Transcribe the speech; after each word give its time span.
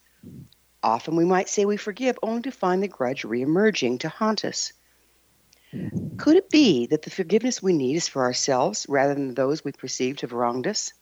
Often 0.82 1.16
we 1.16 1.24
might 1.24 1.48
say 1.48 1.64
we 1.64 1.76
forgive 1.76 2.18
only 2.22 2.42
to 2.42 2.52
find 2.52 2.82
the 2.82 2.88
grudge 2.88 3.22
reemerging 3.22 4.00
to 4.00 4.08
haunt 4.08 4.44
us. 4.44 4.72
Could 5.72 6.36
it 6.36 6.50
be 6.50 6.86
that 6.86 7.02
the 7.02 7.10
forgiveness 7.10 7.62
we 7.62 7.72
need 7.72 7.96
is 7.96 8.08
for 8.08 8.22
ourselves 8.22 8.86
rather 8.88 9.14
than 9.14 9.34
those 9.34 9.64
we 9.64 9.72
perceive 9.72 10.16
to 10.18 10.26
have 10.26 10.32
wronged 10.32 10.66
us? 10.66 10.92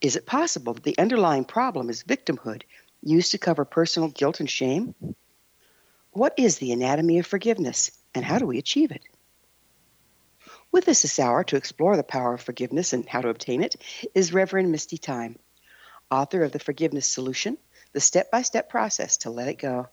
Is 0.00 0.16
it 0.16 0.26
possible 0.26 0.74
that 0.74 0.82
the 0.82 0.98
underlying 0.98 1.44
problem 1.44 1.88
is 1.88 2.02
victimhood 2.02 2.62
used 3.02 3.32
to 3.32 3.38
cover 3.38 3.64
personal 3.64 4.08
guilt 4.08 4.40
and 4.40 4.50
shame? 4.50 4.94
What 6.10 6.34
is 6.36 6.58
the 6.58 6.72
anatomy 6.72 7.18
of 7.18 7.26
forgiveness 7.26 7.90
and 8.14 8.24
how 8.24 8.38
do 8.38 8.46
we 8.46 8.58
achieve 8.58 8.90
it? 8.90 9.02
With 10.72 10.88
us 10.88 11.02
this 11.02 11.18
hour 11.18 11.44
to 11.44 11.56
explore 11.56 11.96
the 11.96 12.02
power 12.02 12.34
of 12.34 12.40
forgiveness 12.40 12.92
and 12.92 13.08
how 13.08 13.20
to 13.20 13.28
obtain 13.28 13.62
it 13.62 13.76
is 14.14 14.32
Reverend 14.32 14.72
Misty 14.72 14.98
Tyme, 14.98 15.38
author 16.10 16.42
of 16.42 16.52
The 16.52 16.58
Forgiveness 16.58 17.06
Solution 17.06 17.58
The 17.92 18.00
Step 18.00 18.30
by 18.30 18.42
Step 18.42 18.68
Process 18.70 19.18
to 19.18 19.30
Let 19.30 19.48
It 19.48 19.58
Go. 19.58 19.88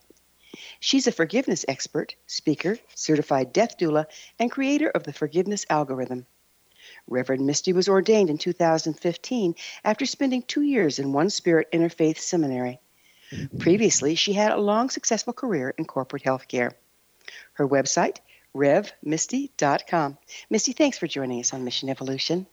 She's 0.79 1.07
a 1.07 1.11
forgiveness 1.11 1.65
expert, 1.67 2.15
speaker, 2.27 2.77
certified 2.95 3.53
death 3.53 3.77
doula, 3.77 4.05
and 4.37 4.51
creator 4.51 4.89
of 4.89 5.03
the 5.03 5.13
Forgiveness 5.13 5.65
Algorithm. 5.69 6.25
Reverend 7.07 7.45
Misty 7.45 7.73
was 7.73 7.89
ordained 7.89 8.29
in 8.29 8.37
2015 8.37 9.55
after 9.83 10.05
spending 10.05 10.41
two 10.41 10.61
years 10.61 10.99
in 10.99 11.13
One 11.13 11.29
Spirit 11.29 11.71
Interfaith 11.71 12.17
Seminary. 12.17 12.79
Previously, 13.59 14.15
she 14.15 14.33
had 14.33 14.51
a 14.51 14.57
long, 14.57 14.89
successful 14.89 15.33
career 15.33 15.73
in 15.77 15.85
corporate 15.85 16.23
healthcare. 16.23 16.73
Her 17.53 17.67
website, 17.67 18.17
revmisty.com. 18.55 20.17
Misty, 20.49 20.73
thanks 20.73 20.97
for 20.97 21.07
joining 21.07 21.39
us 21.39 21.53
on 21.53 21.63
Mission 21.63 21.89
Evolution. 21.89 22.47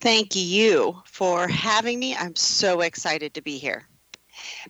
Thank 0.00 0.36
you 0.36 0.96
for 1.04 1.48
having 1.48 1.98
me. 1.98 2.16
I'm 2.16 2.36
so 2.36 2.80
excited 2.80 3.34
to 3.34 3.42
be 3.42 3.58
here. 3.58 3.86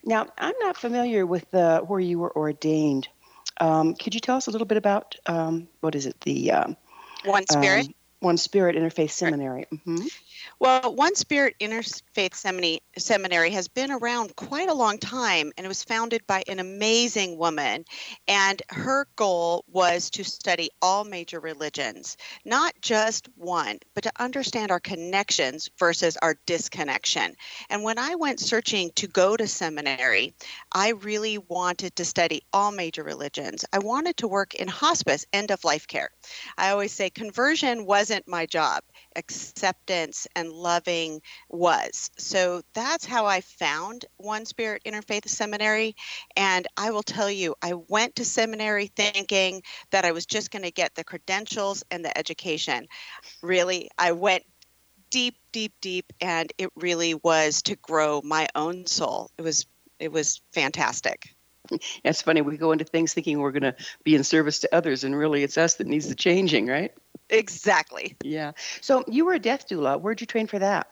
Now, 0.03 0.27
I'm 0.37 0.55
not 0.61 0.77
familiar 0.77 1.25
with 1.25 1.53
uh, 1.53 1.81
where 1.81 1.99
you 1.99 2.19
were 2.19 2.35
ordained. 2.35 3.07
Um, 3.59 3.93
could 3.93 4.13
you 4.13 4.19
tell 4.19 4.37
us 4.37 4.47
a 4.47 4.51
little 4.51 4.67
bit 4.67 4.77
about 4.77 5.15
um, 5.25 5.67
what 5.81 5.95
is 5.95 6.05
it? 6.05 6.19
The 6.21 6.51
um, 6.51 6.77
One 7.25 7.45
Spirit. 7.47 7.87
One 8.21 8.37
Spirit 8.37 8.75
Interfaith 8.75 9.11
Seminary. 9.11 9.65
Mm-hmm. 9.73 10.07
Well, 10.59 10.93
One 10.93 11.15
Spirit 11.15 11.55
Interfaith 11.61 12.33
Seminary, 12.33 12.81
Seminary 12.97 13.51
has 13.51 13.69
been 13.69 13.91
around 13.91 14.35
quite 14.35 14.67
a 14.67 14.73
long 14.73 14.97
time, 14.97 15.53
and 15.55 15.63
it 15.63 15.69
was 15.69 15.85
founded 15.85 16.27
by 16.27 16.43
an 16.49 16.59
amazing 16.59 17.37
woman. 17.37 17.85
And 18.27 18.61
her 18.69 19.07
goal 19.15 19.63
was 19.71 20.09
to 20.11 20.25
study 20.25 20.69
all 20.81 21.05
major 21.05 21.39
religions, 21.39 22.17
not 22.43 22.73
just 22.81 23.29
one, 23.37 23.79
but 23.95 24.03
to 24.03 24.11
understand 24.19 24.71
our 24.71 24.81
connections 24.81 25.69
versus 25.79 26.17
our 26.21 26.35
disconnection. 26.45 27.35
And 27.69 27.83
when 27.83 27.97
I 27.97 28.15
went 28.15 28.41
searching 28.41 28.91
to 28.95 29.07
go 29.07 29.37
to 29.37 29.47
seminary, 29.47 30.33
I 30.73 30.89
really 30.89 31.37
wanted 31.37 31.95
to 31.95 32.05
study 32.05 32.41
all 32.51 32.71
major 32.71 33.03
religions. 33.03 33.63
I 33.71 33.79
wanted 33.79 34.17
to 34.17 34.27
work 34.27 34.55
in 34.55 34.67
hospice, 34.67 35.25
end 35.31 35.51
of 35.51 35.63
life 35.63 35.87
care. 35.87 36.09
I 36.57 36.69
always 36.69 36.91
say 36.91 37.09
conversion 37.09 37.85
wasn't 37.85 38.27
my 38.27 38.45
job 38.45 38.83
acceptance 39.15 40.27
and 40.35 40.51
loving 40.51 41.21
was. 41.49 42.09
So 42.17 42.61
that's 42.73 43.05
how 43.05 43.25
I 43.25 43.41
found 43.41 44.05
One 44.17 44.45
Spirit 44.45 44.83
Interfaith 44.85 45.27
Seminary. 45.27 45.95
And 46.35 46.67
I 46.77 46.91
will 46.91 47.03
tell 47.03 47.29
you, 47.29 47.55
I 47.61 47.73
went 47.73 48.15
to 48.15 48.25
seminary 48.25 48.87
thinking 48.87 49.61
that 49.91 50.05
I 50.05 50.11
was 50.11 50.25
just 50.25 50.51
going 50.51 50.63
to 50.63 50.71
get 50.71 50.95
the 50.95 51.03
credentials 51.03 51.83
and 51.91 52.03
the 52.03 52.17
education. 52.17 52.87
Really, 53.41 53.89
I 53.97 54.13
went 54.13 54.43
deep, 55.09 55.37
deep, 55.51 55.73
deep, 55.81 56.13
and 56.21 56.51
it 56.57 56.69
really 56.75 57.15
was 57.15 57.61
to 57.63 57.75
grow 57.75 58.21
my 58.23 58.47
own 58.55 58.85
soul. 58.85 59.31
It 59.37 59.41
was 59.41 59.65
it 59.99 60.11
was 60.11 60.41
fantastic. 60.53 61.35
It's 62.03 62.21
funny 62.21 62.41
we 62.41 62.57
go 62.57 62.71
into 62.71 62.85
things 62.85 63.13
thinking 63.13 63.39
we're 63.39 63.51
going 63.51 63.63
to 63.63 63.75
be 64.03 64.15
in 64.15 64.23
service 64.23 64.59
to 64.59 64.75
others, 64.75 65.03
and 65.03 65.15
really 65.15 65.43
it's 65.43 65.57
us 65.57 65.75
that 65.75 65.87
needs 65.87 66.07
the 66.07 66.15
changing, 66.15 66.67
right? 66.67 66.93
Exactly. 67.29 68.15
Yeah. 68.23 68.53
So 68.81 69.03
you 69.07 69.25
were 69.25 69.33
a 69.33 69.39
death 69.39 69.67
doula. 69.67 69.99
Where'd 70.01 70.21
you 70.21 70.27
train 70.27 70.47
for 70.47 70.59
that? 70.59 70.87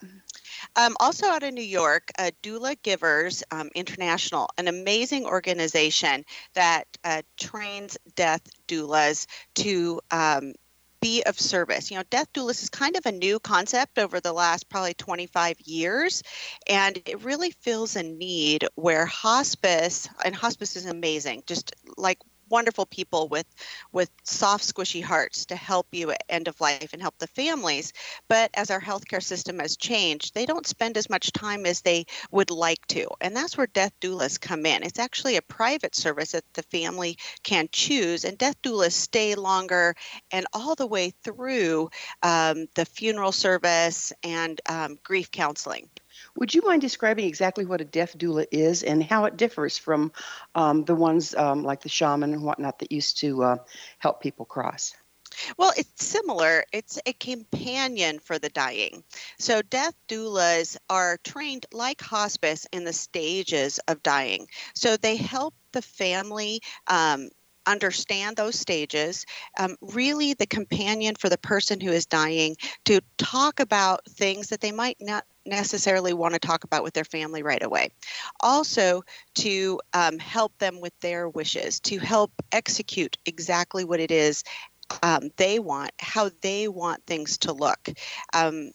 Um, 0.75 0.95
also 0.99 1.27
out 1.27 1.43
of 1.43 1.53
New 1.53 1.61
York, 1.63 2.11
uh, 2.19 2.31
Doula 2.43 2.75
Givers 2.81 3.43
um, 3.51 3.69
International, 3.75 4.49
an 4.57 4.67
amazing 4.67 5.25
organization 5.25 6.25
that 6.53 6.85
uh, 7.03 7.21
trains 7.37 7.97
death 8.15 8.41
doulas 8.67 9.25
to 9.55 9.99
um, 10.11 10.53
be 11.01 11.23
of 11.23 11.39
service. 11.39 11.91
You 11.91 11.97
know, 11.97 12.03
death 12.09 12.31
doulas 12.33 12.63
is 12.63 12.69
kind 12.69 12.95
of 12.95 13.05
a 13.05 13.11
new 13.11 13.39
concept 13.39 13.99
over 13.99 14.19
the 14.19 14.33
last 14.33 14.69
probably 14.69 14.93
25 14.93 15.59
years, 15.61 16.23
and 16.67 16.97
it 17.05 17.23
really 17.23 17.51
fills 17.51 17.95
a 17.95 18.03
need 18.03 18.67
where 18.75 19.05
hospice, 19.05 20.09
and 20.23 20.35
hospice 20.35 20.75
is 20.75 20.85
amazing, 20.85 21.43
just 21.45 21.73
like 21.97 22.19
wonderful 22.49 22.85
people 22.85 23.27
with 23.27 23.45
with 23.91 24.09
soft 24.23 24.63
squishy 24.63 25.03
hearts 25.03 25.45
to 25.45 25.55
help 25.55 25.87
you 25.91 26.11
at 26.11 26.23
end 26.29 26.47
of 26.47 26.59
life 26.61 26.93
and 26.93 27.01
help 27.01 27.17
the 27.17 27.27
families. 27.27 27.93
But 28.27 28.51
as 28.53 28.71
our 28.71 28.81
healthcare 28.81 29.23
system 29.23 29.59
has 29.59 29.77
changed 29.77 30.33
they 30.33 30.45
don't 30.45 30.67
spend 30.67 30.97
as 30.97 31.09
much 31.09 31.31
time 31.31 31.65
as 31.65 31.81
they 31.81 32.05
would 32.31 32.51
like 32.51 32.85
to. 32.87 33.07
And 33.21 33.35
that's 33.35 33.57
where 33.57 33.67
death 33.67 33.93
doulas 34.01 34.39
come 34.39 34.65
in. 34.65 34.83
It's 34.83 34.99
actually 34.99 35.37
a 35.37 35.41
private 35.41 35.95
service 35.95 36.31
that 36.31 36.43
the 36.53 36.63
family 36.63 37.17
can 37.43 37.69
choose 37.71 38.23
and 38.23 38.37
death 38.37 38.61
doulas 38.61 38.93
stay 38.93 39.35
longer 39.35 39.95
and 40.31 40.45
all 40.53 40.75
the 40.75 40.87
way 40.87 41.11
through 41.23 41.89
um, 42.23 42.67
the 42.75 42.85
funeral 42.85 43.31
service 43.31 44.13
and 44.23 44.59
um, 44.67 44.97
grief 45.03 45.31
counseling 45.31 45.89
would 46.35 46.53
you 46.53 46.61
mind 46.63 46.81
describing 46.81 47.25
exactly 47.25 47.65
what 47.65 47.81
a 47.81 47.85
death 47.85 48.17
doula 48.17 48.45
is 48.51 48.83
and 48.83 49.03
how 49.03 49.25
it 49.25 49.37
differs 49.37 49.77
from 49.77 50.11
um, 50.55 50.85
the 50.85 50.95
ones 50.95 51.35
um, 51.35 51.63
like 51.63 51.81
the 51.81 51.89
shaman 51.89 52.33
and 52.33 52.43
whatnot 52.43 52.79
that 52.79 52.91
used 52.91 53.17
to 53.19 53.43
uh, 53.43 53.57
help 53.99 54.21
people 54.21 54.45
cross? 54.45 54.93
Well, 55.57 55.73
it's 55.77 56.05
similar. 56.05 56.63
It's 56.71 56.99
a 57.05 57.13
companion 57.13 58.19
for 58.19 58.39
the 58.39 58.49
dying. 58.49 59.03
So, 59.37 59.61
death 59.61 59.93
doulas 60.07 60.77
are 60.89 61.17
trained 61.23 61.65
like 61.71 62.01
hospice 62.01 62.65
in 62.71 62.85
the 62.85 62.93
stages 62.93 63.79
of 63.87 64.01
dying. 64.03 64.47
So, 64.73 64.97
they 64.97 65.15
help 65.15 65.53
the 65.73 65.81
family 65.81 66.61
um, 66.87 67.29
understand 67.67 68.37
those 68.37 68.57
stages, 68.57 69.25
um, 69.59 69.75
really 69.81 70.33
the 70.33 70.47
companion 70.47 71.15
for 71.15 71.29
the 71.29 71.37
person 71.37 71.79
who 71.79 71.91
is 71.91 72.05
dying 72.05 72.55
to 72.85 73.01
talk 73.17 73.59
about 73.59 74.05
things 74.05 74.47
that 74.47 74.61
they 74.61 74.71
might 74.71 74.97
not 74.99 75.25
necessarily 75.47 76.13
want 76.13 76.33
to 76.33 76.39
talk 76.39 76.63
about 76.63 76.83
with 76.83 76.93
their 76.93 77.05
family 77.05 77.43
right 77.43 77.63
away. 77.63 77.89
Also, 78.41 79.03
to 79.35 79.79
um, 79.93 80.19
help 80.19 80.57
them 80.59 80.81
with 80.81 80.97
their 80.99 81.29
wishes, 81.29 81.79
to 81.81 81.97
help 81.97 82.31
execute 82.51 83.17
exactly 83.25 83.83
what 83.85 83.99
it 83.99 84.11
is 84.11 84.43
um, 85.03 85.29
they 85.37 85.59
want, 85.59 85.91
how 85.99 86.29
they 86.41 86.67
want 86.67 87.05
things 87.05 87.37
to 87.39 87.53
look. 87.53 87.89
Um, 88.33 88.71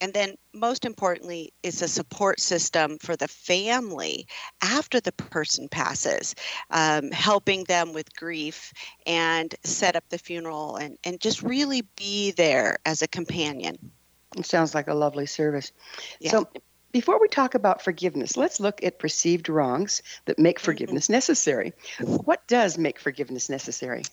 and 0.00 0.12
then, 0.12 0.34
most 0.52 0.84
importantly, 0.84 1.52
it's 1.62 1.80
a 1.80 1.88
support 1.88 2.40
system 2.40 2.98
for 2.98 3.16
the 3.16 3.28
family 3.28 4.26
after 4.60 5.00
the 5.00 5.12
person 5.12 5.68
passes, 5.68 6.34
um, 6.70 7.10
helping 7.10 7.64
them 7.64 7.92
with 7.92 8.14
grief 8.14 8.72
and 9.06 9.54
set 9.64 9.96
up 9.96 10.04
the 10.10 10.18
funeral 10.18 10.76
and, 10.76 10.98
and 11.04 11.20
just 11.20 11.42
really 11.42 11.82
be 11.96 12.32
there 12.32 12.76
as 12.84 13.02
a 13.02 13.08
companion. 13.08 13.92
It 14.36 14.46
sounds 14.46 14.74
like 14.74 14.88
a 14.88 14.94
lovely 14.94 15.26
service. 15.26 15.72
Yeah. 16.20 16.30
So, 16.30 16.48
before 16.94 17.20
we 17.20 17.26
talk 17.26 17.56
about 17.56 17.82
forgiveness, 17.82 18.36
let's 18.36 18.60
look 18.60 18.84
at 18.84 19.00
perceived 19.00 19.48
wrongs 19.48 20.00
that 20.26 20.38
make 20.38 20.58
mm-hmm. 20.58 20.64
forgiveness 20.64 21.08
necessary. 21.08 21.72
What 22.00 22.46
does 22.46 22.78
make 22.78 23.00
forgiveness 23.00 23.50
necessary? 23.50 24.04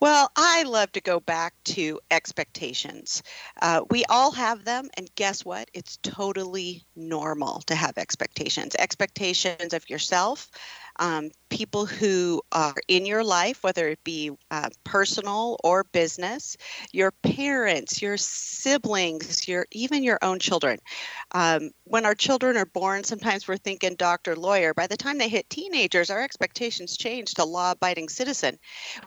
Well, 0.00 0.30
I 0.36 0.64
love 0.64 0.92
to 0.92 1.00
go 1.00 1.18
back 1.18 1.54
to 1.64 2.00
expectations. 2.10 3.22
Uh, 3.62 3.82
we 3.90 4.04
all 4.04 4.32
have 4.32 4.64
them, 4.66 4.90
and 4.98 5.08
guess 5.14 5.46
what? 5.46 5.70
It's 5.72 5.96
totally 6.02 6.84
normal 6.94 7.60
to 7.62 7.74
have 7.74 7.96
expectations. 7.96 8.76
Expectations 8.78 9.72
of 9.72 9.88
yourself, 9.88 10.50
um, 10.98 11.30
people 11.48 11.86
who 11.86 12.42
are 12.52 12.74
in 12.88 13.06
your 13.06 13.24
life, 13.24 13.62
whether 13.62 13.88
it 13.88 14.02
be 14.04 14.30
uh, 14.50 14.68
personal 14.84 15.56
or 15.62 15.84
business, 15.84 16.56
your 16.92 17.12
parents, 17.22 18.02
your 18.02 18.16
siblings, 18.16 19.46
your 19.46 19.66
even 19.72 20.02
your 20.02 20.18
own 20.22 20.38
children. 20.38 20.78
Um, 21.32 21.70
when 21.84 22.06
our 22.06 22.14
children 22.14 22.56
are 22.56 22.66
born, 22.66 23.04
sometimes 23.04 23.46
we're 23.46 23.56
thinking 23.56 23.94
doctor, 23.94 24.36
lawyer. 24.36 24.74
By 24.74 24.86
the 24.86 24.96
time 24.96 25.18
they 25.18 25.28
hit 25.28 25.48
teenagers, 25.48 26.10
our 26.10 26.22
expectations 26.22 26.96
change 26.96 27.34
to 27.34 27.44
law-abiding 27.44 28.08
citizen. 28.08 28.58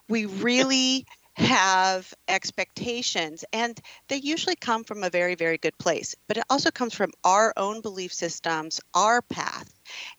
We 0.10 0.26
really 0.26 1.06
have 1.38 2.12
expectations 2.28 3.46
and 3.54 3.80
they 4.08 4.16
usually 4.16 4.56
come 4.56 4.84
from 4.84 5.04
a 5.04 5.10
very 5.10 5.36
very 5.36 5.60
good 5.60 5.78
place 5.78 6.16
but 6.28 6.38
it 6.38 6.44
also 6.50 6.72
comes 6.72 6.96
from 6.96 7.12
our 7.24 7.54
own 7.58 7.80
belief 7.80 8.12
systems 8.12 8.82
our 8.96 9.22
path 9.22 9.72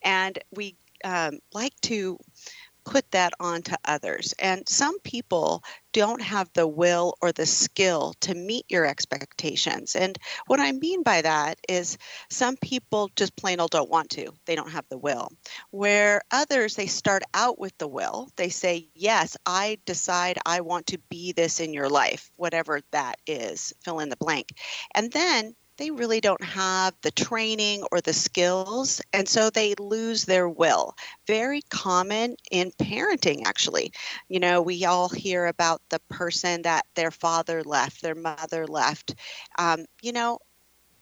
and 0.05 0.39
we 0.55 0.77
um, 1.05 1.39
like 1.53 1.75
to 1.83 2.19
put 2.89 3.11
that 3.11 3.33
on 3.39 3.63
to 3.63 3.79
others. 3.85 4.35
And 4.39 4.67
some 4.69 4.99
people 5.01 5.63
don't 5.93 6.23
have 6.23 6.51
the 6.55 6.67
will 6.67 7.15
or 7.21 7.33
the 7.33 7.45
skill 7.45 8.15
to 8.21 8.35
meet 8.35 8.65
your 8.69 8.87
expectations. 8.87 9.95
And 9.95 10.19
what 10.47 10.61
I 10.61 10.73
mean 10.73 11.03
by 11.03 11.23
that 11.23 11.59
is 11.69 11.99
some 12.31 12.57
people 12.57 13.11
just 13.17 13.37
plain 13.37 13.61
old 13.61 13.73
don't 13.73 13.91
want 13.91 14.11
to, 14.11 14.33
they 14.47 14.55
don't 14.55 14.71
have 14.71 14.87
the 14.89 14.99
will. 14.99 15.29
Where 15.71 16.23
others, 16.31 16.77
they 16.77 16.87
start 16.87 17.23
out 17.35 17.59
with 17.59 17.77
the 17.79 17.89
will. 17.89 18.29
They 18.37 18.49
say, 18.49 18.89
Yes, 18.95 19.37
I 19.45 19.79
decide 19.85 20.39
I 20.47 20.61
want 20.63 20.87
to 20.89 20.99
be 21.11 21.33
this 21.33 21.61
in 21.61 21.75
your 21.75 21.89
life, 21.89 22.31
whatever 22.37 22.81
that 22.93 23.17
is, 23.27 23.73
fill 23.85 24.01
in 24.01 24.09
the 24.09 24.17
blank. 24.17 24.49
And 24.95 25.13
then 25.13 25.55
they 25.79 25.91
really 25.91 26.21
don't 26.21 26.43
have 26.45 26.95
the 27.03 27.11
training 27.13 27.85
or 27.93 28.01
the 28.01 28.13
skills, 28.13 29.01
and 29.13 29.29
so 29.29 29.51
they 29.51 29.75
lose 29.79 30.25
their 30.25 30.49
will. 30.49 30.95
Very 31.27 31.63
common 31.71 32.37
in 32.51 32.73
parenting, 32.73 33.43
actually. 33.47 33.93
You 34.29 34.41
know, 34.41 34.61
we 34.63 34.85
all 34.85 35.09
hear 35.09 35.47
about 35.47 35.81
the 35.91 36.01
person 36.11 36.63
that 36.63 36.87
their 36.95 37.11
father 37.11 37.63
left, 37.63 38.03
their 38.03 38.15
mother 38.15 38.67
left. 38.67 39.15
Um, 39.59 39.87
you 40.03 40.13
know, 40.13 40.39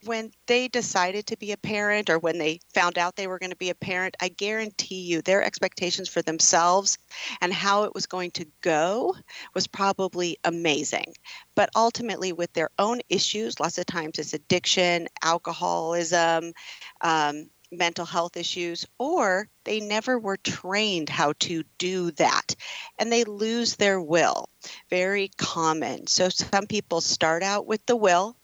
when 0.03 0.31
they 0.45 0.67
decided 0.67 1.27
to 1.27 1.37
be 1.37 1.51
a 1.51 1.57
parent 1.57 2.09
or 2.09 2.19
when 2.19 2.37
they 2.37 2.59
found 2.73 2.97
out 2.97 3.15
they 3.15 3.27
were 3.27 3.39
going 3.39 3.51
to 3.51 3.57
be 3.57 3.69
a 3.69 3.75
parent, 3.75 4.15
I 4.21 4.29
guarantee 4.29 5.01
you 5.01 5.21
their 5.21 5.43
expectations 5.43 6.07
for 6.07 6.21
themselves 6.21 6.97
and 7.41 7.53
how 7.53 7.83
it 7.83 7.93
was 7.93 8.05
going 8.05 8.31
to 8.31 8.45
go 8.61 9.15
was 9.53 9.67
probably 9.67 10.37
amazing. 10.43 11.13
But 11.55 11.69
ultimately, 11.75 12.31
with 12.31 12.53
their 12.53 12.69
own 12.77 13.01
issues, 13.09 13.59
lots 13.59 13.77
of 13.77 13.85
times 13.85 14.19
it's 14.19 14.33
addiction, 14.33 15.07
alcoholism, 15.23 16.53
um, 17.01 17.49
mental 17.71 18.05
health 18.05 18.37
issues, 18.37 18.85
or 18.97 19.49
they 19.65 19.79
never 19.79 20.17
were 20.17 20.37
trained 20.37 21.09
how 21.09 21.33
to 21.39 21.63
do 21.77 22.11
that 22.11 22.55
and 22.97 23.11
they 23.11 23.23
lose 23.25 23.75
their 23.75 23.99
will. 23.99 24.47
Very 24.89 25.31
common. 25.37 26.07
So 26.07 26.29
some 26.29 26.67
people 26.67 27.01
start 27.01 27.43
out 27.43 27.67
with 27.67 27.85
the 27.85 27.95
will 27.95 28.37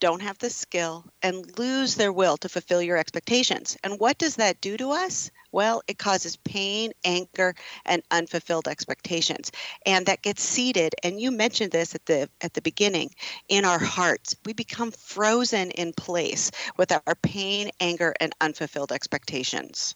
don't 0.00 0.22
have 0.22 0.38
the 0.38 0.50
skill, 0.50 1.04
and 1.22 1.58
lose 1.58 1.94
their 1.94 2.12
will 2.12 2.36
to 2.38 2.48
fulfill 2.48 2.82
your 2.82 2.96
expectations. 2.96 3.76
And 3.82 3.98
what 3.98 4.18
does 4.18 4.36
that 4.36 4.60
do 4.60 4.76
to 4.76 4.90
us? 4.90 5.30
Well, 5.50 5.82
it 5.88 5.98
causes 5.98 6.36
pain, 6.36 6.92
anger, 7.04 7.54
and 7.86 8.02
unfulfilled 8.10 8.68
expectations. 8.68 9.50
And 9.86 10.06
that 10.06 10.22
gets 10.22 10.42
seated, 10.42 10.94
and 11.02 11.20
you 11.20 11.30
mentioned 11.30 11.72
this 11.72 11.94
at 11.94 12.04
the 12.06 12.28
at 12.40 12.54
the 12.54 12.62
beginning, 12.62 13.10
in 13.48 13.64
our 13.64 13.78
hearts. 13.78 14.36
We 14.44 14.52
become 14.52 14.90
frozen 14.90 15.70
in 15.70 15.92
place 15.94 16.50
with 16.76 16.92
our 16.92 17.14
pain, 17.22 17.70
anger, 17.80 18.14
and 18.20 18.32
unfulfilled 18.40 18.92
expectations. 18.92 19.94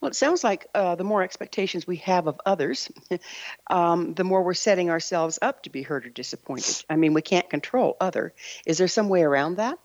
Well, 0.00 0.10
it 0.10 0.14
sounds 0.14 0.42
like 0.42 0.66
uh, 0.74 0.94
the 0.94 1.04
more 1.04 1.22
expectations 1.22 1.86
we 1.86 1.96
have 1.96 2.26
of 2.26 2.40
others, 2.44 2.90
um, 3.70 4.14
the 4.14 4.24
more 4.24 4.42
we're 4.42 4.54
setting 4.54 4.90
ourselves 4.90 5.38
up 5.40 5.62
to 5.64 5.70
be 5.70 5.82
hurt 5.82 6.06
or 6.06 6.10
disappointed. 6.10 6.84
I 6.88 6.96
mean, 6.96 7.14
we 7.14 7.22
can't 7.22 7.48
control 7.48 7.96
other. 8.00 8.34
Is 8.66 8.78
there 8.78 8.88
some 8.88 9.08
way 9.08 9.22
around 9.22 9.56
that? 9.56 9.78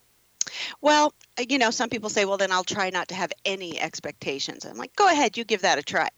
Well, 0.82 1.14
uh, 1.38 1.44
you 1.48 1.58
know, 1.58 1.72
some 1.72 1.90
people 1.90 2.10
say, 2.10 2.26
"Well, 2.26 2.38
then 2.38 2.52
I'll 2.52 2.64
try 2.64 2.90
not 2.90 3.10
to 3.10 3.16
have 3.16 3.32
any 3.46 3.80
expectations." 3.80 4.66
I'm 4.66 4.78
like, 4.78 4.96
"Go 4.96 5.08
ahead, 5.08 5.38
you 5.38 5.44
give 5.44 5.62
that 5.62 5.78
a 5.78 5.84
try." 5.84 6.10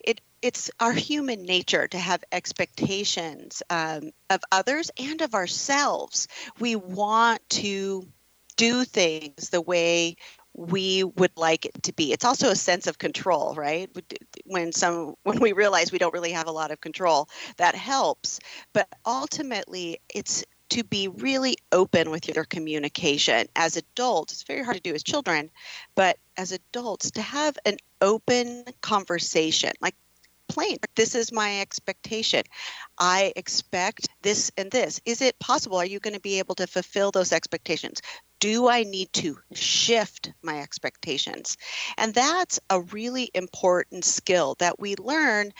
It 0.00 0.20
it's 0.42 0.70
our 0.80 0.92
human 0.92 1.42
nature 1.42 1.88
to 1.88 1.98
have 1.98 2.22
expectations 2.32 3.62
um, 3.70 4.12
of 4.30 4.40
others 4.52 4.90
and 4.98 5.20
of 5.20 5.34
ourselves. 5.34 6.28
We 6.58 6.76
want 6.76 7.48
to 7.50 8.06
do 8.56 8.84
things 8.84 9.50
the 9.50 9.60
way 9.60 10.16
we 10.56 11.04
would 11.04 11.36
like 11.36 11.66
it 11.66 11.82
to 11.82 11.92
be. 11.92 12.12
It's 12.12 12.24
also 12.24 12.48
a 12.48 12.56
sense 12.56 12.86
of 12.86 12.98
control, 12.98 13.54
right? 13.54 13.90
When 14.46 14.72
some 14.72 15.14
when 15.22 15.38
we 15.38 15.52
realize 15.52 15.92
we 15.92 15.98
don't 15.98 16.14
really 16.14 16.32
have 16.32 16.48
a 16.48 16.52
lot 16.52 16.70
of 16.70 16.80
control, 16.80 17.28
that 17.58 17.74
helps. 17.74 18.40
But 18.72 18.88
ultimately, 19.04 20.00
it's 20.14 20.44
to 20.70 20.82
be 20.82 21.08
really 21.08 21.56
open 21.70 22.10
with 22.10 22.34
your 22.34 22.44
communication 22.44 23.46
as 23.54 23.76
adults 23.76 24.32
it's 24.32 24.42
very 24.42 24.64
hard 24.64 24.76
to 24.76 24.82
do 24.82 24.94
as 24.94 25.04
children 25.04 25.48
but 25.94 26.18
as 26.36 26.50
adults 26.50 27.12
to 27.12 27.22
have 27.22 27.56
an 27.64 27.76
open 28.00 28.64
conversation 28.80 29.70
like 29.80 29.94
plain 30.48 30.78
this 30.96 31.14
is 31.14 31.30
my 31.30 31.60
expectation. 31.60 32.42
I 32.98 33.32
expect 33.36 34.08
this 34.22 34.50
and 34.56 34.70
this. 34.70 35.00
Is 35.04 35.20
it 35.20 35.38
possible? 35.38 35.76
Are 35.76 35.86
you 35.86 36.00
going 36.00 36.14
to 36.14 36.20
be 36.20 36.38
able 36.38 36.54
to 36.56 36.66
fulfill 36.66 37.10
those 37.10 37.32
expectations? 37.32 38.00
Do 38.40 38.68
I 38.68 38.82
need 38.82 39.12
to 39.14 39.38
shift 39.52 40.32
my 40.42 40.60
expectations? 40.60 41.56
And 41.96 42.14
that's 42.14 42.60
a 42.68 42.80
really 42.80 43.30
important 43.34 44.04
skill 44.04 44.56
that 44.58 44.78
we 44.78 44.96
learn 44.96 45.52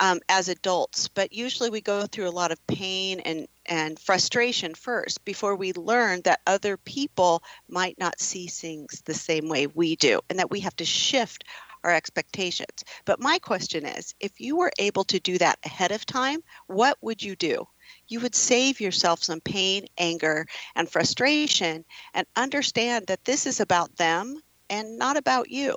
um, 0.00 0.20
as 0.28 0.48
adults, 0.48 1.08
but 1.08 1.32
usually 1.32 1.70
we 1.70 1.80
go 1.80 2.06
through 2.06 2.28
a 2.28 2.30
lot 2.30 2.50
of 2.50 2.66
pain 2.66 3.20
and, 3.20 3.46
and 3.66 3.98
frustration 3.98 4.74
first 4.74 5.24
before 5.24 5.54
we 5.54 5.72
learn 5.72 6.22
that 6.22 6.40
other 6.46 6.76
people 6.76 7.42
might 7.68 7.98
not 7.98 8.20
see 8.20 8.46
things 8.46 9.02
the 9.04 9.14
same 9.14 9.48
way 9.48 9.66
we 9.66 9.96
do 9.96 10.20
and 10.28 10.38
that 10.38 10.50
we 10.50 10.60
have 10.60 10.76
to 10.76 10.84
shift 10.84 11.44
our 11.84 11.94
expectations. 11.94 12.84
But 13.04 13.20
my 13.20 13.38
question 13.38 13.86
is 13.86 14.14
if 14.18 14.40
you 14.40 14.56
were 14.56 14.72
able 14.78 15.04
to 15.04 15.20
do 15.20 15.38
that 15.38 15.58
ahead 15.64 15.92
of 15.92 16.04
time, 16.04 16.42
what 16.66 16.98
would 17.02 17.22
you 17.22 17.36
do? 17.36 17.68
You 18.08 18.20
would 18.20 18.34
save 18.34 18.80
yourself 18.80 19.22
some 19.22 19.40
pain, 19.40 19.86
anger, 19.98 20.46
and 20.74 20.90
frustration 20.90 21.84
and 22.14 22.26
understand 22.34 23.06
that 23.06 23.24
this 23.24 23.46
is 23.46 23.60
about 23.60 23.94
them 23.96 24.40
and 24.70 24.98
not 24.98 25.16
about 25.16 25.50
you. 25.50 25.76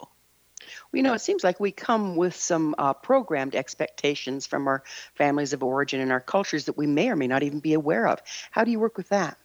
Well, 0.91 0.97
you 0.97 1.03
know, 1.03 1.13
it 1.13 1.21
seems 1.21 1.43
like 1.43 1.59
we 1.59 1.71
come 1.71 2.15
with 2.15 2.35
some 2.35 2.75
uh, 2.77 2.93
programmed 2.93 3.55
expectations 3.55 4.47
from 4.47 4.67
our 4.67 4.83
families 5.15 5.53
of 5.53 5.63
origin 5.63 5.99
and 6.01 6.11
our 6.11 6.19
cultures 6.19 6.65
that 6.65 6.77
we 6.77 6.87
may 6.87 7.09
or 7.09 7.15
may 7.15 7.27
not 7.27 7.43
even 7.43 7.59
be 7.59 7.73
aware 7.73 8.07
of. 8.07 8.21
How 8.51 8.63
do 8.63 8.71
you 8.71 8.79
work 8.79 8.97
with 8.97 9.09
that? 9.09 9.37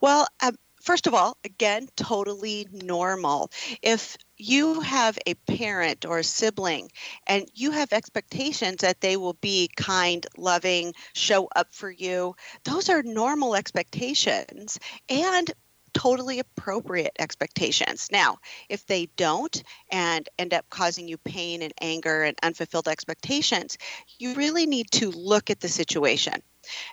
Well, 0.00 0.26
uh, 0.40 0.52
first 0.82 1.06
of 1.06 1.14
all, 1.14 1.36
again, 1.44 1.88
totally 1.96 2.66
normal. 2.72 3.50
If 3.82 4.16
you 4.40 4.80
have 4.80 5.18
a 5.26 5.34
parent 5.34 6.06
or 6.06 6.18
a 6.18 6.24
sibling 6.24 6.90
and 7.26 7.46
you 7.54 7.70
have 7.72 7.92
expectations 7.92 8.78
that 8.80 9.00
they 9.00 9.16
will 9.16 9.34
be 9.34 9.68
kind, 9.76 10.26
loving, 10.38 10.94
show 11.14 11.48
up 11.54 11.72
for 11.72 11.90
you, 11.90 12.34
those 12.64 12.88
are 12.88 13.02
normal 13.02 13.54
expectations. 13.54 14.78
And 15.08 15.50
totally 15.92 16.38
appropriate 16.38 17.16
expectations. 17.18 18.08
Now, 18.12 18.38
if 18.68 18.86
they 18.86 19.06
don't 19.16 19.62
and 19.90 20.28
end 20.38 20.54
up 20.54 20.64
causing 20.70 21.08
you 21.08 21.18
pain 21.18 21.62
and 21.62 21.72
anger 21.80 22.22
and 22.22 22.36
unfulfilled 22.42 22.86
expectations, 22.86 23.76
you 24.18 24.34
really 24.34 24.66
need 24.66 24.90
to 24.92 25.10
look 25.10 25.50
at 25.50 25.58
the 25.58 25.68
situation. 25.68 26.34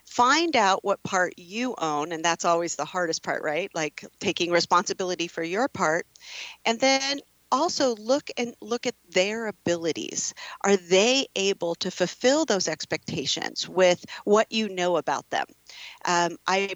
Find 0.05 0.55
out 0.55 0.83
what 0.83 1.03
part 1.03 1.33
you 1.37 1.75
own, 1.77 2.11
and 2.11 2.25
that's 2.25 2.43
always 2.43 2.75
the 2.75 2.85
hardest 2.85 3.21
part, 3.21 3.43
right? 3.43 3.69
Like 3.75 4.03
taking 4.19 4.51
responsibility 4.51 5.27
for 5.27 5.43
your 5.43 5.67
part. 5.67 6.07
And 6.65 6.79
then 6.79 7.19
also 7.51 7.95
look 7.95 8.29
and 8.37 8.55
look 8.61 8.85
at 8.85 8.95
their 9.09 9.47
abilities. 9.47 10.33
Are 10.61 10.77
they 10.77 11.27
able 11.35 11.75
to 11.75 11.91
fulfill 11.91 12.45
those 12.45 12.67
expectations 12.67 13.67
with 13.67 14.05
what 14.25 14.51
you 14.51 14.69
know 14.69 14.97
about 14.97 15.29
them? 15.29 15.45
Um, 16.05 16.37
I 16.47 16.75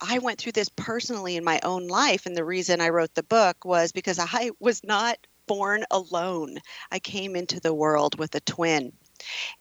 I 0.00 0.18
went 0.18 0.38
through 0.38 0.52
this 0.52 0.68
personally 0.68 1.36
in 1.36 1.44
my 1.44 1.60
own 1.62 1.86
life. 1.86 2.26
And 2.26 2.36
the 2.36 2.44
reason 2.44 2.80
I 2.80 2.90
wrote 2.90 3.14
the 3.14 3.22
book 3.22 3.64
was 3.64 3.92
because 3.92 4.18
I 4.18 4.50
was 4.60 4.82
not 4.84 5.16
born 5.46 5.84
alone. 5.90 6.58
I 6.90 6.98
came 6.98 7.36
into 7.36 7.60
the 7.60 7.74
world 7.74 8.18
with 8.18 8.34
a 8.34 8.40
twin. 8.40 8.92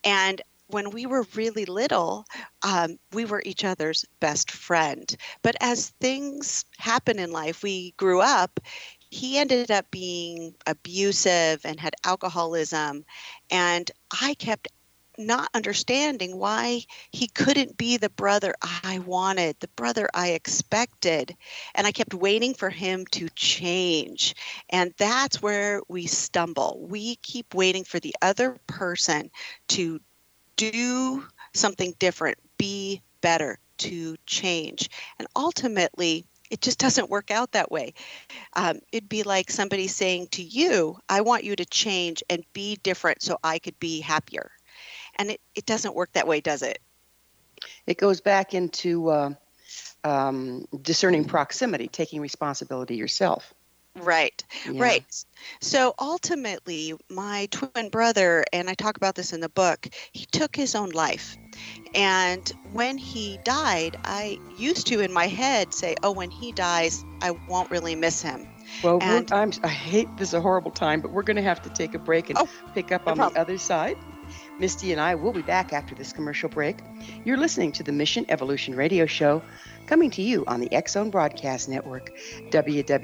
And 0.04 0.42
when 0.68 0.90
we 0.90 1.06
were 1.06 1.26
really 1.36 1.66
little, 1.66 2.26
um, 2.64 2.98
we 3.12 3.26
were 3.26 3.44
each 3.46 3.64
other's 3.64 4.06
best 4.20 4.50
friend. 4.50 5.16
But 5.44 5.56
as 5.62 5.90
things 6.02 6.66
happen 6.78 7.20
in 7.20 7.32
life, 7.32 7.64
we 7.64 7.94
grew 7.98 8.22
up. 8.22 8.60
He 9.14 9.38
ended 9.38 9.70
up 9.70 9.92
being 9.92 10.56
abusive 10.66 11.62
and 11.66 11.80
had 11.80 11.94
alcoholism. 12.04 13.06
And 13.52 13.90
I 14.12 14.34
kept 14.34 14.70
not 15.20 15.50
understanding 15.54 16.36
why 16.38 16.82
he 17.12 17.28
couldn't 17.28 17.78
be 17.78 17.98
the 17.98 18.10
brother 18.10 18.56
I 18.84 18.98
wanted, 19.06 19.60
the 19.60 19.68
brother 19.76 20.10
I 20.16 20.30
expected. 20.30 21.38
And 21.76 21.86
I 21.86 21.92
kept 21.92 22.16
waiting 22.16 22.56
for 22.56 22.72
him 22.72 23.06
to 23.12 23.30
change. 23.36 24.34
And 24.72 24.96
that's 24.98 25.44
where 25.44 25.82
we 25.88 26.08
stumble. 26.08 26.84
We 26.90 27.18
keep 27.18 27.54
waiting 27.54 27.84
for 27.84 28.00
the 28.00 28.16
other 28.20 28.58
person 28.66 29.30
to 29.68 30.02
do 30.56 31.24
something 31.54 31.94
different, 32.00 32.40
be 32.58 33.04
better, 33.22 33.60
to 33.78 34.16
change. 34.26 34.90
And 35.20 35.28
ultimately, 35.36 36.26
it 36.54 36.62
just 36.62 36.78
doesn't 36.78 37.10
work 37.10 37.32
out 37.32 37.52
that 37.52 37.72
way. 37.72 37.94
Um, 38.56 38.80
it'd 38.92 39.10
be 39.10 39.24
like 39.24 39.50
somebody 39.50 39.88
saying 39.88 40.28
to 40.34 40.44
you, 40.44 40.98
I 41.10 41.22
want 41.22 41.44
you 41.44 41.56
to 41.56 41.66
change 41.66 42.24
and 42.30 42.46
be 42.54 42.78
different 42.84 43.24
so 43.24 43.38
I 43.44 43.60
could 43.60 43.80
be 43.80 44.00
happier 44.00 44.52
and 45.16 45.32
it, 45.32 45.42
it 45.56 45.66
doesn't 45.66 45.96
work 45.96 46.12
that 46.14 46.28
way, 46.28 46.42
does 46.42 46.62
it? 46.62 46.80
It 47.88 47.98
goes 47.98 48.22
back 48.22 48.54
into 48.54 49.10
uh, 49.10 49.34
um, 50.04 50.66
discerning 50.82 51.26
proximity, 51.26 51.88
taking 51.88 52.22
responsibility 52.22 52.96
yourself. 52.96 53.54
Right, 53.96 54.44
yeah. 54.70 54.82
right. 54.82 55.26
So 55.62 55.94
ultimately, 56.00 56.94
my 57.10 57.48
twin 57.52 57.90
brother, 57.90 58.44
and 58.52 58.70
I 58.70 58.74
talk 58.74 58.98
about 58.98 59.16
this 59.16 59.34
in 59.34 59.40
the 59.40 59.50
book, 59.50 59.88
he 60.12 60.26
took 60.26 60.56
his 60.56 60.74
own 60.74 60.90
life. 60.90 61.38
And 61.96 62.52
when 62.72 62.98
he 62.98 63.40
died, 63.44 63.98
I 64.04 64.40
used 64.58 64.88
to 64.88 65.00
in 65.00 65.14
my 65.14 65.28
head 65.28 65.74
say, 65.74 65.96
oh, 66.04 66.12
when 66.12 66.32
he 66.32 66.52
dies, 66.52 67.06
I 67.22 67.32
won't 67.48 67.70
really 67.70 67.96
miss 67.96 68.22
him. 68.22 68.48
Well, 68.84 69.00
i 69.02 69.68
hate 69.68 70.08
this 70.18 70.30
is 70.30 70.34
a 70.34 70.42
horrible 70.42 70.72
time, 70.72 71.02
but 71.02 71.12
we're 71.12 71.22
going 71.24 71.38
to 71.38 71.44
have 71.44 71.62
to 71.62 71.70
take 71.70 71.94
a 71.94 72.00
break 72.00 72.30
and 72.30 72.40
oh, 72.40 72.50
pick 72.74 72.92
up 72.92 73.06
no 73.06 73.12
on 73.12 73.18
problem. 73.18 73.34
the 73.36 73.40
other 73.40 73.58
side. 73.58 73.98
Misty 74.60 74.92
and 74.92 75.02
I 75.02 75.16
will 75.16 75.34
be 75.34 75.42
back 75.42 75.74
after 75.74 75.96
this 75.96 76.14
commercial 76.14 76.50
break. 76.50 76.78
You're 77.26 77.38
listening 77.38 77.72
to 77.74 77.84
the 77.84 77.92
Mission 77.92 78.26
Evolution 78.30 78.76
Radio 78.76 79.06
Show, 79.06 79.44
coming 79.86 80.10
to 80.12 80.22
you 80.22 80.44
on 80.48 80.62
the 80.62 80.70
Zone 80.88 81.10
Broadcast 81.10 81.70
Network, 81.70 82.10
www.xzbn.net. 82.50 83.04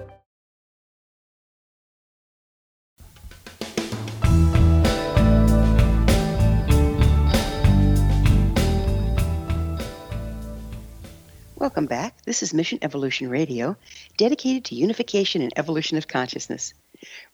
Welcome 11.61 11.85
back. 11.85 12.19
This 12.23 12.41
is 12.41 12.55
Mission 12.55 12.79
Evolution 12.81 13.29
Radio, 13.29 13.77
dedicated 14.17 14.65
to 14.65 14.75
unification 14.75 15.43
and 15.43 15.53
evolution 15.55 15.99
of 15.99 16.07
consciousness. 16.07 16.73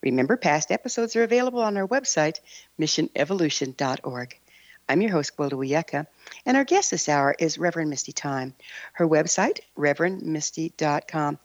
Remember, 0.03 0.35
past 0.35 0.69
episodes 0.69 1.15
are 1.15 1.23
available 1.23 1.61
on 1.61 1.77
our 1.77 1.87
website, 1.87 2.41
missionevolution.org. 2.77 4.37
I'm 4.89 5.01
your 5.01 5.11
host, 5.11 5.37
Gwilda 5.37 5.53
Wiyaka, 5.53 6.07
and 6.45 6.57
our 6.57 6.65
guest 6.65 6.91
this 6.91 7.07
hour 7.07 7.37
is 7.39 7.57
Reverend 7.57 7.89
Misty 7.89 8.11
Tyme. 8.11 8.53
Her 8.91 9.07
website, 9.07 9.59
reverendmisty.com. 9.77 11.39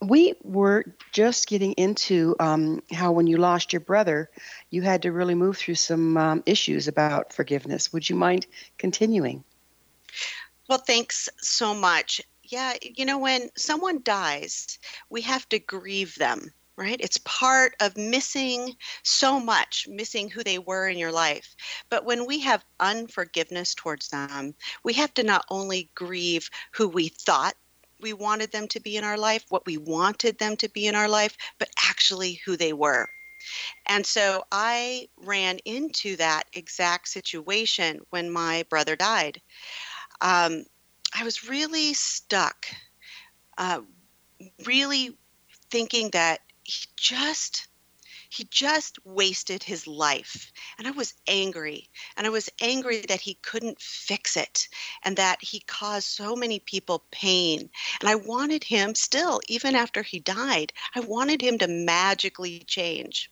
We 0.00 0.34
were 0.42 0.86
just 1.12 1.46
getting 1.46 1.72
into 1.72 2.34
um, 2.40 2.82
how 2.90 3.12
when 3.12 3.26
you 3.26 3.36
lost 3.36 3.74
your 3.74 3.80
brother, 3.80 4.30
you 4.70 4.80
had 4.80 5.02
to 5.02 5.12
really 5.12 5.34
move 5.34 5.58
through 5.58 5.74
some 5.74 6.16
um, 6.16 6.42
issues 6.46 6.88
about 6.88 7.34
forgiveness. 7.34 7.92
Would 7.92 8.08
you 8.08 8.16
mind 8.16 8.46
continuing? 8.78 9.44
Well, 10.68 10.78
thanks 10.78 11.28
so 11.38 11.74
much. 11.74 12.22
Yeah, 12.52 12.74
you 12.82 13.04
know, 13.04 13.18
when 13.18 13.50
someone 13.56 14.02
dies, 14.04 14.78
we 15.10 15.22
have 15.22 15.48
to 15.48 15.58
grieve 15.58 16.14
them, 16.16 16.52
right? 16.76 17.00
It's 17.00 17.18
part 17.24 17.74
of 17.80 17.96
missing 17.96 18.76
so 19.02 19.40
much, 19.40 19.88
missing 19.88 20.28
who 20.30 20.44
they 20.44 20.58
were 20.58 20.86
in 20.88 20.98
your 20.98 21.10
life. 21.12 21.56
But 21.88 22.04
when 22.04 22.26
we 22.26 22.40
have 22.40 22.64
unforgiveness 22.78 23.74
towards 23.74 24.08
them, 24.08 24.54
we 24.84 24.92
have 24.92 25.12
to 25.14 25.24
not 25.24 25.46
only 25.50 25.90
grieve 25.96 26.48
who 26.74 26.88
we 26.88 27.08
thought 27.08 27.56
we 28.00 28.12
wanted 28.12 28.52
them 28.52 28.68
to 28.68 28.80
be 28.80 28.96
in 28.96 29.04
our 29.04 29.16
life, 29.18 29.44
what 29.48 29.64
we 29.66 29.78
wanted 29.78 30.38
them 30.38 30.56
to 30.58 30.68
be 30.68 30.86
in 30.86 30.94
our 30.94 31.08
life, 31.08 31.36
but 31.58 31.70
actually 31.88 32.34
who 32.44 32.56
they 32.56 32.72
were. 32.72 33.08
And 33.86 34.06
so 34.06 34.44
I 34.52 35.08
ran 35.18 35.58
into 35.64 36.16
that 36.16 36.44
exact 36.54 37.08
situation 37.08 38.00
when 38.10 38.30
my 38.30 38.64
brother 38.70 38.96
died 38.96 39.42
um, 40.20 40.64
I 41.14 41.24
was 41.24 41.48
really 41.48 41.94
stuck, 41.94 42.66
uh, 43.58 43.82
really 44.64 45.16
thinking 45.70 46.10
that 46.10 46.40
he 46.62 46.86
just 46.96 47.68
he 48.28 48.44
just 48.44 48.98
wasted 49.04 49.62
his 49.62 49.86
life. 49.86 50.52
And 50.78 50.88
i 50.88 50.90
was 50.90 51.14
angry 51.28 51.90
and 52.16 52.26
i 52.26 52.30
was 52.30 52.48
angry 52.60 53.02
that 53.08 53.20
he 53.20 53.34
couldn't 53.34 53.80
fix 53.80 54.36
it 54.36 54.68
and 55.02 55.16
that 55.16 55.42
he 55.42 55.60
caused 55.60 56.08
so 56.08 56.34
many 56.34 56.58
people 56.60 57.04
pain. 57.10 57.68
And 58.00 58.08
i 58.08 58.14
wanted 58.14 58.64
him 58.64 58.94
still 58.94 59.40
even 59.48 59.74
after 59.74 60.02
he 60.02 60.18
died 60.20 60.72
i 60.94 61.00
wanted 61.00 61.42
him 61.42 61.58
to 61.58 61.68
magically 61.68 62.60
change. 62.60 63.30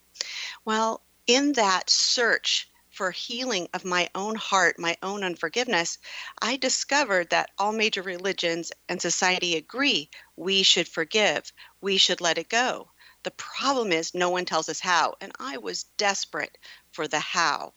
Well 0.64 1.02
in 1.26 1.52
that 1.52 1.88
search 1.88 2.69
for 3.00 3.12
healing 3.12 3.66
of 3.72 3.82
my 3.82 4.10
own 4.14 4.34
heart, 4.34 4.78
my 4.78 4.94
own 5.02 5.24
unforgiveness, 5.24 5.96
I 6.42 6.58
discovered 6.58 7.30
that 7.30 7.48
all 7.56 7.72
major 7.72 8.02
religions 8.02 8.72
and 8.90 9.00
society 9.00 9.56
agree 9.56 10.10
we 10.36 10.62
should 10.62 10.86
forgive, 10.86 11.50
we 11.80 11.96
should 11.96 12.20
let 12.20 12.36
it 12.36 12.50
go. 12.50 12.90
The 13.22 13.30
problem 13.30 13.90
is 13.90 14.12
no 14.12 14.28
one 14.28 14.44
tells 14.44 14.68
us 14.68 14.80
how, 14.80 15.14
and 15.18 15.32
I 15.40 15.56
was 15.56 15.84
desperate 15.96 16.58
for 16.92 17.08
the 17.08 17.20
how 17.20 17.72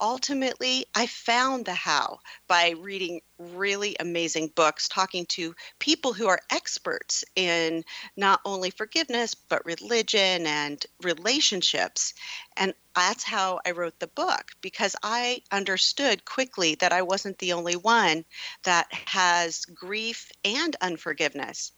ultimately, 0.00 0.86
I 0.94 1.06
found 1.06 1.66
the 1.66 1.74
how 1.74 2.18
by 2.46 2.74
reading 2.80 3.20
really 3.38 3.96
amazing 3.98 4.52
books, 4.54 4.88
talking 4.88 5.26
to 5.26 5.54
people 5.78 6.12
who 6.12 6.26
are 6.28 6.40
experts 6.50 7.24
in 7.36 7.84
not 8.16 8.40
only 8.44 8.70
forgiveness, 8.70 9.34
but 9.34 9.64
religion 9.64 10.46
and 10.46 10.84
relationships. 11.02 12.14
And 12.56 12.74
that's 12.94 13.24
how 13.24 13.60
I 13.66 13.72
wrote 13.72 13.98
the 13.98 14.08
book 14.08 14.50
because 14.60 14.96
I 15.02 15.42
understood 15.52 16.24
quickly 16.24 16.74
that 16.76 16.92
I 16.92 17.02
wasn't 17.02 17.38
the 17.38 17.52
only 17.52 17.76
one 17.76 18.24
that 18.64 18.86
has 18.92 19.64
grief 19.66 20.30
and 20.44 20.74
unforgiveness. 20.80 21.72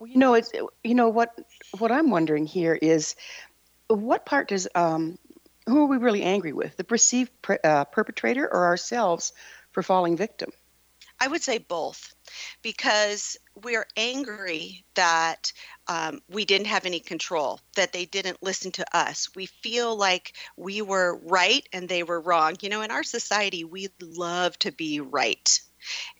You 0.00 0.18
know, 0.18 0.34
it's 0.34 0.52
you 0.82 0.94
know 0.94 1.08
what 1.08 1.30
what 1.78 1.92
I'm 1.92 2.10
wondering 2.10 2.46
here 2.46 2.74
is 2.74 3.14
what 3.88 4.26
part 4.26 4.48
does 4.48 4.68
um, 4.74 5.18
who 5.66 5.82
are 5.82 5.86
we 5.86 5.96
really 5.96 6.22
angry 6.22 6.52
with? 6.52 6.76
The 6.76 6.84
perceived 6.84 7.30
per, 7.42 7.58
uh, 7.62 7.84
perpetrator 7.84 8.46
or 8.46 8.66
ourselves 8.66 9.32
for 9.72 9.82
falling 9.82 10.16
victim? 10.16 10.50
I 11.20 11.28
would 11.28 11.42
say 11.42 11.58
both 11.58 12.14
because 12.62 13.36
we're 13.62 13.86
angry 13.96 14.84
that 14.94 15.52
um, 15.86 16.20
we 16.28 16.44
didn't 16.44 16.66
have 16.66 16.86
any 16.86 17.00
control, 17.00 17.60
that 17.76 17.92
they 17.92 18.04
didn't 18.04 18.42
listen 18.42 18.72
to 18.72 18.96
us. 18.96 19.28
We 19.34 19.46
feel 19.46 19.96
like 19.96 20.34
we 20.56 20.82
were 20.82 21.18
right 21.22 21.66
and 21.72 21.88
they 21.88 22.02
were 22.02 22.20
wrong. 22.20 22.56
You 22.60 22.68
know, 22.68 22.82
in 22.82 22.90
our 22.90 23.04
society, 23.04 23.64
we 23.64 23.88
love 24.02 24.58
to 24.60 24.72
be 24.72 25.00
right. 25.00 25.60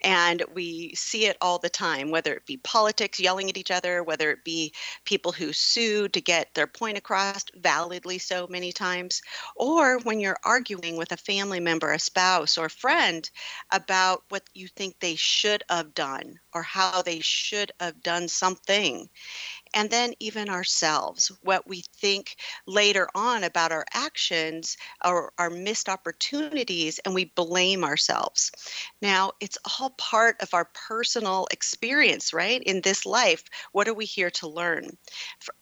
And 0.02 0.42
we 0.54 0.94
see 0.94 1.26
it 1.26 1.36
all 1.40 1.58
the 1.58 1.68
time, 1.68 2.10
whether 2.10 2.34
it 2.34 2.46
be 2.46 2.56
politics 2.58 3.20
yelling 3.20 3.50
at 3.50 3.56
each 3.56 3.70
other, 3.70 4.02
whether 4.02 4.30
it 4.30 4.44
be 4.44 4.72
people 5.04 5.32
who 5.32 5.52
sue 5.52 6.08
to 6.08 6.20
get 6.20 6.54
their 6.54 6.66
point 6.66 6.98
across, 6.98 7.44
validly 7.54 8.18
so 8.18 8.46
many 8.48 8.72
times, 8.72 9.22
or 9.56 9.98
when 10.00 10.20
you're 10.20 10.38
arguing 10.44 10.96
with 10.96 11.12
a 11.12 11.16
family 11.16 11.60
member, 11.60 11.92
a 11.92 11.98
spouse, 11.98 12.58
or 12.58 12.66
a 12.66 12.70
friend 12.70 13.30
about 13.70 14.24
what 14.28 14.42
you 14.54 14.68
think 14.68 14.98
they 14.98 15.14
should 15.14 15.62
have 15.68 15.94
done 15.94 16.38
or 16.52 16.62
how 16.62 17.02
they 17.02 17.20
should 17.20 17.72
have 17.80 18.02
done 18.02 18.28
something 18.28 19.08
and 19.74 19.90
then 19.90 20.14
even 20.20 20.48
ourselves, 20.48 21.30
what 21.42 21.66
we 21.66 21.82
think 21.96 22.36
later 22.66 23.08
on 23.14 23.44
about 23.44 23.72
our 23.72 23.84
actions 23.92 24.76
or 25.04 25.32
our 25.38 25.50
missed 25.50 25.88
opportunities, 25.88 27.00
and 27.00 27.14
we 27.14 27.26
blame 27.34 27.84
ourselves. 27.84 28.52
Now, 29.02 29.32
it's 29.40 29.58
all 29.80 29.90
part 29.90 30.40
of 30.40 30.54
our 30.54 30.68
personal 30.88 31.46
experience, 31.50 32.32
right? 32.32 32.62
In 32.62 32.80
this 32.80 33.04
life, 33.04 33.44
what 33.72 33.88
are 33.88 33.94
we 33.94 34.04
here 34.04 34.30
to 34.30 34.48
learn? 34.48 34.96
For, 35.40 35.54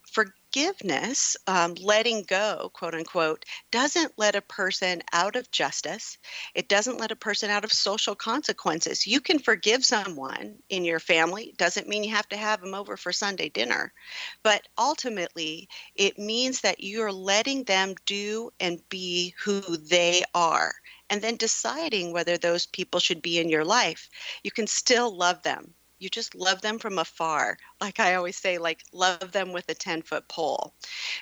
forgiveness, 0.52 1.34
um, 1.46 1.74
letting 1.80 2.24
go, 2.24 2.70
quote 2.74 2.94
unquote, 2.94 3.42
doesn't 3.70 4.12
let 4.18 4.34
a 4.34 4.42
person 4.42 5.00
out 5.10 5.34
of 5.34 5.50
justice. 5.50 6.18
It 6.54 6.68
doesn't 6.68 6.98
let 6.98 7.10
a 7.10 7.16
person 7.16 7.48
out 7.48 7.64
of 7.64 7.72
social 7.72 8.14
consequences. 8.14 9.06
You 9.06 9.22
can 9.22 9.38
forgive 9.38 9.82
someone 9.82 10.56
in 10.68 10.84
your 10.84 11.00
family, 11.00 11.54
doesn't 11.56 11.88
mean 11.88 12.04
you 12.04 12.14
have 12.14 12.28
to 12.28 12.36
have 12.36 12.60
them 12.60 12.74
over 12.74 12.98
for 12.98 13.12
Sunday 13.12 13.48
dinner. 13.48 13.94
But 14.42 14.68
ultimately, 14.76 15.70
it 15.94 16.18
means 16.18 16.60
that 16.60 16.84
you're 16.84 17.12
letting 17.12 17.64
them 17.64 17.94
do 18.04 18.50
and 18.60 18.86
be 18.90 19.34
who 19.42 19.60
they 19.78 20.22
are 20.34 20.74
and 21.08 21.22
then 21.22 21.36
deciding 21.36 22.12
whether 22.12 22.36
those 22.36 22.66
people 22.66 23.00
should 23.00 23.22
be 23.22 23.38
in 23.38 23.48
your 23.48 23.64
life. 23.64 24.10
You 24.42 24.50
can 24.50 24.66
still 24.66 25.16
love 25.16 25.42
them 25.42 25.72
you 26.02 26.08
just 26.08 26.34
love 26.34 26.60
them 26.62 26.80
from 26.80 26.98
afar. 26.98 27.56
Like 27.80 28.00
I 28.00 28.16
always 28.16 28.36
say, 28.36 28.58
like 28.58 28.82
love 28.92 29.30
them 29.30 29.52
with 29.52 29.68
a 29.68 29.74
10 29.74 30.02
foot 30.02 30.26
pole. 30.26 30.74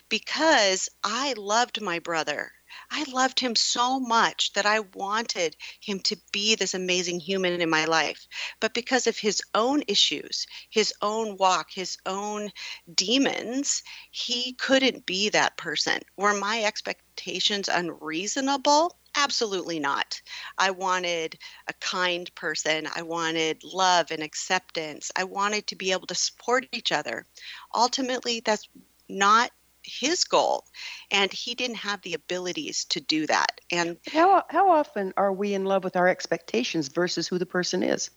Because 0.09 0.89
I 1.05 1.35
loved 1.37 1.83
my 1.83 1.99
brother. 1.99 2.53
I 2.91 3.05
loved 3.11 3.41
him 3.41 3.55
so 3.57 4.01
much 4.01 4.53
that 4.55 4.65
I 4.65 4.81
wanted 4.81 5.57
him 5.81 6.01
to 6.01 6.17
be 6.33 6.55
this 6.55 6.73
amazing 6.73 7.21
human 7.21 7.61
in 7.61 7.69
my 7.69 7.85
life. 7.85 8.27
But 8.59 8.75
because 8.75 9.07
of 9.07 9.19
his 9.19 9.43
own 9.55 9.83
issues, 9.87 10.47
his 10.71 10.95
own 11.03 11.37
walk, 11.37 11.71
his 11.71 11.99
own 12.07 12.51
demons, 12.95 13.83
he 14.13 14.55
couldn't 14.55 15.05
be 15.05 15.29
that 15.29 15.57
person. 15.57 16.01
Were 16.17 16.33
my 16.33 16.63
expectations 16.63 17.69
unreasonable? 17.69 18.97
Absolutely 19.23 19.79
not. 19.79 20.23
I 20.57 20.71
wanted 20.71 21.39
a 21.69 21.75
kind 21.75 22.35
person. 22.35 22.89
I 22.95 23.03
wanted 23.03 23.63
love 23.63 24.11
and 24.11 24.23
acceptance. 24.23 25.11
I 25.15 25.25
wanted 25.25 25.67
to 25.67 25.77
be 25.77 25.93
able 25.93 26.07
to 26.07 26.15
support 26.15 26.67
each 26.73 26.91
other. 26.91 27.27
Ultimately, 27.75 28.41
that's 28.41 28.67
not 29.11 29.51
his 29.83 30.25
goal 30.25 30.65
and 31.11 31.33
he 31.33 31.55
didn't 31.55 31.77
have 31.77 32.01
the 32.03 32.15
abilities 32.15 32.85
to 32.85 33.01
do 33.01 33.27
that 33.27 33.63
and 33.73 33.97
how 34.13 34.45
how 34.51 34.71
often 34.71 35.13
are 35.17 35.33
we 35.33 35.55
in 35.55 35.65
love 35.65 35.83
with 35.83 35.97
our 35.97 36.07
expectations 36.07 36.89
versus 36.89 37.27
who 37.27 37.39
the 37.39 37.47
person 37.47 37.83
is 37.83 38.11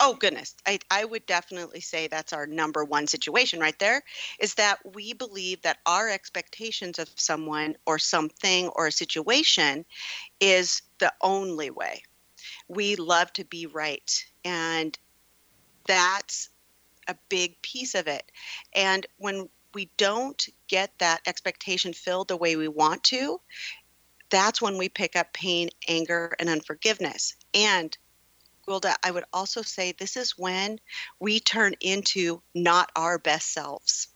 oh 0.00 0.14
goodness. 0.14 0.54
I, 0.66 0.78
I 0.90 1.04
would 1.04 1.26
definitely 1.26 1.80
say 1.80 2.08
that's 2.08 2.32
our 2.32 2.46
number 2.46 2.84
one 2.84 3.06
situation 3.06 3.60
right 3.60 3.78
there 3.78 4.02
is 4.38 4.54
that 4.54 4.78
we 4.94 5.12
believe 5.12 5.62
that 5.62 5.78
our 5.86 6.08
expectations 6.08 6.98
of 6.98 7.08
someone 7.16 7.76
or 7.86 7.98
something 7.98 8.68
or 8.68 8.86
a 8.86 8.92
situation 8.92 9.84
is 10.40 10.82
the 10.98 11.12
only 11.20 11.70
way. 11.70 12.02
We 12.68 12.96
love 12.96 13.32
to 13.34 13.44
be 13.44 13.66
right 13.66 14.24
and 14.44 14.98
that's 15.86 16.48
a 17.08 17.16
big 17.28 17.60
piece 17.62 17.94
of 17.94 18.06
it. 18.06 18.30
And 18.74 19.06
when 19.18 19.48
we 19.74 19.90
don't 19.96 20.48
get 20.68 20.92
that 20.98 21.20
expectation 21.26 21.92
filled 21.92 22.28
the 22.28 22.36
way 22.36 22.56
we 22.56 22.68
want 22.68 23.04
to 23.04 23.40
that's 24.30 24.62
when 24.62 24.78
we 24.78 24.88
pick 24.88 25.16
up 25.16 25.32
pain 25.32 25.68
anger 25.88 26.34
and 26.38 26.48
unforgiveness. 26.48 27.34
And 27.52 27.96
Gwilda, 28.66 28.94
I 29.02 29.10
would 29.10 29.24
also 29.32 29.62
say 29.62 29.92
this 29.92 30.16
is 30.16 30.38
when 30.38 30.78
we 31.18 31.40
turn 31.40 31.74
into 31.80 32.42
not 32.54 32.90
our 32.94 33.18
best 33.18 33.52
selves. 33.52 34.08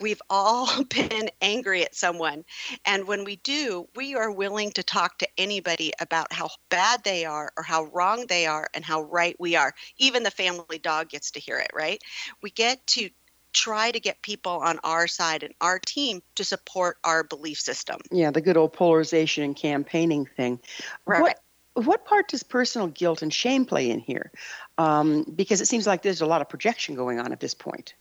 We've 0.00 0.20
all 0.28 0.84
been 0.90 1.30
angry 1.40 1.82
at 1.84 1.94
someone. 1.94 2.44
And 2.84 3.06
when 3.06 3.24
we 3.24 3.36
do, 3.36 3.88
we 3.94 4.14
are 4.14 4.30
willing 4.30 4.72
to 4.72 4.82
talk 4.82 5.18
to 5.18 5.28
anybody 5.38 5.92
about 6.00 6.32
how 6.32 6.50
bad 6.68 7.04
they 7.04 7.24
are 7.24 7.52
or 7.56 7.62
how 7.62 7.84
wrong 7.84 8.26
they 8.28 8.46
are 8.46 8.68
and 8.74 8.84
how 8.84 9.02
right 9.02 9.36
we 9.38 9.56
are. 9.56 9.74
Even 9.98 10.22
the 10.22 10.30
family 10.30 10.78
dog 10.78 11.08
gets 11.10 11.32
to 11.32 11.40
hear 11.40 11.58
it, 11.58 11.70
right? 11.74 12.02
We 12.42 12.50
get 12.50 12.86
to 12.88 13.10
try 13.52 13.90
to 13.90 13.98
get 14.00 14.22
people 14.22 14.52
on 14.52 14.78
our 14.84 15.08
side 15.08 15.42
and 15.42 15.54
our 15.60 15.78
team 15.78 16.22
to 16.36 16.44
support 16.44 16.98
our 17.04 17.24
belief 17.24 17.58
system. 17.58 18.00
Yeah, 18.10 18.30
the 18.30 18.40
good 18.40 18.56
old 18.56 18.72
polarization 18.72 19.42
and 19.42 19.56
campaigning 19.56 20.26
thing. 20.26 20.60
Right. 21.04 21.22
What, 21.22 21.40
what 21.74 22.04
part 22.04 22.28
does 22.28 22.42
personal 22.42 22.88
guilt 22.88 23.22
and 23.22 23.32
shame 23.32 23.64
play 23.64 23.90
in 23.90 24.00
here? 24.00 24.30
Um, 24.78 25.24
because 25.34 25.60
it 25.60 25.66
seems 25.66 25.86
like 25.86 26.02
there's 26.02 26.20
a 26.20 26.26
lot 26.26 26.40
of 26.40 26.48
projection 26.48 26.94
going 26.94 27.18
on 27.20 27.32
at 27.32 27.40
this 27.40 27.54
point. 27.54 27.94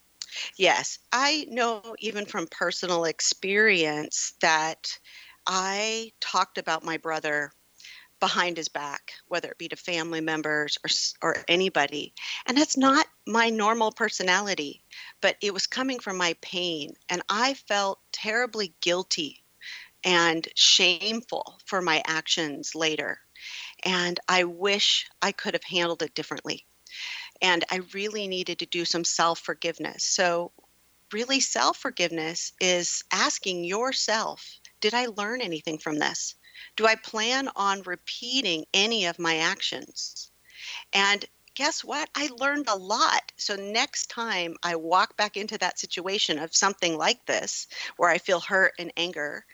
Yes, 0.57 0.99
I 1.11 1.47
know 1.49 1.95
even 1.99 2.25
from 2.25 2.47
personal 2.47 3.05
experience 3.05 4.33
that 4.41 4.99
I 5.47 6.11
talked 6.19 6.57
about 6.57 6.83
my 6.83 6.97
brother 6.97 7.51
behind 8.19 8.57
his 8.57 8.67
back, 8.67 9.13
whether 9.27 9.49
it 9.49 9.57
be 9.57 9.69
to 9.69 9.75
family 9.75 10.21
members 10.21 10.77
or, 10.83 10.89
or 11.29 11.43
anybody. 11.47 12.13
And 12.45 12.57
that's 12.57 12.77
not 12.77 13.07
my 13.25 13.49
normal 13.49 13.91
personality, 13.91 14.83
but 15.21 15.37
it 15.41 15.53
was 15.53 15.67
coming 15.67 15.99
from 15.99 16.17
my 16.17 16.35
pain. 16.41 16.93
And 17.09 17.21
I 17.29 17.53
felt 17.53 17.99
terribly 18.11 18.73
guilty 18.81 19.43
and 20.03 20.47
shameful 20.55 21.59
for 21.65 21.81
my 21.81 22.01
actions 22.05 22.75
later. 22.75 23.19
And 23.83 24.19
I 24.27 24.43
wish 24.43 25.09
I 25.21 25.31
could 25.31 25.53
have 25.53 25.63
handled 25.63 26.01
it 26.01 26.15
differently. 26.15 26.65
And 27.41 27.63
I 27.71 27.81
really 27.93 28.27
needed 28.27 28.59
to 28.59 28.65
do 28.65 28.85
some 28.85 29.03
self 29.03 29.39
forgiveness. 29.39 30.03
So, 30.03 30.51
really, 31.13 31.39
self 31.39 31.77
forgiveness 31.77 32.53
is 32.59 33.03
asking 33.11 33.63
yourself 33.63 34.59
Did 34.81 34.93
I 34.93 35.07
learn 35.07 35.41
anything 35.41 35.77
from 35.77 35.99
this? 35.99 36.35
Do 36.75 36.85
I 36.85 36.95
plan 36.95 37.49
on 37.55 37.83
repeating 37.83 38.65
any 38.73 39.05
of 39.05 39.19
my 39.19 39.37
actions? 39.37 40.31
And 40.93 41.25
guess 41.55 41.83
what? 41.83 42.09
I 42.15 42.29
learned 42.37 42.69
a 42.69 42.75
lot. 42.77 43.31
So 43.35 43.55
next 43.55 44.09
time 44.09 44.55
I 44.63 44.77
walk 44.77 45.17
back 45.17 45.35
into 45.35 45.57
that 45.57 45.77
situation 45.77 46.39
of 46.39 46.55
something 46.55 46.97
like 46.97 47.25
this, 47.25 47.67
where 47.97 48.09
I 48.09 48.17
feel 48.17 48.39
hurt 48.39 48.73
and 48.79 48.93
anger, 48.95 49.45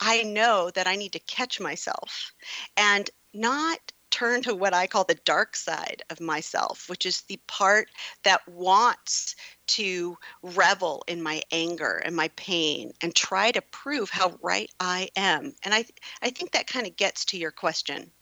I 0.00 0.22
know 0.22 0.70
that 0.70 0.86
I 0.86 0.96
need 0.96 1.12
to 1.12 1.18
catch 1.18 1.60
myself 1.60 2.32
and 2.76 3.08
not 3.32 3.78
turn 4.10 4.42
to 4.42 4.54
what 4.54 4.72
I 4.72 4.86
call 4.86 5.02
the 5.04 5.18
dark 5.24 5.56
side 5.56 6.04
of 6.08 6.20
myself, 6.20 6.88
which 6.88 7.04
is 7.04 7.22
the 7.22 7.40
part 7.48 7.88
that 8.22 8.46
wants 8.48 9.34
to 9.66 10.16
revel 10.42 11.02
in 11.08 11.20
my 11.20 11.42
anger 11.50 11.96
and 11.96 12.14
my 12.14 12.28
pain 12.36 12.92
and 13.00 13.12
try 13.12 13.50
to 13.50 13.60
prove 13.60 14.10
how 14.10 14.38
right 14.40 14.70
I 14.78 15.08
am. 15.16 15.52
And 15.64 15.74
I 15.74 15.84
I 16.22 16.30
think 16.30 16.52
that 16.52 16.68
kind 16.68 16.86
of 16.86 16.96
gets 16.96 17.24
to 17.26 17.38
your 17.38 17.50
question. 17.50 18.12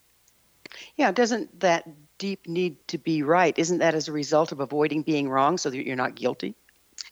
Yeah, 0.97 1.13
doesn't 1.13 1.61
that 1.61 1.87
deep 2.17 2.49
need 2.49 2.89
to 2.89 2.97
be 2.97 3.23
right, 3.23 3.59
isn't 3.59 3.79
that 3.79 3.95
as 3.95 4.09
a 4.09 4.13
result 4.13 4.53
of 4.53 4.61
avoiding 4.61 5.03
being 5.03 5.29
wrong 5.29 5.59
so 5.59 5.69
that 5.69 5.87
you're 5.87 5.97
not 5.97 6.15
guilty? 6.15 6.55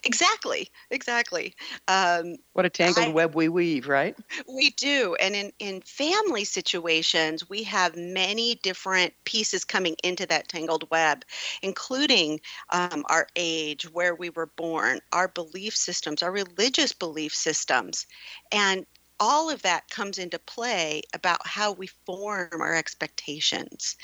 Exactly, 0.05 0.69
exactly. 0.91 1.55
Um, 1.89 2.37
what 2.53 2.65
a 2.65 2.71
tangled 2.71 3.09
I, 3.09 3.13
web 3.13 3.35
we 3.35 3.49
weave, 3.49 3.89
right? 3.89 4.17
We 4.49 4.71
do. 4.71 5.17
And 5.21 5.35
in, 5.35 5.53
in 5.59 5.81
family 5.83 6.45
situations, 6.45 7.49
we 7.49 7.63
have 7.65 7.97
many 7.97 8.57
different 8.57 9.13
pieces 9.25 9.65
coming 9.65 9.97
into 10.03 10.27
that 10.27 10.49
tangled 10.49 10.89
web, 10.91 11.25
including 11.63 12.41
um, 12.71 13.05
our 13.09 13.27
age, 13.37 13.91
where 13.91 14.15
we 14.15 14.31
were 14.31 14.51
born, 14.57 15.01
our 15.13 15.29
belief 15.29 15.77
systems, 15.77 16.23
our 16.23 16.33
religious 16.33 16.93
belief 16.93 17.35
systems. 17.35 18.07
And 18.53 18.87
all 19.21 19.51
of 19.51 19.61
that 19.63 19.89
comes 19.91 20.19
into 20.19 20.39
play 20.39 21.03
about 21.13 21.47
how 21.47 21.73
we 21.73 21.89
form 22.07 22.61
our 22.61 22.75
expectations 22.75 23.97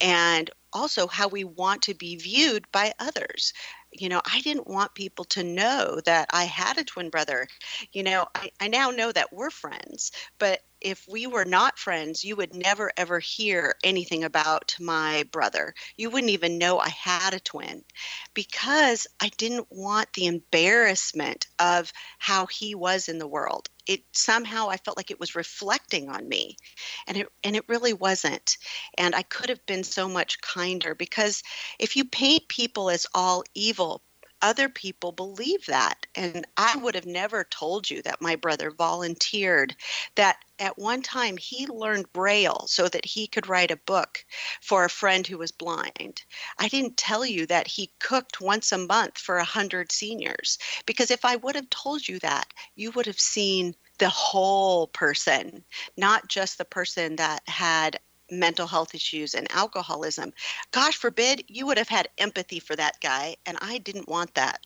and 0.00 0.50
also 0.72 1.06
how 1.06 1.28
we 1.28 1.44
want 1.44 1.80
to 1.82 1.94
be 1.94 2.16
viewed 2.16 2.70
by 2.72 2.92
others 2.98 3.52
you 3.94 4.08
know, 4.08 4.20
I 4.30 4.40
didn't 4.40 4.66
want 4.66 4.94
people 4.94 5.24
to 5.26 5.44
know 5.44 6.00
that 6.04 6.28
I 6.32 6.44
had 6.44 6.78
a 6.78 6.84
twin 6.84 7.10
brother. 7.10 7.46
You 7.92 8.02
know, 8.02 8.26
I, 8.34 8.50
I 8.60 8.68
now 8.68 8.90
know 8.90 9.12
that 9.12 9.32
we're 9.32 9.50
friends, 9.50 10.12
but 10.38 10.60
if 10.84 11.08
we 11.08 11.26
were 11.26 11.46
not 11.46 11.78
friends, 11.78 12.22
you 12.22 12.36
would 12.36 12.54
never 12.54 12.92
ever 12.98 13.18
hear 13.18 13.74
anything 13.82 14.22
about 14.22 14.76
my 14.78 15.24
brother. 15.32 15.74
You 15.96 16.10
wouldn't 16.10 16.30
even 16.30 16.58
know 16.58 16.78
I 16.78 16.90
had 16.90 17.32
a 17.32 17.40
twin 17.40 17.82
because 18.34 19.06
I 19.18 19.30
didn't 19.38 19.66
want 19.70 20.12
the 20.12 20.26
embarrassment 20.26 21.46
of 21.58 21.90
how 22.18 22.46
he 22.46 22.74
was 22.74 23.08
in 23.08 23.18
the 23.18 23.26
world. 23.26 23.70
It 23.86 24.02
somehow 24.12 24.68
I 24.68 24.76
felt 24.76 24.98
like 24.98 25.10
it 25.10 25.20
was 25.20 25.34
reflecting 25.34 26.10
on 26.10 26.28
me. 26.28 26.58
And 27.06 27.16
it 27.16 27.28
and 27.42 27.56
it 27.56 27.68
really 27.68 27.94
wasn't. 27.94 28.58
And 28.98 29.14
I 29.14 29.22
could 29.22 29.48
have 29.48 29.64
been 29.64 29.84
so 29.84 30.06
much 30.06 30.40
kinder 30.42 30.94
because 30.94 31.42
if 31.78 31.96
you 31.96 32.04
paint 32.04 32.48
people 32.48 32.90
as 32.90 33.06
all 33.14 33.42
evil, 33.54 34.02
other 34.44 34.68
people 34.68 35.10
believe 35.10 35.64
that. 35.64 36.06
And 36.14 36.46
I 36.58 36.76
would 36.76 36.94
have 36.94 37.06
never 37.06 37.44
told 37.44 37.90
you 37.90 38.02
that 38.02 38.20
my 38.20 38.36
brother 38.36 38.70
volunteered 38.70 39.74
that 40.16 40.36
at 40.58 40.78
one 40.78 41.00
time 41.00 41.38
he 41.38 41.66
learned 41.66 42.12
Braille 42.12 42.66
so 42.68 42.86
that 42.88 43.06
he 43.06 43.26
could 43.26 43.48
write 43.48 43.70
a 43.70 43.78
book 43.86 44.22
for 44.60 44.84
a 44.84 44.90
friend 44.90 45.26
who 45.26 45.38
was 45.38 45.50
blind. 45.50 46.22
I 46.58 46.68
didn't 46.68 46.98
tell 46.98 47.24
you 47.24 47.46
that 47.46 47.66
he 47.66 47.90
cooked 48.00 48.42
once 48.42 48.70
a 48.70 48.76
month 48.76 49.16
for 49.16 49.38
a 49.38 49.44
hundred 49.44 49.90
seniors 49.90 50.58
because 50.84 51.10
if 51.10 51.24
I 51.24 51.36
would 51.36 51.54
have 51.54 51.70
told 51.70 52.06
you 52.06 52.18
that, 52.18 52.52
you 52.76 52.90
would 52.90 53.06
have 53.06 53.18
seen 53.18 53.74
the 53.98 54.10
whole 54.10 54.88
person, 54.88 55.64
not 55.96 56.28
just 56.28 56.58
the 56.58 56.66
person 56.66 57.16
that 57.16 57.40
had 57.48 57.98
mental 58.30 58.66
health 58.66 58.94
issues 58.94 59.34
and 59.34 59.46
alcoholism. 59.50 60.32
Gosh 60.72 60.96
forbid 60.96 61.44
you 61.48 61.66
would 61.66 61.78
have 61.78 61.88
had 61.88 62.08
empathy 62.18 62.60
for 62.60 62.76
that 62.76 63.00
guy, 63.00 63.36
and 63.46 63.58
I 63.60 63.78
didn't 63.78 64.08
want 64.08 64.34
that. 64.34 64.60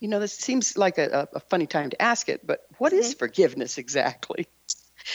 You 0.00 0.08
know, 0.08 0.20
this 0.20 0.36
seems 0.36 0.76
like 0.76 0.98
a, 0.98 1.28
a 1.34 1.40
funny 1.40 1.66
time 1.66 1.90
to 1.90 2.00
ask 2.02 2.28
it, 2.28 2.46
but 2.46 2.60
what 2.78 2.92
is 2.92 3.12
Mm-hmm. 3.12 3.12
forgiveness 3.14 3.78
exactly? 3.78 4.46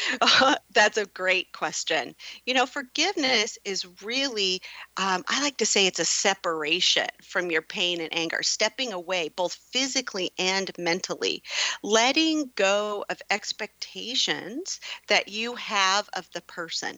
That's 0.73 0.97
a 0.97 1.05
great 1.05 1.51
question. 1.53 2.15
You 2.45 2.53
know, 2.53 2.65
forgiveness 2.65 3.57
is 3.65 3.85
really, 4.03 4.61
um, 4.97 5.23
I 5.27 5.41
like 5.41 5.57
to 5.57 5.65
say 5.65 5.87
it's 5.87 5.99
a 5.99 6.05
separation 6.05 7.07
from 7.23 7.51
your 7.51 7.61
pain 7.61 8.01
and 8.01 8.13
anger, 8.15 8.41
stepping 8.43 8.93
away 8.93 9.29
both 9.29 9.53
physically 9.71 10.31
and 10.37 10.71
mentally, 10.77 11.43
letting 11.83 12.51
go 12.55 13.05
of 13.09 13.21
expectations 13.29 14.79
that 15.07 15.27
you 15.29 15.55
have 15.55 16.09
of 16.13 16.29
the 16.33 16.41
person, 16.41 16.97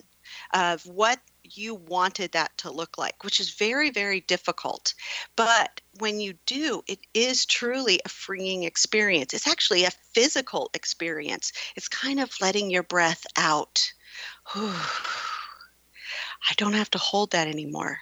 of 0.54 0.86
what 0.86 1.20
you 1.52 1.76
wanted 1.76 2.32
that 2.32 2.58
to 2.60 2.72
look 2.72 2.98
like, 2.98 3.24
which 3.24 3.40
is 3.40 3.52
very, 3.52 3.90
very 3.90 4.22
difficult. 4.22 4.94
But 5.36 5.82
when 6.00 6.20
you 6.20 6.34
do, 6.46 6.84
it 6.88 7.00
is 7.14 7.46
truly 7.46 8.00
a 8.04 8.10
freeing 8.10 8.64
experience. 8.64 9.34
It's 9.34 9.48
actually 9.48 9.86
a 9.86 9.92
physical 10.14 10.70
experience. 10.74 11.52
It's 11.76 11.88
kind 11.88 12.20
of 12.20 12.32
letting 12.42 12.70
your 12.70 12.84
breath 12.84 13.26
out. 13.38 13.92
I 14.56 16.54
don't 16.58 16.74
have 16.74 16.92
to 16.92 16.98
hold 16.98 17.32
that 17.32 17.48
anymore. 17.48 18.00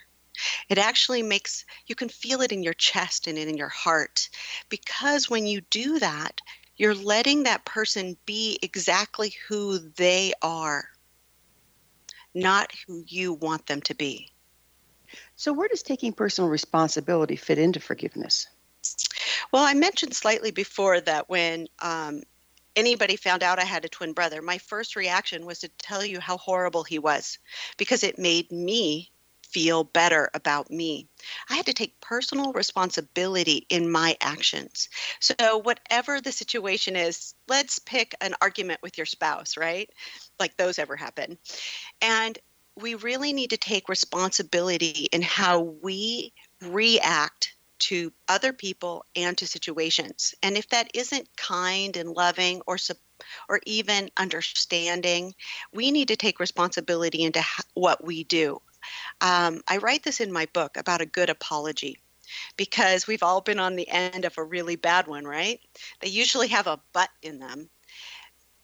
It 0.67 0.77
actually 0.77 1.21
makes 1.21 1.65
you 1.85 1.95
can 1.95 2.09
feel 2.09 2.41
it 2.41 2.51
in 2.51 2.63
your 2.63 2.73
chest 2.73 3.27
and 3.27 3.37
in 3.37 3.55
your 3.55 3.69
heart 3.69 4.29
because 4.69 5.29
when 5.29 5.45
you 5.45 5.61
do 5.61 5.99
that, 5.99 6.41
you're 6.75 6.95
letting 6.95 7.43
that 7.43 7.65
person 7.65 8.17
be 8.25 8.57
exactly 8.61 9.35
who 9.47 9.77
they 9.77 10.33
are, 10.41 10.89
not 12.33 12.71
who 12.87 13.03
you 13.07 13.33
want 13.33 13.65
them 13.65 13.81
to 13.81 13.95
be. 13.95 14.29
So, 15.35 15.53
where 15.53 15.67
does 15.67 15.83
taking 15.83 16.13
personal 16.13 16.49
responsibility 16.49 17.35
fit 17.35 17.59
into 17.59 17.79
forgiveness? 17.79 18.47
Well, 19.51 19.63
I 19.63 19.73
mentioned 19.73 20.15
slightly 20.15 20.51
before 20.51 20.99
that 21.01 21.29
when 21.29 21.67
um, 21.79 22.23
anybody 22.75 23.15
found 23.15 23.43
out 23.43 23.59
I 23.59 23.65
had 23.65 23.85
a 23.85 23.89
twin 23.89 24.13
brother, 24.13 24.41
my 24.41 24.57
first 24.57 24.95
reaction 24.95 25.45
was 25.45 25.59
to 25.59 25.67
tell 25.67 26.03
you 26.03 26.19
how 26.19 26.37
horrible 26.37 26.83
he 26.83 26.99
was 26.99 27.37
because 27.77 28.03
it 28.03 28.17
made 28.17 28.51
me 28.51 29.11
feel 29.53 29.83
better 29.83 30.29
about 30.33 30.71
me. 30.71 31.07
I 31.47 31.55
had 31.55 31.67
to 31.67 31.73
take 31.73 32.01
personal 32.01 32.53
responsibility 32.53 33.67
in 33.69 33.91
my 33.91 34.17
actions. 34.19 34.89
So, 35.19 35.59
whatever 35.59 36.19
the 36.19 36.31
situation 36.31 36.95
is, 36.95 37.35
let's 37.47 37.77
pick 37.77 38.15
an 38.19 38.33
argument 38.41 38.81
with 38.81 38.97
your 38.97 39.05
spouse, 39.05 39.55
right? 39.55 39.89
Like 40.39 40.57
those 40.57 40.79
ever 40.79 40.95
happen. 40.95 41.37
And 42.01 42.37
we 42.75 42.95
really 42.95 43.33
need 43.33 43.51
to 43.51 43.57
take 43.57 43.87
responsibility 43.87 45.07
in 45.11 45.21
how 45.21 45.59
we 45.59 46.33
react 46.61 47.55
to 47.79 48.13
other 48.27 48.53
people 48.53 49.05
and 49.15 49.37
to 49.37 49.45
situations. 49.45 50.33
And 50.41 50.57
if 50.57 50.69
that 50.69 50.89
isn't 50.93 51.27
kind 51.35 51.97
and 51.97 52.09
loving 52.09 52.61
or 52.65 52.77
or 53.49 53.59
even 53.65 54.09
understanding, 54.17 55.33
we 55.73 55.91
need 55.91 56.07
to 56.07 56.15
take 56.15 56.39
responsibility 56.39 57.23
into 57.23 57.43
what 57.73 58.03
we 58.03 58.23
do. 58.23 58.61
Um, 59.21 59.61
I 59.67 59.77
write 59.77 60.03
this 60.03 60.19
in 60.19 60.31
my 60.31 60.47
book 60.53 60.77
about 60.77 61.01
a 61.01 61.05
good 61.05 61.29
apology 61.29 61.97
because 62.57 63.07
we've 63.07 63.23
all 63.23 63.41
been 63.41 63.59
on 63.59 63.75
the 63.75 63.87
end 63.89 64.25
of 64.25 64.37
a 64.37 64.43
really 64.43 64.75
bad 64.75 65.07
one, 65.07 65.25
right? 65.25 65.59
They 65.99 66.09
usually 66.09 66.47
have 66.49 66.67
a 66.67 66.79
but 66.93 67.09
in 67.21 67.39
them. 67.39 67.69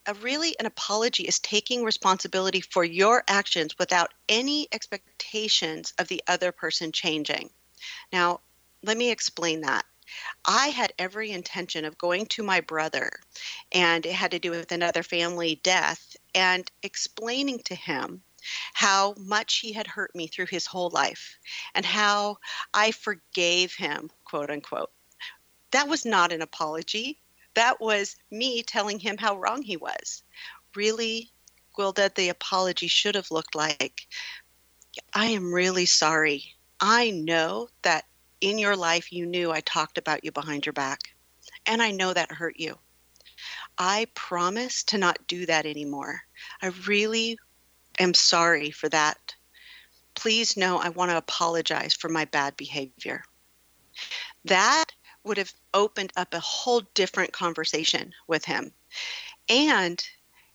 A 0.10 0.14
really 0.16 0.58
an 0.58 0.66
apology 0.66 1.26
is 1.26 1.38
taking 1.38 1.84
responsibility 1.84 2.62
for 2.62 2.84
your 2.84 3.24
actions 3.28 3.78
without 3.78 4.12
any 4.28 4.68
expectations 4.72 5.94
of 6.00 6.08
the 6.08 6.24
other 6.26 6.52
person 6.52 6.92
changing. 6.92 7.52
Now, 8.12 8.42
let 8.82 8.98
me 8.98 9.12
explain 9.12 9.62
that. 9.62 9.86
I 10.46 10.70
had 10.70 10.94
every 10.98 11.30
intention 11.30 11.86
of 11.86 12.00
going 12.00 12.26
to 12.26 12.42
my 12.42 12.60
brother, 12.60 13.12
and 13.72 14.04
it 14.04 14.14
had 14.14 14.32
to 14.32 14.40
do 14.40 14.50
with 14.50 14.72
another 14.72 15.04
family 15.04 15.60
death, 15.62 16.18
and 16.34 16.72
explaining 16.82 17.60
to 17.66 17.76
him 17.76 18.24
how 18.74 19.14
much 19.16 19.58
he 19.58 19.74
had 19.74 19.86
hurt 19.86 20.16
me 20.16 20.26
through 20.26 20.48
his 20.48 20.66
whole 20.66 20.90
life 20.90 21.38
and 21.76 21.86
how 21.86 22.40
I 22.74 22.94
forgave 22.94 23.76
him, 23.76 24.10
quote 24.26 24.50
unquote. 24.50 24.92
That 25.70 25.88
was 25.88 26.04
not 26.04 26.32
an 26.32 26.42
apology. 26.42 27.22
That 27.60 27.82
was 27.82 28.16
me 28.32 28.64
telling 28.64 29.00
him 29.00 29.18
how 29.18 29.38
wrong 29.38 29.62
he 29.62 29.76
was. 29.76 30.24
Really, 30.76 31.30
Gwilda, 31.78 32.16
the 32.16 32.30
apology 32.30 32.88
should 32.88 33.16
have 33.16 33.32
looked 33.32 33.54
like 33.54 34.08
I 35.14 35.26
am 35.26 35.54
really 35.54 35.86
sorry. 35.86 36.56
I 36.80 37.10
know 37.10 37.68
that 37.82 38.06
in 38.40 38.60
your 38.60 38.78
life 38.78 39.12
you 39.12 39.26
knew 39.26 39.52
I 39.52 39.60
talked 39.60 39.98
about 39.98 40.24
you 40.24 40.32
behind 40.32 40.66
your 40.66 40.72
back, 40.72 41.14
and 41.66 41.82
I 41.82 41.92
know 41.92 42.14
that 42.14 42.32
hurt 42.32 42.58
you. 42.58 42.78
I 43.78 44.08
promise 44.16 44.84
to 44.84 44.98
not 44.98 45.28
do 45.28 45.46
that 45.48 45.66
anymore. 45.66 46.22
I 46.62 46.68
really 46.88 47.38
am 48.00 48.14
sorry 48.14 48.72
for 48.72 48.88
that. 48.88 49.36
Please 50.16 50.56
know 50.56 50.78
I 50.78 50.88
want 50.88 51.12
to 51.12 51.18
apologize 51.18 51.94
for 51.94 52.08
my 52.08 52.24
bad 52.24 52.56
behavior. 52.56 53.26
That 54.46 54.86
would 55.24 55.38
have 55.38 55.54
opened 55.74 56.12
up 56.16 56.34
a 56.34 56.40
whole 56.40 56.82
different 56.94 57.34
conversation 57.34 58.14
with 58.28 58.46
him. 58.46 58.72
And 59.48 60.04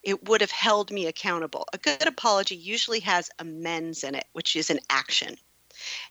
it 0.02 0.28
would 0.28 0.40
have 0.40 0.50
held 0.50 0.90
me 0.90 1.06
accountable. 1.06 1.66
A 1.72 1.78
good 1.78 2.06
apology 2.06 2.56
usually 2.56 3.00
has 3.00 3.30
amends 3.38 4.04
in 4.04 4.14
it, 4.14 4.26
which 4.32 4.56
is 4.56 4.70
an 4.70 4.80
action. 4.90 5.36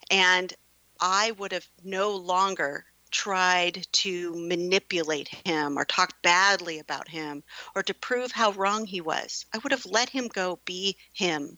And 0.09 0.53
I 0.99 1.31
would 1.31 1.51
have 1.51 1.67
no 1.83 2.15
longer 2.15 2.85
tried 3.11 3.85
to 3.91 4.33
manipulate 4.35 5.27
him 5.45 5.77
or 5.77 5.85
talk 5.85 6.19
badly 6.23 6.79
about 6.79 7.07
him 7.07 7.43
or 7.75 7.83
to 7.83 7.93
prove 7.93 8.31
how 8.31 8.51
wrong 8.53 8.85
he 8.85 9.01
was. 9.01 9.45
I 9.53 9.59
would 9.59 9.71
have 9.71 9.85
let 9.85 10.09
him 10.09 10.27
go 10.27 10.59
be 10.65 10.97
him. 11.13 11.57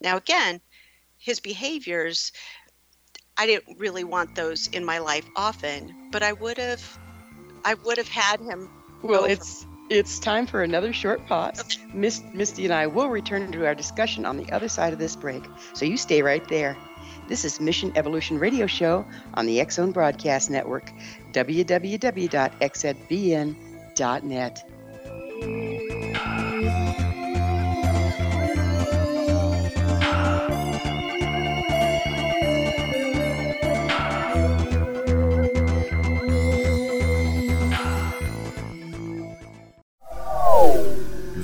Now, 0.00 0.16
again, 0.16 0.60
his 1.18 1.40
behaviors, 1.40 2.30
I 3.36 3.46
didn't 3.46 3.78
really 3.78 4.04
want 4.04 4.34
those 4.34 4.68
in 4.68 4.84
my 4.84 4.98
life 4.98 5.26
often, 5.36 5.94
but 6.12 6.22
I 6.22 6.32
would 6.32 6.58
have, 6.58 6.98
I 7.64 7.74
would 7.74 7.98
have 7.98 8.08
had 8.08 8.40
him. 8.40 8.70
Well, 9.02 9.24
it's 9.24 9.66
it's 9.90 10.18
time 10.18 10.46
for 10.46 10.62
another 10.62 10.94
short 10.94 11.26
pause. 11.26 11.78
Miss, 11.92 12.22
Misty 12.32 12.64
and 12.64 12.72
I 12.72 12.86
will 12.86 13.08
return 13.08 13.52
to 13.52 13.66
our 13.66 13.74
discussion 13.74 14.24
on 14.24 14.38
the 14.38 14.50
other 14.50 14.68
side 14.68 14.92
of 14.94 14.98
this 14.98 15.14
break, 15.14 15.44
so 15.74 15.84
you 15.84 15.96
stay 15.98 16.22
right 16.22 16.46
there. 16.48 16.76
This 17.28 17.44
is 17.44 17.60
Mission 17.60 17.92
Evolution 17.96 18.38
Radio 18.38 18.66
Show 18.66 19.04
on 19.34 19.46
the 19.46 19.60
X 19.60 19.74
Zone 19.76 19.92
Broadcast 19.92 20.50
Network, 20.50 20.90
www.xzbn.net. 21.32 21.84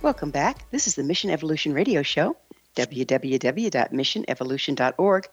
Welcome 0.00 0.30
back. 0.30 0.70
This 0.70 0.86
is 0.86 0.94
the 0.94 1.02
Mission 1.02 1.28
Evolution 1.28 1.72
Radio 1.72 2.04
Show, 2.04 2.36
www.missionevolution.org, 2.76 5.28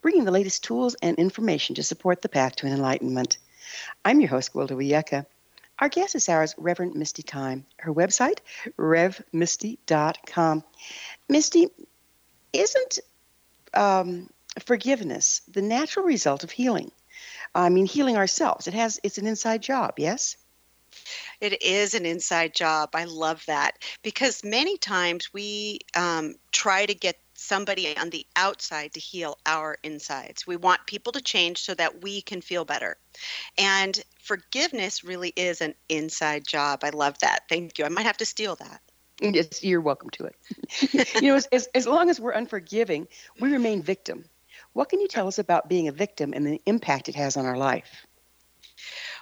bringing 0.00 0.24
the 0.24 0.30
latest 0.30 0.62
tools 0.62 0.94
and 1.02 1.18
information 1.18 1.74
to 1.74 1.82
support 1.82 2.22
the 2.22 2.28
path 2.28 2.54
to 2.56 2.68
enlightenment. 2.68 3.38
I'm 4.04 4.20
your 4.20 4.30
host, 4.30 4.52
Gwilda 4.52 4.76
Wiyaka. 4.76 5.26
Our 5.80 5.88
guest 5.88 6.14
is 6.14 6.28
ours, 6.28 6.54
Reverend 6.56 6.94
Misty 6.94 7.24
Tyme. 7.24 7.66
Her 7.78 7.92
website, 7.92 8.38
revmisty.com. 8.78 10.62
Misty, 11.28 11.66
isn't 12.52 12.98
um, 13.74 14.30
forgiveness 14.64 15.40
the 15.48 15.62
natural 15.62 16.06
result 16.06 16.44
of 16.44 16.52
healing? 16.52 16.92
I 17.56 17.70
mean, 17.70 17.86
healing 17.86 18.16
ourselves. 18.16 18.68
It 18.68 18.74
has. 18.74 19.00
It's 19.02 19.18
an 19.18 19.26
inside 19.26 19.62
job. 19.62 19.94
Yes. 19.98 20.36
It 21.40 21.62
is 21.62 21.94
an 21.94 22.06
inside 22.06 22.54
job. 22.54 22.90
I 22.94 23.04
love 23.04 23.44
that 23.46 23.78
because 24.02 24.44
many 24.44 24.76
times 24.78 25.32
we 25.32 25.80
um, 25.94 26.34
try 26.52 26.86
to 26.86 26.94
get 26.94 27.16
somebody 27.34 27.96
on 27.96 28.10
the 28.10 28.26
outside 28.34 28.94
to 28.94 29.00
heal 29.00 29.38
our 29.46 29.76
insides. 29.82 30.46
We 30.46 30.56
want 30.56 30.86
people 30.86 31.12
to 31.12 31.20
change 31.20 31.62
so 31.62 31.74
that 31.74 32.02
we 32.02 32.22
can 32.22 32.40
feel 32.40 32.64
better. 32.64 32.96
And 33.58 34.02
forgiveness 34.22 35.04
really 35.04 35.32
is 35.36 35.60
an 35.60 35.74
inside 35.88 36.46
job. 36.46 36.80
I 36.82 36.90
love 36.90 37.18
that. 37.20 37.40
Thank 37.48 37.78
you. 37.78 37.84
I 37.84 37.88
might 37.88 38.06
have 38.06 38.16
to 38.18 38.26
steal 38.26 38.56
that. 38.56 38.80
Yes, 39.20 39.62
you're 39.64 39.80
welcome 39.80 40.10
to 40.10 40.26
it. 40.26 41.14
you 41.22 41.28
know, 41.28 41.36
as, 41.36 41.46
as, 41.46 41.68
as 41.74 41.86
long 41.86 42.10
as 42.10 42.20
we're 42.20 42.32
unforgiving, 42.32 43.08
we 43.40 43.50
remain 43.50 43.82
victim. 43.82 44.24
What 44.74 44.90
can 44.90 45.00
you 45.00 45.08
tell 45.08 45.26
us 45.26 45.38
about 45.38 45.68
being 45.68 45.88
a 45.88 45.92
victim 45.92 46.34
and 46.34 46.46
the 46.46 46.60
impact 46.66 47.08
it 47.08 47.14
has 47.14 47.36
on 47.36 47.46
our 47.46 47.56
life? 47.56 48.05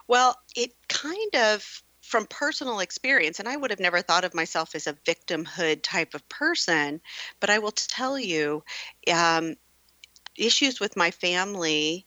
Well, 0.07 0.37
it 0.57 0.73
kind 0.88 1.35
of 1.37 1.83
from 2.03 2.27
personal 2.27 2.81
experience, 2.81 3.38
and 3.38 3.49
I 3.49 3.57
would 3.57 3.71
have 3.71 3.81
never 3.81 4.03
thought 4.03 4.25
of 4.25 4.35
myself 4.35 4.75
as 4.75 4.87
a 4.87 4.93
victimhood 4.93 5.83
type 5.83 6.14
of 6.14 6.29
person, 6.29 7.01
but 7.40 7.51
I 7.51 7.59
will 7.59 7.73
tell 7.73 8.19
you, 8.19 8.62
um, 9.12 9.57
issues 10.37 10.81
with 10.81 10.97
my 10.97 11.11
family 11.11 12.07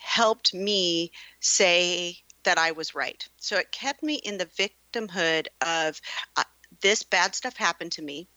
helped 0.00 0.54
me 0.54 1.10
say 1.40 2.18
that 2.44 2.58
I 2.58 2.72
was 2.72 2.94
right. 2.94 3.26
So 3.38 3.56
it 3.56 3.72
kept 3.72 4.02
me 4.02 4.14
in 4.16 4.38
the 4.38 4.46
victimhood 4.46 5.46
of 5.66 6.00
uh, 6.36 6.44
this 6.82 7.02
bad 7.02 7.34
stuff 7.34 7.56
happened 7.56 7.92
to 7.92 8.02
me 8.02 8.28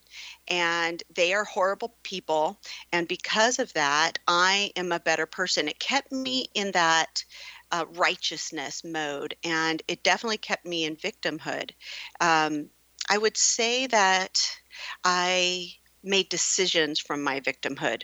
and 0.48 1.04
they 1.14 1.34
are 1.34 1.44
horrible 1.44 1.94
people 2.04 2.60
and 2.94 3.08
because 3.08 3.60
of 3.60 3.74
that 3.74 4.20
I 4.28 4.72
am 4.76 4.92
a 4.92 5.00
better 5.00 5.26
person. 5.26 5.68
It 5.68 5.80
kept 5.80 6.12
me 6.12 6.48
in 6.54 6.72
that 6.72 7.24
uh, 7.72 7.86
righteousness 7.96 8.84
mode, 8.84 9.36
and 9.44 9.82
it 9.88 10.04
definitely 10.04 10.38
kept 10.38 10.66
me 10.66 10.86
in 10.86 10.96
victimhood. 10.96 11.72
Um, 12.20 12.70
I 13.10 13.18
would 13.18 13.38
say 13.38 13.88
that 13.88 14.40
I 15.04 15.70
made 16.04 16.30
decisions 16.30 17.00
from 17.00 17.24
my 17.24 17.40
victimhood. 17.40 18.04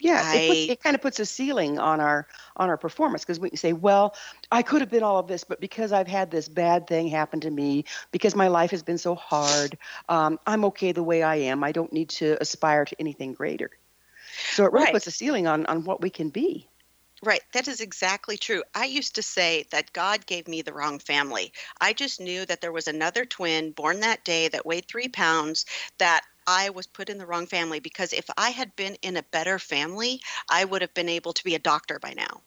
Yeah, 0.00 0.22
I, 0.24 0.36
it, 0.36 0.48
puts, 0.48 0.70
it, 0.70 0.82
kind 0.82 0.96
of 0.96 1.02
puts 1.02 1.20
a 1.20 1.26
ceiling 1.26 1.78
on 1.78 2.00
our 2.00 2.26
on 2.56 2.70
our 2.70 2.78
performance 2.78 3.22
because 3.22 3.38
we 3.38 3.50
can 3.50 3.58
say, 3.58 3.72
well, 3.72 4.14
I 4.50 4.62
could 4.62 4.80
have 4.80 4.90
been 4.90 5.02
all 5.02 5.18
of 5.18 5.26
this, 5.26 5.44
but 5.44 5.60
because 5.60 5.92
I've 5.92 6.08
had 6.08 6.30
this 6.30 6.48
bad 6.48 6.86
thing 6.86 7.08
happen 7.08 7.40
to 7.40 7.50
me, 7.50 7.84
because 8.10 8.34
my 8.34 8.48
life 8.48 8.70
has 8.70 8.82
been 8.82 8.98
so 8.98 9.14
hard, 9.14 9.76
um, 10.08 10.38
I'm 10.46 10.64
okay 10.66 10.92
the 10.92 11.02
way 11.02 11.22
I 11.22 11.36
am. 11.36 11.62
I 11.62 11.72
don't 11.72 11.92
need 11.92 12.08
to 12.10 12.38
aspire 12.40 12.84
to 12.86 12.96
anything 12.98 13.34
greater. 13.34 13.70
So 14.52 14.64
it 14.64 14.72
really 14.72 14.86
right. 14.86 14.94
puts 14.94 15.06
a 15.06 15.10
ceiling 15.10 15.46
on 15.46 15.66
on 15.66 15.84
what 15.84 16.00
we 16.00 16.08
can 16.08 16.30
be. 16.30 16.69
Right, 17.22 17.42
that 17.52 17.68
is 17.68 17.80
exactly 17.82 18.38
true. 18.38 18.62
I 18.74 18.86
used 18.86 19.14
to 19.16 19.22
say 19.22 19.66
that 19.70 19.92
God 19.92 20.24
gave 20.24 20.48
me 20.48 20.62
the 20.62 20.72
wrong 20.72 20.98
family. 20.98 21.52
I 21.80 21.92
just 21.92 22.18
knew 22.18 22.46
that 22.46 22.62
there 22.62 22.72
was 22.72 22.88
another 22.88 23.26
twin 23.26 23.72
born 23.72 24.00
that 24.00 24.24
day 24.24 24.48
that 24.48 24.64
weighed 24.64 24.88
three 24.88 25.08
pounds 25.08 25.66
that 25.98 26.22
I 26.46 26.70
was 26.70 26.86
put 26.86 27.10
in 27.10 27.18
the 27.18 27.26
wrong 27.26 27.46
family 27.46 27.78
because 27.80 28.14
if 28.14 28.24
I 28.38 28.50
had 28.50 28.74
been 28.74 28.94
in 29.02 29.18
a 29.18 29.22
better 29.22 29.58
family, 29.58 30.22
I 30.48 30.64
would 30.64 30.80
have 30.80 30.94
been 30.94 31.10
able 31.10 31.34
to 31.34 31.44
be 31.44 31.54
a 31.54 31.58
doctor 31.58 31.98
by 31.98 32.14
now. 32.14 32.42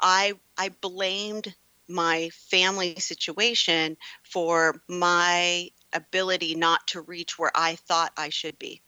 I 0.00 0.34
I 0.58 0.68
blamed 0.68 1.54
my 1.88 2.30
family 2.30 2.96
situation 3.00 3.96
for 4.22 4.82
my 4.88 5.70
ability 5.94 6.54
not 6.56 6.86
to 6.88 7.00
reach 7.02 7.38
where 7.38 7.52
I 7.54 7.76
thought 7.76 8.12
I 8.16 8.28
should 8.30 8.58
be. 8.58 8.82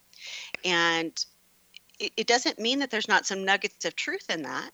And 0.65 1.13
it, 1.99 2.13
it 2.17 2.27
doesn't 2.27 2.59
mean 2.59 2.81
that 2.81 2.91
there's 2.91 3.09
not 3.09 3.27
some 3.27 3.45
nuggets 3.45 3.85
of 3.85 3.97
truth 3.97 4.31
in 4.31 4.43
that 4.43 4.73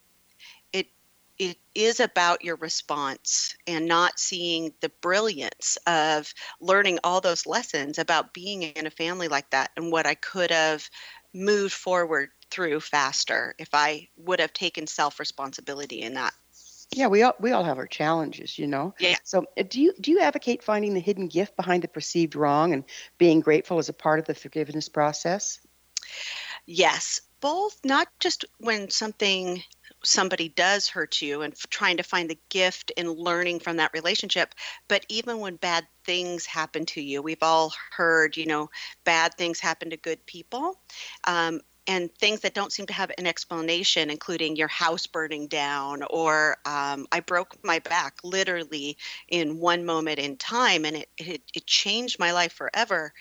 it 1.38 1.56
is 1.74 2.00
about 2.00 2.44
your 2.44 2.56
response 2.56 3.56
and 3.66 3.86
not 3.86 4.18
seeing 4.18 4.72
the 4.80 4.90
brilliance 5.00 5.78
of 5.86 6.32
learning 6.60 6.98
all 7.02 7.20
those 7.20 7.46
lessons 7.46 7.98
about 7.98 8.34
being 8.34 8.62
in 8.62 8.86
a 8.86 8.90
family 8.90 9.28
like 9.28 9.50
that 9.50 9.70
and 9.76 9.90
what 9.90 10.06
I 10.06 10.14
could 10.14 10.50
have 10.50 10.88
moved 11.34 11.72
forward 11.72 12.30
through 12.50 12.80
faster 12.80 13.54
if 13.58 13.70
I 13.72 14.08
would 14.16 14.40
have 14.40 14.52
taken 14.52 14.86
self 14.86 15.18
responsibility 15.18 16.02
in 16.02 16.14
that. 16.14 16.34
Yeah, 16.94 17.06
we 17.06 17.22
all 17.22 17.34
we 17.40 17.52
all 17.52 17.64
have 17.64 17.78
our 17.78 17.86
challenges, 17.86 18.58
you 18.58 18.66
know. 18.66 18.94
Yeah. 18.98 19.16
So, 19.24 19.46
uh, 19.58 19.62
do 19.66 19.80
you 19.80 19.94
do 19.98 20.10
you 20.10 20.20
advocate 20.20 20.62
finding 20.62 20.92
the 20.92 21.00
hidden 21.00 21.28
gift 21.28 21.56
behind 21.56 21.82
the 21.82 21.88
perceived 21.88 22.36
wrong 22.36 22.74
and 22.74 22.84
being 23.16 23.40
grateful 23.40 23.78
as 23.78 23.88
a 23.88 23.94
part 23.94 24.18
of 24.18 24.26
the 24.26 24.34
forgiveness 24.34 24.90
process? 24.90 25.58
Yes, 26.66 27.20
both 27.40 27.78
not 27.82 28.08
just 28.20 28.44
when 28.58 28.90
something 28.90 29.62
somebody 30.04 30.48
does 30.48 30.88
hurt 30.88 31.20
you 31.22 31.42
and 31.42 31.54
trying 31.70 31.96
to 31.96 32.02
find 32.02 32.28
the 32.28 32.38
gift 32.48 32.90
in 32.96 33.10
learning 33.10 33.60
from 33.60 33.76
that 33.76 33.92
relationship 33.92 34.54
but 34.88 35.04
even 35.08 35.38
when 35.38 35.56
bad 35.56 35.86
things 36.04 36.46
happen 36.46 36.84
to 36.84 37.00
you 37.00 37.22
we've 37.22 37.42
all 37.42 37.72
heard 37.96 38.36
you 38.36 38.46
know 38.46 38.68
bad 39.04 39.34
things 39.34 39.60
happen 39.60 39.90
to 39.90 39.96
good 39.96 40.24
people 40.26 40.78
um, 41.24 41.60
and 41.86 42.14
things 42.14 42.40
that 42.40 42.54
don't 42.54 42.72
seem 42.72 42.86
to 42.86 42.92
have 42.92 43.10
an 43.18 43.26
explanation, 43.26 44.10
including 44.10 44.56
your 44.56 44.68
house 44.68 45.06
burning 45.06 45.48
down, 45.48 46.02
or 46.10 46.56
um, 46.64 47.06
I 47.10 47.20
broke 47.20 47.56
my 47.64 47.80
back 47.80 48.18
literally 48.22 48.96
in 49.28 49.58
one 49.58 49.84
moment 49.84 50.18
in 50.18 50.36
time, 50.36 50.84
and 50.84 50.96
it, 50.96 51.08
it, 51.18 51.42
it 51.54 51.66
changed 51.66 52.18
my 52.18 52.32
life 52.32 52.52
forever. 52.52 53.12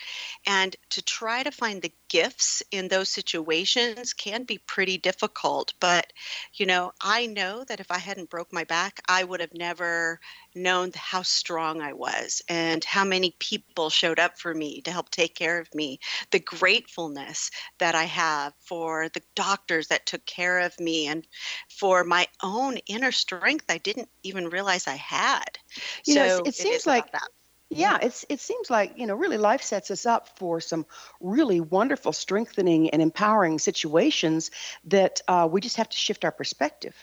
And 0.46 0.76
to 0.92 1.02
try 1.02 1.42
to 1.44 1.52
find 1.52 1.82
the 1.82 1.92
gifts 2.12 2.62
in 2.72 2.90
those 2.90 3.08
situations 3.08 4.12
can 4.14 4.44
be 4.44 4.58
pretty 4.58 4.98
difficult. 4.98 5.74
But, 5.80 6.12
you 6.56 6.66
know, 6.66 6.92
I 7.00 7.26
know 7.26 7.64
that 7.64 7.80
if 7.80 7.90
I 7.90 8.00
hadn't 8.00 8.30
broke 8.30 8.52
my 8.52 8.66
back, 8.66 9.00
I 9.08 9.24
would 9.24 9.40
have 9.40 9.54
never 9.54 10.20
known 10.54 10.92
how 10.94 11.22
strong 11.22 11.82
I 11.82 11.94
was 11.94 12.42
and 12.50 12.84
how 12.84 13.06
many 13.06 13.34
people 13.40 13.90
showed 13.90 14.20
up 14.20 14.38
for 14.38 14.54
me 14.54 14.82
to 14.82 14.92
help 14.92 15.10
take 15.10 15.36
care 15.36 15.60
of 15.60 15.74
me. 15.74 16.00
The 16.32 16.40
gratefulness 16.40 17.50
that 17.80 17.96
I 17.96 18.04
have 18.04 18.54
for 18.60 19.08
the 19.14 19.22
doctors 19.36 19.88
that 19.88 20.06
took 20.06 20.26
care 20.26 20.60
of 20.60 20.78
me 20.82 21.08
and 21.08 21.26
for 21.70 22.04
my 22.04 22.28
own 22.44 22.78
inner 22.88 23.14
strength 23.14 23.66
I 23.70 23.78
didn't 23.78 24.10
even 24.24 24.50
realize 24.50 24.88
I 24.88 24.96
had. 24.96 25.58
You 26.06 26.14
so 26.14 26.16
know, 26.16 26.26
it, 26.26 26.48
it 26.48 26.56
seems 26.56 26.86
like 26.86 27.12
that. 27.14 27.30
Yeah, 27.74 28.00
it's 28.02 28.26
it 28.28 28.42
seems 28.42 28.70
like 28.70 28.98
you 28.98 29.08
know 29.08 29.16
really 29.16 29.38
life 29.38 29.62
sets 29.62 29.92
us 29.92 30.06
up 30.06 30.38
for 30.38 30.60
some 30.60 30.86
really 31.22 31.62
wonderful, 31.62 32.12
strengthening 32.12 32.90
and 32.90 33.02
empowering 33.02 33.60
situations 33.60 34.52
that 34.86 35.22
uh, 35.30 35.48
we 35.50 35.62
just 35.62 35.78
have 35.78 35.88
to 35.88 35.98
shift 35.98 36.26
our 36.26 36.34
perspective 36.34 36.94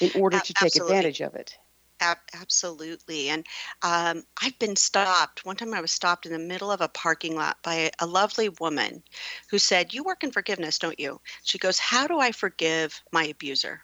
in 0.00 0.12
order 0.14 0.38
to 0.38 0.54
take 0.54 0.62
Absolutely. 0.76 0.94
advantage 0.94 1.20
of 1.20 1.34
it. 1.34 1.58
Absolutely. 2.00 3.28
And 3.28 3.44
um, 3.82 4.22
I've 4.40 4.58
been 4.60 4.76
stopped. 4.76 5.44
One 5.44 5.56
time 5.56 5.74
I 5.74 5.80
was 5.80 5.90
stopped 5.90 6.24
in 6.24 6.32
the 6.32 6.38
middle 6.38 6.70
of 6.70 6.80
a 6.80 6.88
parking 6.88 7.34
lot 7.34 7.58
by 7.62 7.74
a, 7.74 7.90
a 7.98 8.06
lovely 8.06 8.48
woman 8.48 9.02
who 9.50 9.58
said, 9.58 9.92
You 9.92 10.04
work 10.04 10.22
in 10.22 10.30
forgiveness, 10.30 10.78
don't 10.78 10.98
you? 10.98 11.20
She 11.42 11.58
goes, 11.58 11.78
How 11.78 12.06
do 12.06 12.18
I 12.18 12.30
forgive 12.32 13.02
my 13.12 13.24
abuser? 13.24 13.82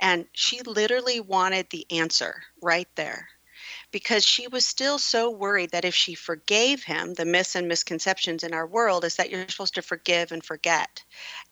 And 0.00 0.26
she 0.32 0.62
literally 0.62 1.20
wanted 1.20 1.68
the 1.70 1.86
answer 1.92 2.42
right 2.62 2.88
there 2.96 3.28
because 3.90 4.24
she 4.24 4.46
was 4.48 4.66
still 4.66 4.98
so 4.98 5.30
worried 5.30 5.70
that 5.70 5.84
if 5.84 5.94
she 5.94 6.14
forgave 6.14 6.84
him, 6.84 7.14
the 7.14 7.24
myths 7.24 7.54
and 7.54 7.68
misconceptions 7.68 8.44
in 8.44 8.52
our 8.52 8.66
world 8.66 9.04
is 9.04 9.16
that 9.16 9.30
you're 9.30 9.48
supposed 9.48 9.74
to 9.74 9.82
forgive 9.82 10.32
and 10.32 10.44
forget. 10.44 11.02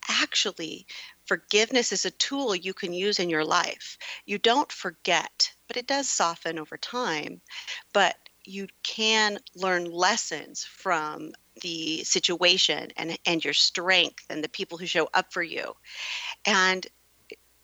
Actually, 0.09 0.87
forgiveness 1.25 1.93
is 1.93 2.05
a 2.05 2.11
tool 2.11 2.55
you 2.55 2.75
can 2.75 2.93
use 2.93 3.19
in 3.19 3.31
your 3.31 3.45
life. 3.45 3.99
You 4.27 4.39
don't 4.39 4.71
forget, 4.71 5.53
but 5.67 5.77
it 5.77 5.87
does 5.87 6.09
soften 6.09 6.59
over 6.59 6.77
time. 6.77 7.41
But 7.93 8.17
you 8.45 8.69
can 8.83 9.39
learn 9.55 9.85
lessons 9.85 10.65
from 10.65 11.33
the 11.63 12.05
situation 12.05 12.91
and, 12.97 13.19
and 13.27 13.45
your 13.45 13.55
strength 13.55 14.25
and 14.31 14.45
the 14.45 14.49
people 14.49 14.79
who 14.79 14.87
show 14.87 15.09
up 15.15 15.33
for 15.33 15.43
you. 15.43 15.75
And 16.45 16.87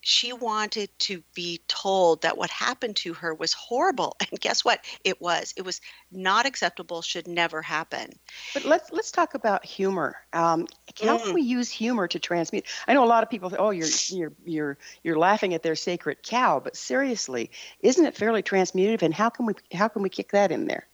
she 0.02 0.32
wanted 0.32 0.90
to 0.98 1.22
be 1.34 1.60
told 1.68 2.22
that 2.22 2.36
what 2.36 2.50
happened 2.50 2.96
to 2.96 3.14
her 3.14 3.34
was 3.34 3.52
horrible 3.52 4.16
and 4.20 4.40
guess 4.40 4.64
what? 4.64 4.84
It 5.04 5.20
was. 5.20 5.54
It 5.56 5.64
was 5.64 5.80
not 6.10 6.44
acceptable 6.44 7.02
should 7.02 7.26
never 7.26 7.62
happen. 7.62 8.12
But 8.52 8.64
let's 8.64 8.90
let's 8.92 9.10
talk 9.10 9.34
about 9.34 9.64
humor. 9.64 10.16
Um, 10.32 10.66
how 11.02 11.18
mm. 11.18 11.24
can 11.24 11.34
we 11.34 11.42
use 11.42 11.70
humor 11.70 12.08
to 12.08 12.18
transmute? 12.18 12.66
I 12.86 12.94
know 12.94 13.04
a 13.04 13.06
lot 13.06 13.22
of 13.22 13.30
people 13.30 13.50
say 13.50 13.56
oh 13.58 13.70
you're 13.70 13.88
you're 14.08 14.32
you're 14.44 14.78
you're 15.02 15.18
laughing 15.18 15.54
at 15.54 15.62
their 15.62 15.76
sacred 15.76 16.22
cow 16.22 16.60
but 16.60 16.76
seriously 16.76 17.50
isn't 17.80 18.04
it 18.04 18.16
fairly 18.16 18.42
transmutative 18.42 19.02
and 19.02 19.14
how 19.14 19.30
can 19.30 19.46
we 19.46 19.54
how 19.72 19.88
can 19.88 20.02
we 20.02 20.08
kick 20.08 20.32
that 20.32 20.52
in 20.52 20.66
there 20.66 20.86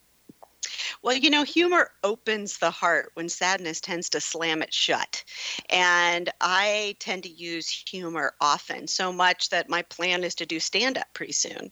well, 1.02 1.16
you 1.16 1.30
know, 1.30 1.44
humor 1.44 1.90
opens 2.02 2.58
the 2.58 2.70
heart 2.70 3.10
when 3.14 3.28
sadness 3.28 3.80
tends 3.80 4.08
to 4.10 4.20
slam 4.20 4.62
it 4.62 4.72
shut. 4.72 5.24
And 5.70 6.30
I 6.40 6.96
tend 7.00 7.24
to 7.24 7.30
use 7.30 7.68
humor 7.68 8.34
often, 8.40 8.86
so 8.86 9.12
much 9.12 9.50
that 9.50 9.68
my 9.68 9.82
plan 9.82 10.24
is 10.24 10.34
to 10.36 10.46
do 10.46 10.60
stand 10.60 10.98
up 10.98 11.06
pretty 11.14 11.32
soon. 11.32 11.70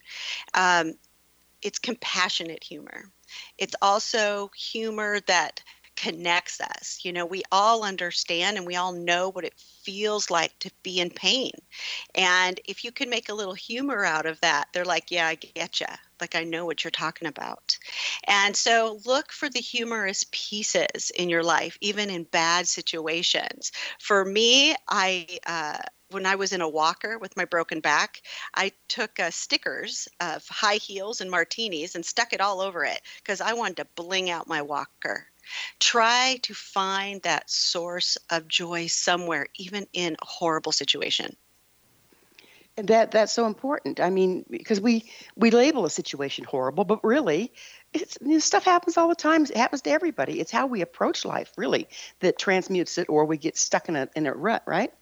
Um, 0.54 0.94
it's 1.62 1.78
compassionate 1.78 2.62
humor. 2.62 3.04
It's 3.58 3.74
also 3.82 4.50
humor 4.56 5.20
that 5.26 5.62
connects 5.96 6.60
us. 6.60 7.00
You 7.02 7.12
know, 7.12 7.26
we 7.26 7.42
all 7.50 7.82
understand 7.82 8.56
and 8.56 8.66
we 8.66 8.76
all 8.76 8.92
know 8.92 9.30
what 9.30 9.44
it 9.44 9.54
feels 9.56 10.30
like 10.30 10.56
to 10.60 10.70
be 10.82 11.00
in 11.00 11.10
pain. 11.10 11.52
And 12.14 12.60
if 12.66 12.84
you 12.84 12.92
can 12.92 13.10
make 13.10 13.28
a 13.28 13.34
little 13.34 13.54
humor 13.54 14.04
out 14.04 14.26
of 14.26 14.40
that, 14.40 14.68
they're 14.72 14.84
like, 14.84 15.10
yeah, 15.10 15.26
I 15.26 15.34
get 15.34 15.80
you. 15.80 15.86
Like, 16.20 16.34
I 16.34 16.44
know 16.44 16.64
what 16.66 16.84
you're 16.84 16.90
talking 16.90 17.28
about. 17.28 17.76
And 18.26 18.56
so 18.56 19.00
look 19.04 19.32
for 19.32 19.48
the 19.48 19.60
humorous 19.60 20.24
pieces 20.30 21.10
in 21.10 21.28
your 21.28 21.42
life, 21.42 21.76
even 21.80 22.10
in 22.10 22.24
bad 22.24 22.68
situations. 22.68 23.72
For 24.00 24.24
me, 24.24 24.74
I, 24.88 25.38
uh, 25.46 25.78
when 26.10 26.26
I 26.26 26.36
was 26.36 26.52
in 26.52 26.60
a 26.60 26.68
walker 26.68 27.18
with 27.18 27.36
my 27.36 27.44
broken 27.44 27.80
back, 27.80 28.22
I 28.54 28.72
took 28.88 29.18
uh, 29.18 29.30
stickers 29.30 30.08
of 30.20 30.46
high 30.48 30.76
heels 30.76 31.20
and 31.20 31.30
martinis 31.30 31.94
and 31.94 32.04
stuck 32.04 32.32
it 32.32 32.40
all 32.40 32.60
over 32.60 32.84
it 32.84 33.00
because 33.18 33.40
I 33.40 33.54
wanted 33.54 33.78
to 33.78 33.88
bling 33.96 34.30
out 34.30 34.46
my 34.46 34.62
walker. 34.62 35.26
Try 35.80 36.38
to 36.42 36.54
find 36.54 37.22
that 37.22 37.50
source 37.50 38.16
of 38.30 38.48
joy 38.48 38.86
somewhere, 38.86 39.46
even 39.56 39.86
in 39.92 40.14
a 40.14 40.26
horrible 40.26 40.72
situation. 40.72 41.36
That 42.76 43.10
that's 43.10 43.32
so 43.32 43.46
important. 43.46 44.00
I 44.00 44.10
mean, 44.10 44.44
because 44.50 44.80
we 44.80 45.10
we 45.34 45.50
label 45.50 45.86
a 45.86 45.90
situation 45.90 46.44
horrible, 46.44 46.84
but 46.84 47.02
really, 47.02 47.52
it's 47.94 48.20
know, 48.20 48.38
stuff 48.38 48.64
happens 48.64 48.98
all 48.98 49.08
the 49.08 49.14
time. 49.14 49.44
It 49.44 49.56
happens 49.56 49.80
to 49.82 49.90
everybody. 49.90 50.40
It's 50.40 50.50
how 50.50 50.66
we 50.66 50.82
approach 50.82 51.24
life, 51.24 51.52
really, 51.56 51.88
that 52.20 52.38
transmutes 52.38 52.98
it, 52.98 53.08
or 53.08 53.24
we 53.24 53.38
get 53.38 53.56
stuck 53.56 53.88
in 53.88 53.96
a 53.96 54.08
in 54.14 54.26
a 54.26 54.34
rut, 54.34 54.62
right? 54.66 54.92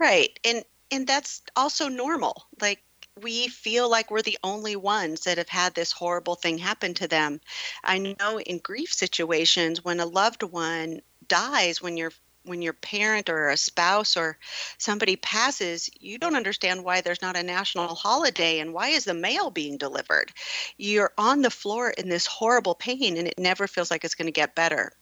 Right, 0.00 0.36
and 0.44 0.64
and 0.90 1.06
that's 1.06 1.42
also 1.54 1.88
normal. 1.88 2.46
Like 2.60 2.82
we 3.22 3.46
feel 3.46 3.88
like 3.88 4.10
we're 4.10 4.22
the 4.22 4.38
only 4.42 4.74
ones 4.74 5.22
that 5.24 5.38
have 5.38 5.48
had 5.48 5.74
this 5.74 5.92
horrible 5.92 6.34
thing 6.34 6.58
happen 6.58 6.94
to 6.94 7.06
them. 7.06 7.40
I 7.84 7.98
know 7.98 8.40
in 8.40 8.58
grief 8.58 8.92
situations 8.92 9.84
when 9.84 10.00
a 10.00 10.06
loved 10.06 10.42
one 10.42 11.02
dies 11.28 11.80
when 11.80 11.96
you're 11.96 12.12
when 12.44 12.62
your 12.62 12.72
parent 12.72 13.28
or 13.28 13.48
a 13.48 13.56
spouse 13.56 14.16
or 14.16 14.38
somebody 14.78 15.16
passes, 15.16 15.90
you 15.98 16.18
don't 16.18 16.36
understand 16.36 16.84
why 16.84 17.00
there's 17.00 17.22
not 17.22 17.36
a 17.36 17.42
national 17.42 17.94
holiday 17.94 18.60
and 18.60 18.72
why 18.72 18.88
is 18.88 19.04
the 19.04 19.14
mail 19.14 19.50
being 19.50 19.78
delivered. 19.78 20.32
You're 20.76 21.12
on 21.18 21.42
the 21.42 21.50
floor 21.50 21.90
in 21.90 22.08
this 22.08 22.26
horrible 22.26 22.74
pain 22.74 23.16
and 23.16 23.26
it 23.26 23.38
never 23.38 23.66
feels 23.66 23.90
like 23.90 24.04
it's 24.04 24.14
going 24.14 24.26
to 24.26 24.32
get 24.32 24.54
better. 24.54 24.92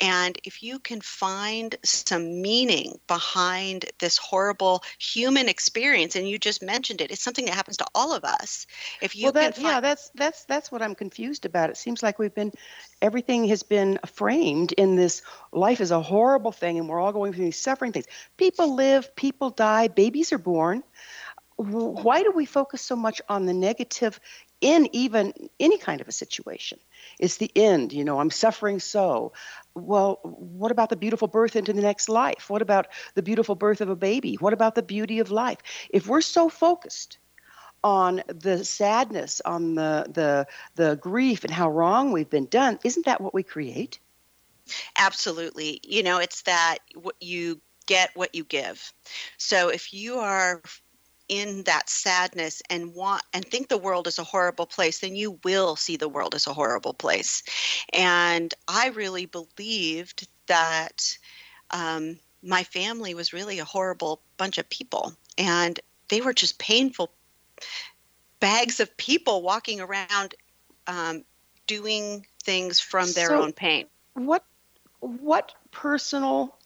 And 0.00 0.38
if 0.44 0.62
you 0.62 0.78
can 0.78 1.00
find 1.00 1.74
some 1.84 2.40
meaning 2.40 2.98
behind 3.06 3.86
this 3.98 4.16
horrible 4.16 4.82
human 4.98 5.48
experience, 5.48 6.16
and 6.16 6.28
you 6.28 6.38
just 6.38 6.62
mentioned 6.62 7.00
it, 7.00 7.10
it's 7.10 7.22
something 7.22 7.44
that 7.46 7.54
happens 7.54 7.76
to 7.78 7.86
all 7.94 8.12
of 8.12 8.24
us. 8.24 8.66
If 9.00 9.16
you 9.16 9.24
well, 9.24 9.32
that, 9.32 9.56
find- 9.56 9.66
yeah, 9.66 9.80
that's 9.80 10.10
that's 10.14 10.44
that's 10.44 10.70
what 10.70 10.82
I'm 10.82 10.94
confused 10.94 11.44
about. 11.44 11.70
It 11.70 11.76
seems 11.76 12.02
like 12.02 12.18
we've 12.18 12.34
been 12.34 12.52
everything 13.00 13.48
has 13.48 13.62
been 13.62 13.98
framed 14.06 14.72
in 14.72 14.96
this 14.96 15.22
life 15.52 15.80
is 15.80 15.90
a 15.90 16.02
horrible 16.02 16.52
thing, 16.52 16.78
and 16.78 16.88
we're 16.88 17.00
all 17.00 17.12
going 17.12 17.32
through 17.32 17.46
these 17.46 17.60
suffering 17.60 17.92
things. 17.92 18.06
People 18.36 18.74
live, 18.74 19.14
people 19.16 19.50
die, 19.50 19.88
babies 19.88 20.32
are 20.32 20.38
born 20.38 20.82
why 21.58 22.22
do 22.22 22.30
we 22.30 22.46
focus 22.46 22.80
so 22.82 22.94
much 22.94 23.20
on 23.28 23.44
the 23.44 23.52
negative 23.52 24.20
in 24.60 24.88
even 24.92 25.32
any 25.58 25.76
kind 25.76 26.00
of 26.00 26.06
a 26.06 26.12
situation. 26.12 26.78
It's 27.18 27.38
the 27.38 27.50
end, 27.54 27.92
you 27.92 28.04
know, 28.04 28.20
I'm 28.20 28.30
suffering 28.30 28.78
so. 28.78 29.32
Well, 29.74 30.20
what 30.22 30.70
about 30.70 30.88
the 30.88 30.96
beautiful 30.96 31.26
birth 31.26 31.56
into 31.56 31.72
the 31.72 31.82
next 31.82 32.08
life? 32.08 32.48
What 32.48 32.62
about 32.62 32.86
the 33.14 33.22
beautiful 33.22 33.56
birth 33.56 33.80
of 33.80 33.88
a 33.88 33.96
baby? 33.96 34.36
What 34.36 34.52
about 34.52 34.76
the 34.76 34.82
beauty 34.82 35.18
of 35.18 35.32
life? 35.32 35.58
If 35.90 36.06
we're 36.06 36.20
so 36.20 36.48
focused 36.48 37.18
on 37.82 38.22
the 38.26 38.64
sadness, 38.64 39.40
on 39.44 39.74
the 39.74 40.06
the 40.12 40.46
the 40.74 40.96
grief 40.96 41.44
and 41.44 41.52
how 41.52 41.70
wrong 41.70 42.12
we've 42.12 42.30
been 42.30 42.46
done, 42.46 42.78
isn't 42.84 43.06
that 43.06 43.20
what 43.20 43.34
we 43.34 43.42
create? 43.42 43.98
Absolutely. 44.96 45.80
You 45.82 46.02
know, 46.02 46.18
it's 46.18 46.42
that 46.42 46.78
what 46.94 47.16
you 47.20 47.60
get 47.86 48.10
what 48.14 48.34
you 48.34 48.44
give. 48.44 48.92
So 49.38 49.68
if 49.68 49.94
you 49.94 50.18
are 50.18 50.62
in 51.28 51.62
that 51.64 51.90
sadness 51.90 52.62
and 52.70 52.94
want 52.94 53.22
and 53.32 53.44
think 53.44 53.68
the 53.68 53.78
world 53.78 54.06
is 54.06 54.18
a 54.18 54.24
horrible 54.24 54.66
place, 54.66 55.00
then 55.00 55.14
you 55.14 55.38
will 55.44 55.76
see 55.76 55.96
the 55.96 56.08
world 56.08 56.34
as 56.34 56.46
a 56.46 56.54
horrible 56.54 56.94
place. 56.94 57.42
And 57.92 58.52
I 58.66 58.88
really 58.88 59.26
believed 59.26 60.26
that 60.46 61.16
um, 61.70 62.18
my 62.42 62.64
family 62.64 63.14
was 63.14 63.32
really 63.32 63.58
a 63.58 63.64
horrible 63.64 64.22
bunch 64.36 64.58
of 64.58 64.68
people, 64.70 65.14
and 65.36 65.78
they 66.08 66.20
were 66.20 66.32
just 66.32 66.58
painful 66.58 67.10
bags 68.40 68.80
of 68.80 68.96
people 68.96 69.42
walking 69.42 69.80
around 69.80 70.34
um, 70.86 71.24
doing 71.66 72.26
things 72.42 72.80
from 72.80 73.12
their 73.12 73.28
so 73.28 73.42
own 73.42 73.52
pain. 73.52 73.86
What 74.14 74.44
what 75.00 75.54
personal 75.70 76.56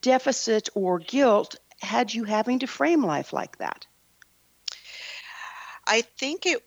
deficit 0.00 0.68
or 0.74 0.98
guilt 0.98 1.56
had 1.80 2.12
you 2.12 2.24
having 2.24 2.60
to 2.60 2.66
frame 2.66 3.04
life 3.04 3.32
like 3.32 3.58
that? 3.58 3.86
I 5.86 6.02
think 6.02 6.44
it, 6.44 6.62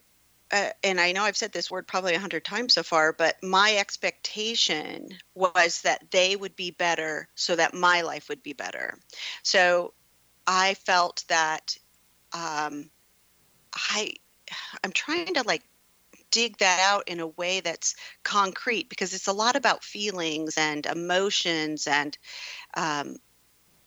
uh, 0.50 0.70
and 0.82 1.00
I 1.00 1.12
know 1.12 1.22
I've 1.22 1.36
said 1.36 1.52
this 1.52 1.70
word 1.70 1.86
probably 1.86 2.14
a 2.14 2.20
hundred 2.20 2.44
times 2.44 2.74
so 2.74 2.82
far, 2.82 3.12
but 3.12 3.36
my 3.42 3.76
expectation 3.76 5.08
was 5.34 5.82
that 5.82 6.10
they 6.10 6.34
would 6.34 6.56
be 6.56 6.72
better 6.72 7.28
so 7.34 7.54
that 7.56 7.72
my 7.72 8.02
life 8.02 8.28
would 8.28 8.42
be 8.42 8.52
better. 8.52 8.98
So 9.42 9.94
I 10.46 10.74
felt 10.74 11.24
that 11.28 11.76
um, 12.32 12.90
I, 13.74 14.14
I'm 14.84 14.92
trying 14.92 15.34
to 15.34 15.42
like 15.42 15.62
dig 16.30 16.58
that 16.58 16.80
out 16.80 17.08
in 17.08 17.20
a 17.20 17.26
way 17.26 17.60
that's 17.60 17.94
concrete 18.24 18.88
because 18.88 19.14
it's 19.14 19.28
a 19.28 19.32
lot 19.32 19.54
about 19.54 19.84
feelings 19.84 20.56
and 20.56 20.86
emotions 20.86 21.86
and 21.86 22.16
um, 22.74 23.16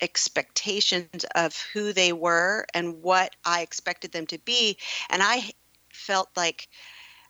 expectations 0.02 1.26
of 1.36 1.56
who 1.74 1.94
they 1.94 2.14
were 2.14 2.66
and 2.74 3.02
what 3.02 3.36
I 3.44 3.62
expected 3.62 4.12
them 4.12 4.28
to 4.28 4.38
be. 4.40 4.78
And 5.10 5.22
I 5.22 5.52
felt 5.92 6.30
like 6.36 6.70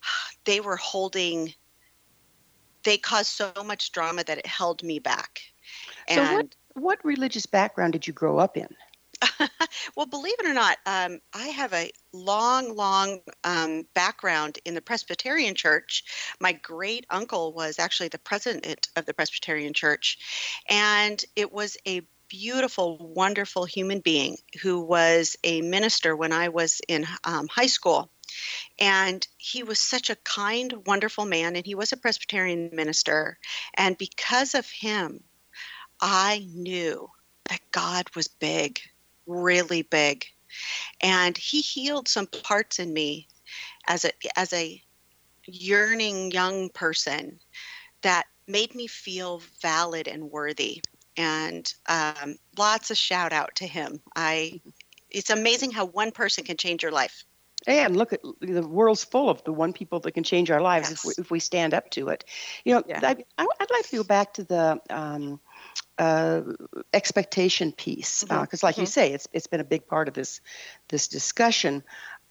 they 0.46 0.60
were 0.60 0.78
holding, 0.78 1.54
they 2.84 2.98
caused 2.98 3.30
so 3.30 3.52
much 3.66 3.92
drama 3.92 4.24
that 4.24 4.38
it 4.38 4.46
held 4.46 4.84
me 4.84 5.00
back. 5.00 5.42
And 6.08 6.28
so, 6.28 6.36
what, 6.36 6.56
what 6.74 7.06
religious 7.06 7.46
background 7.46 7.94
did 7.94 8.06
you 8.06 8.14
grow 8.14 8.38
up 8.38 8.58
in? 8.58 8.68
well, 9.96 10.06
believe 10.06 10.36
it 10.40 10.46
or 10.46 10.54
not, 10.54 10.78
um, 10.86 11.20
I 11.34 11.48
have 11.48 11.74
a 11.74 11.92
long, 12.14 12.76
long 12.76 13.20
um, 13.44 13.84
background 13.94 14.60
in 14.66 14.74
the 14.74 14.82
Presbyterian 14.82 15.56
Church. 15.56 16.04
My 16.40 16.54
great 16.54 17.06
uncle 17.10 17.54
was 17.54 17.80
actually 17.80 18.10
the 18.10 18.20
president 18.20 18.90
of 18.96 19.06
the 19.06 19.14
Presbyterian 19.14 19.74
Church, 19.74 20.18
and 20.70 21.24
it 21.36 21.52
was 21.52 21.78
a 21.88 22.02
beautiful, 22.28 22.98
wonderful 22.98 23.66
human 23.66 24.00
being 24.00 24.38
who 24.62 24.82
was 24.82 25.36
a 25.44 25.62
minister 25.62 26.16
when 26.16 26.34
I 26.34 26.50
was 26.50 26.82
in 26.88 27.06
um, 27.24 27.48
high 27.48 27.68
school. 27.68 28.10
And 28.80 29.26
he 29.38 29.64
was 29.64 29.80
such 29.80 30.10
a 30.10 30.16
kind, 30.18 30.74
wonderful 30.86 31.26
man, 31.26 31.56
and 31.56 31.66
he 31.66 31.76
was 31.76 31.94
a 31.94 31.98
Presbyterian 31.98 32.72
minister. 32.74 33.38
And 33.76 33.98
because 33.98 34.56
of 34.56 34.70
him, 34.70 35.24
I 36.02 36.46
knew 36.52 37.10
that 37.50 37.62
God 37.72 38.10
was 38.16 38.28
big, 38.28 38.80
really 39.28 39.82
big. 39.84 40.26
And 41.02 41.38
he 41.38 41.62
healed 41.62 42.08
some 42.08 42.28
parts 42.28 42.80
in 42.80 42.94
me 42.94 43.28
as 43.88 44.06
a 44.06 44.12
as 44.36 44.54
a 44.54 44.82
yearning 45.48 46.32
young 46.32 46.70
person 46.70 47.40
that 48.02 48.26
made 48.48 48.74
me 48.76 48.88
feel 48.88 49.42
valid 49.62 50.08
and 50.08 50.32
worthy. 50.32 50.82
And 51.18 51.72
um, 51.88 52.36
lots 52.58 52.92
of 52.92 52.98
shout 52.98 53.34
out 53.34 53.56
to 53.56 53.68
him. 53.68 54.02
I 54.16 54.62
it's 55.10 55.30
amazing 55.30 55.72
how 55.72 55.86
one 55.86 56.12
person 56.12 56.44
can 56.44 56.58
change 56.58 56.84
your 56.84 56.92
life. 56.92 57.24
And 57.68 57.96
look 57.96 58.14
at 58.14 58.22
the 58.42 58.68
world's 58.68 59.04
full 59.04 59.30
of 59.30 59.44
the 59.44 59.54
one 59.54 59.74
people 59.74 60.00
that 60.02 60.12
can 60.12 60.24
change 60.24 60.52
our 60.52 60.62
lives 60.62 60.90
yes. 60.90 61.00
if, 61.00 61.06
we, 61.06 61.14
if 61.24 61.32
we 61.32 61.40
stand 61.40 61.74
up 61.74 61.90
to 61.92 62.10
it. 62.10 62.24
You 62.64 62.76
know, 62.76 62.84
yeah. 62.88 63.00
I, 63.04 63.44
would 63.44 63.72
like 63.72 63.90
to 63.90 63.98
go 63.98 64.04
back 64.04 64.34
to 64.36 64.44
the 64.44 64.80
um, 64.92 65.40
uh, 65.98 66.42
expectation 66.94 67.72
piece 67.72 68.24
because, 68.24 68.48
mm-hmm. 68.48 68.66
uh, 68.66 68.68
like 68.68 68.76
mm-hmm. 68.76 68.82
you 68.82 68.88
say, 68.88 69.14
it's 69.14 69.28
it's 69.34 69.48
been 69.48 69.62
a 69.62 69.66
big 69.66 69.88
part 69.88 70.08
of 70.08 70.14
this 70.14 70.42
this 70.90 71.08
discussion. 71.08 71.84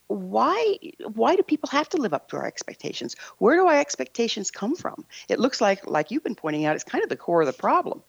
Why 0.09 0.79
why 1.15 1.37
do 1.37 1.43
people 1.43 1.71
have 1.71 1.89
to 1.91 1.97
live 1.97 2.13
up 2.13 2.29
to 2.29 2.37
our 2.37 2.47
expectations? 2.47 3.17
Where 3.39 3.57
do 3.57 3.67
our 3.67 3.79
expectations 3.79 4.51
come 4.51 4.77
from? 4.77 5.07
It 5.29 5.41
looks 5.41 5.61
like, 5.61 5.87
like 5.87 6.11
you've 6.11 6.25
been 6.25 6.35
pointing 6.35 6.67
out, 6.67 6.75
it's 6.75 6.85
kind 6.85 7.03
of 7.03 7.09
the 7.09 7.17
core 7.17 7.41
of 7.41 7.47
the 7.47 7.55
problem. 7.55 8.03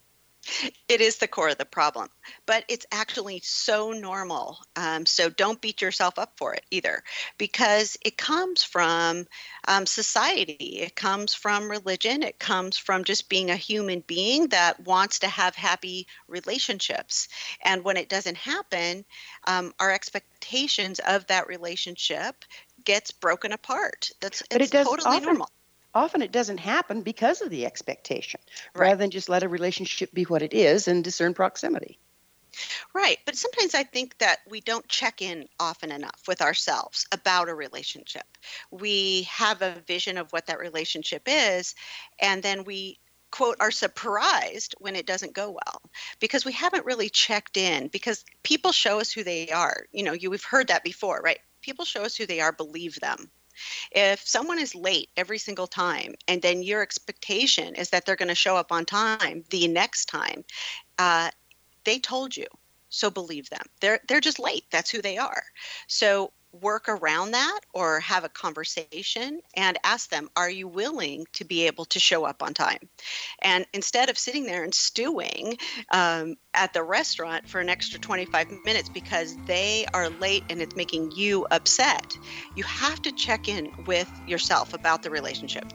It 0.88 1.02
is 1.02 1.18
the 1.18 1.28
core 1.28 1.50
of 1.50 1.58
the 1.58 1.66
problem, 1.66 2.10
but 2.46 2.64
it's 2.68 2.86
actually 2.91 3.41
so 3.43 3.91
normal. 3.91 4.60
Um, 4.76 5.06
so 5.06 5.30
don't 5.30 5.60
beat 5.60 5.82
yourself 5.82 6.20
up 6.20 6.34
for 6.38 6.54
it 6.54 6.64
either, 6.72 7.04
because 7.38 7.98
it 8.06 8.18
comes 8.18 8.64
from 8.64 9.26
um, 9.68 9.86
society, 9.86 10.80
it 10.82 10.96
comes 10.96 11.34
from 11.34 11.70
religion, 11.70 12.24
it 12.24 12.38
comes 12.39 12.78
from 12.78 13.04
just 13.04 13.30
being 13.30 13.50
a 13.50 13.56
human 13.56 14.02
being 14.02 14.48
that 14.50 14.86
wants 14.86 15.20
to 15.20 15.28
have 15.28 15.56
happy 15.56 16.08
relationships. 16.28 17.28
And 17.64 17.84
when 17.84 17.98
it 17.98 18.10
doesn't 18.10 18.38
happen, 18.38 19.06
um, 19.48 19.74
our 19.80 19.91
expectations 19.91 21.00
of 21.00 21.26
that 21.28 21.48
relationship 21.48 22.46
gets 22.84 23.12
broken 23.12 23.52
apart. 23.52 24.12
That's 24.22 24.43
but 24.50 24.62
it 24.62 24.72
does 24.72 24.88
totally 24.88 25.18
often, 25.18 25.24
normal 25.24 25.50
often 25.96 26.22
it 26.22 26.32
doesn't 26.32 26.60
happen 26.60 27.02
because 27.02 27.41
of 27.41 27.50
the 27.50 27.66
expectation 27.66 28.39
right. 28.76 28.89
rather 28.89 28.98
than 28.98 29.10
just 29.10 29.30
let 29.30 29.43
a 29.43 29.50
relationship 29.50 30.14
be 30.14 30.24
what 30.24 30.41
it 30.41 30.54
is 30.54 30.88
and 30.88 31.04
discern 31.04 31.34
proximity. 31.34 31.98
Right. 32.93 33.18
But 33.26 33.36
sometimes 33.36 33.76
I 33.76 33.84
think 33.84 34.18
that 34.20 34.39
we 34.50 34.62
don't 34.62 34.88
check 34.88 35.22
in 35.22 35.48
often 35.60 35.91
enough 35.91 36.22
with 36.28 36.41
ourselves 36.41 37.06
about 37.12 37.50
a 37.50 37.56
relationship. 37.56 38.26
We 38.72 39.24
have 39.24 39.62
a 39.62 39.82
vision 39.88 40.18
of 40.18 40.32
what 40.32 40.48
that 40.48 40.60
relationship 40.60 41.24
is, 41.26 41.76
and 42.20 42.41
then 42.41 42.64
we 42.64 43.00
quote 43.32 43.58
are 43.60 43.72
surprised 43.72 44.76
when 44.80 44.96
it 44.96 45.06
doesn't 45.06 45.34
go 45.34 45.50
well 45.50 45.82
because 46.22 46.46
we 46.46 46.54
haven't 46.54 46.86
really 46.86 47.10
checked 47.10 47.58
in 47.58 47.89
because 47.89 48.24
people 48.43 48.72
show 48.72 49.02
us 49.02 49.12
who 49.12 49.26
they 49.26 49.50
are 49.50 49.88
you 49.91 50.04
know 50.04 50.14
you 50.14 50.30
we've 50.30 50.43
heard 50.43 50.68
that 50.68 50.86
before 50.86 51.20
right 51.22 51.39
people 51.62 51.84
show 51.84 52.04
us 52.04 52.16
who 52.16 52.26
they 52.26 52.39
are 52.39 52.54
believe 52.54 52.98
them 53.02 53.30
if 53.91 54.28
someone 54.28 54.60
is 54.60 54.76
late 54.76 55.10
every 55.18 55.38
single 55.38 55.68
time 55.68 56.16
and 56.28 56.41
then 56.41 56.64
your 56.64 56.82
expectation 56.82 57.76
is 57.76 57.89
that 57.89 58.06
they're 58.06 58.16
going 58.16 58.30
to 58.30 58.36
show 58.36 58.56
up 58.56 58.72
on 58.72 58.86
time 58.86 59.43
the 59.49 59.68
next 59.68 60.06
time, 60.06 60.43
uh, 60.99 61.30
they 61.84 61.99
told 61.99 62.36
you. 62.36 62.47
So 62.89 63.10
believe 63.10 63.49
them. 63.49 63.66
They're 63.82 63.99
they're 64.08 64.22
just 64.22 64.39
late. 64.39 64.64
That's 64.72 64.89
who 64.89 65.01
they 65.01 65.18
are. 65.18 65.43
So 65.88 66.32
work 66.62 66.88
around 66.88 67.32
that 67.32 67.60
or 67.74 67.99
have 67.99 68.24
a 68.24 68.30
conversation 68.30 69.39
and 69.56 69.78
ask 69.84 70.10
them, 70.10 70.30
Are 70.36 70.49
you 70.49 70.68
willing 70.68 71.26
to 71.34 71.45
be 71.45 71.68
able 71.68 71.86
to 71.86 71.99
show 71.99 72.26
up 72.26 72.41
on 72.41 72.53
time? 72.53 72.80
And 73.41 73.66
instead 73.74 74.10
of 74.10 74.18
sitting 74.18 74.45
there 74.45 74.64
and 74.64 74.74
stewing 74.74 75.58
um, 75.91 76.36
at 76.53 76.74
the 76.74 76.84
restaurant 76.84 77.47
for 77.47 77.60
an 77.60 77.70
extra 77.70 77.99
25 77.99 78.47
minutes 78.66 78.89
because 78.89 79.36
they 79.47 79.86
are 79.93 80.10
late 80.10 80.43
and 80.49 80.62
it's 80.62 80.76
making 80.76 81.12
you 81.16 81.45
upset, 81.51 82.18
you 82.56 82.64
have 82.64 83.01
to 83.03 83.12
check 83.12 83.47
in 83.47 83.72
with 83.88 84.12
yourself 84.28 84.74
about 84.74 85.03
the 85.03 85.10
relationship. 85.10 85.66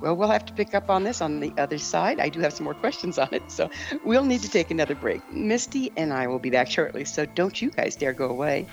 Well, 0.00 0.16
we'll 0.16 0.30
have 0.30 0.46
to 0.46 0.52
pick 0.52 0.74
up 0.74 0.88
on 0.88 1.04
this 1.04 1.20
on 1.20 1.40
the 1.40 1.52
other 1.58 1.78
side. 1.78 2.20
I 2.20 2.28
do 2.28 2.40
have 2.40 2.52
some 2.52 2.64
more 2.64 2.74
questions 2.74 3.18
on 3.18 3.28
it, 3.32 3.50
so 3.50 3.70
we'll 4.04 4.24
need 4.24 4.40
to 4.42 4.48
take 4.48 4.70
another 4.70 4.94
break. 4.94 5.20
Misty 5.32 5.92
and 5.96 6.12
I 6.12 6.26
will 6.26 6.38
be 6.38 6.50
back 6.50 6.70
shortly, 6.70 7.04
so 7.04 7.26
don't 7.26 7.60
you 7.60 7.70
guys 7.70 7.96
dare 7.96 8.12
go 8.12 8.28
away. 8.28 8.66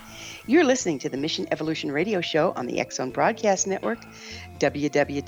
You're 0.46 0.64
listening 0.64 1.00
to 1.00 1.10
the 1.10 1.18
Mission 1.18 1.48
Evolution 1.52 1.92
Radio 1.92 2.22
Show 2.22 2.54
on 2.56 2.66
the 2.66 2.80
X 2.80 2.96
Zone 2.98 3.12
Broadcast 3.12 3.68
Network, 3.68 4.00
www.xzbn.net. 4.60 5.28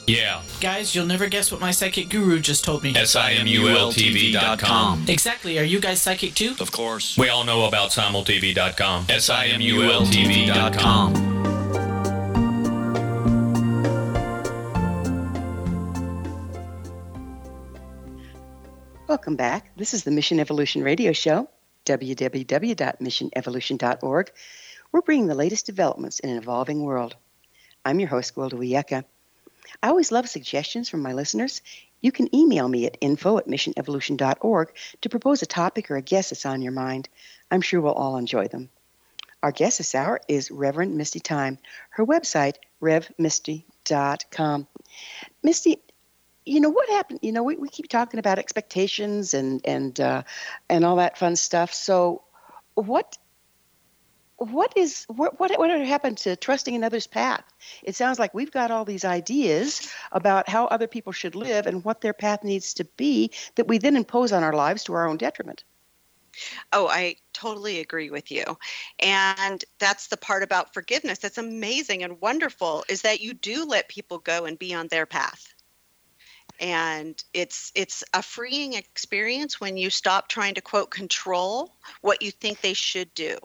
Yeah. 0.11 0.43
Guys, 0.59 0.93
you'll 0.93 1.05
never 1.05 1.29
guess 1.29 1.53
what 1.53 1.61
my 1.61 1.71
psychic 1.71 2.09
guru 2.09 2.41
just 2.41 2.65
told 2.65 2.83
me. 2.83 2.93
S-I-M-U-L-T-V.com. 2.93 5.05
Exactly. 5.07 5.57
Are 5.57 5.63
you 5.63 5.79
guys 5.79 6.01
psychic 6.01 6.33
too? 6.33 6.53
Of 6.59 6.73
course. 6.73 7.17
We 7.17 7.29
all 7.29 7.45
know 7.45 7.63
about 7.63 7.91
simultv.com. 7.91 9.05
S-I-M-U-L-T-V.com. 9.07 11.13
Welcome 19.07 19.37
back. 19.37 19.71
This 19.77 19.93
is 19.93 20.03
the 20.03 20.11
Mission 20.11 20.41
Evolution 20.41 20.83
Radio 20.83 21.13
Show, 21.13 21.47
www.missionevolution.org. 21.85 24.31
We're 24.91 25.01
bringing 25.01 25.27
the 25.27 25.35
latest 25.35 25.65
developments 25.65 26.19
in 26.19 26.29
an 26.29 26.37
evolving 26.37 26.83
world. 26.83 27.15
I'm 27.85 28.01
your 28.01 28.09
host, 28.09 28.35
Gwilda 28.35 28.53
Wiyaka. 28.53 29.05
I 29.81 29.89
always 29.89 30.11
love 30.11 30.29
suggestions 30.29 30.89
from 30.89 31.01
my 31.01 31.13
listeners. 31.13 31.61
You 32.01 32.11
can 32.11 32.33
email 32.35 32.67
me 32.67 32.85
at 32.85 32.97
info 32.99 33.37
at 33.37 33.47
missionevolution.org 33.47 34.73
to 35.01 35.09
propose 35.09 35.41
a 35.41 35.45
topic 35.45 35.91
or 35.91 35.97
a 35.97 36.01
guest 36.01 36.31
that's 36.31 36.45
on 36.45 36.61
your 36.61 36.71
mind. 36.71 37.09
I'm 37.49 37.61
sure 37.61 37.81
we'll 37.81 37.93
all 37.93 38.17
enjoy 38.17 38.47
them. 38.47 38.69
Our 39.43 39.51
guest 39.51 39.79
this 39.79 39.95
hour 39.95 40.21
is 40.27 40.51
Reverend 40.51 40.95
Misty 40.97 41.19
Tyme. 41.19 41.57
Her 41.89 42.05
website, 42.05 42.55
revmisty.com. 42.81 44.67
Misty, 45.43 45.81
you 46.45 46.59
know 46.59 46.69
what 46.69 46.89
happened? 46.89 47.19
You 47.21 47.31
know, 47.31 47.43
we, 47.43 47.55
we 47.55 47.69
keep 47.69 47.87
talking 47.87 48.19
about 48.19 48.39
expectations 48.39 49.33
and 49.33 49.61
and 49.65 49.99
uh, 49.99 50.23
and 50.69 50.85
all 50.85 50.97
that 50.97 51.17
fun 51.17 51.35
stuff. 51.35 51.73
So, 51.73 52.23
what 52.75 53.17
what 54.41 54.75
is 54.75 55.05
what 55.07 55.39
what 55.39 55.57
what 55.59 55.69
happened 55.81 56.17
to 56.17 56.35
trusting 56.35 56.75
another's 56.75 57.05
path? 57.05 57.43
It 57.83 57.95
sounds 57.95 58.17
like 58.17 58.33
we've 58.33 58.51
got 58.51 58.71
all 58.71 58.85
these 58.85 59.05
ideas 59.05 59.91
about 60.11 60.49
how 60.49 60.65
other 60.65 60.87
people 60.87 61.13
should 61.13 61.35
live 61.35 61.67
and 61.67 61.85
what 61.85 62.01
their 62.01 62.13
path 62.13 62.43
needs 62.43 62.73
to 62.75 62.85
be 62.85 63.31
that 63.55 63.67
we 63.67 63.77
then 63.77 63.95
impose 63.95 64.31
on 64.31 64.43
our 64.43 64.53
lives 64.53 64.83
to 64.85 64.93
our 64.93 65.07
own 65.07 65.17
detriment. 65.17 65.63
Oh, 66.73 66.87
I 66.87 67.17
totally 67.33 67.79
agree 67.79 68.09
with 68.09 68.31
you. 68.31 68.57
And 68.99 69.63
that's 69.77 70.07
the 70.07 70.17
part 70.17 70.41
about 70.41 70.73
forgiveness 70.73 71.19
that's 71.19 71.37
amazing 71.37 72.03
and 72.03 72.19
wonderful 72.19 72.83
is 72.89 73.03
that 73.03 73.21
you 73.21 73.33
do 73.33 73.65
let 73.65 73.89
people 73.89 74.17
go 74.17 74.45
and 74.45 74.57
be 74.57 74.73
on 74.73 74.87
their 74.87 75.05
path. 75.05 75.53
And 76.59 77.21
it's 77.33 77.71
it's 77.75 78.03
a 78.13 78.23
freeing 78.23 78.73
experience 78.73 79.59
when 79.59 79.77
you 79.77 79.89
stop 79.89 80.29
trying 80.29 80.55
to 80.55 80.61
quote 80.61 80.89
control 80.89 81.75
what 82.01 82.21
you 82.21 82.31
think 82.31 82.61
they 82.61 82.73
should 82.73 83.13
do. 83.13 83.37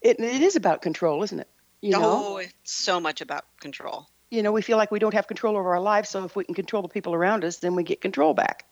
It, 0.00 0.20
it 0.20 0.42
is 0.42 0.56
about 0.56 0.82
control, 0.82 1.22
isn't 1.22 1.40
it? 1.40 1.48
You 1.80 1.92
know? 1.92 2.00
Oh, 2.02 2.36
it's 2.38 2.52
so 2.64 3.00
much 3.00 3.20
about 3.20 3.44
control. 3.60 4.08
You 4.30 4.42
know, 4.42 4.52
we 4.52 4.62
feel 4.62 4.76
like 4.76 4.90
we 4.90 4.98
don't 4.98 5.14
have 5.14 5.28
control 5.28 5.56
over 5.56 5.70
our 5.70 5.80
lives, 5.80 6.08
so 6.08 6.24
if 6.24 6.34
we 6.34 6.44
can 6.44 6.54
control 6.54 6.82
the 6.82 6.88
people 6.88 7.14
around 7.14 7.44
us, 7.44 7.58
then 7.58 7.76
we 7.76 7.84
get 7.84 8.00
control 8.00 8.34
back. 8.34 8.64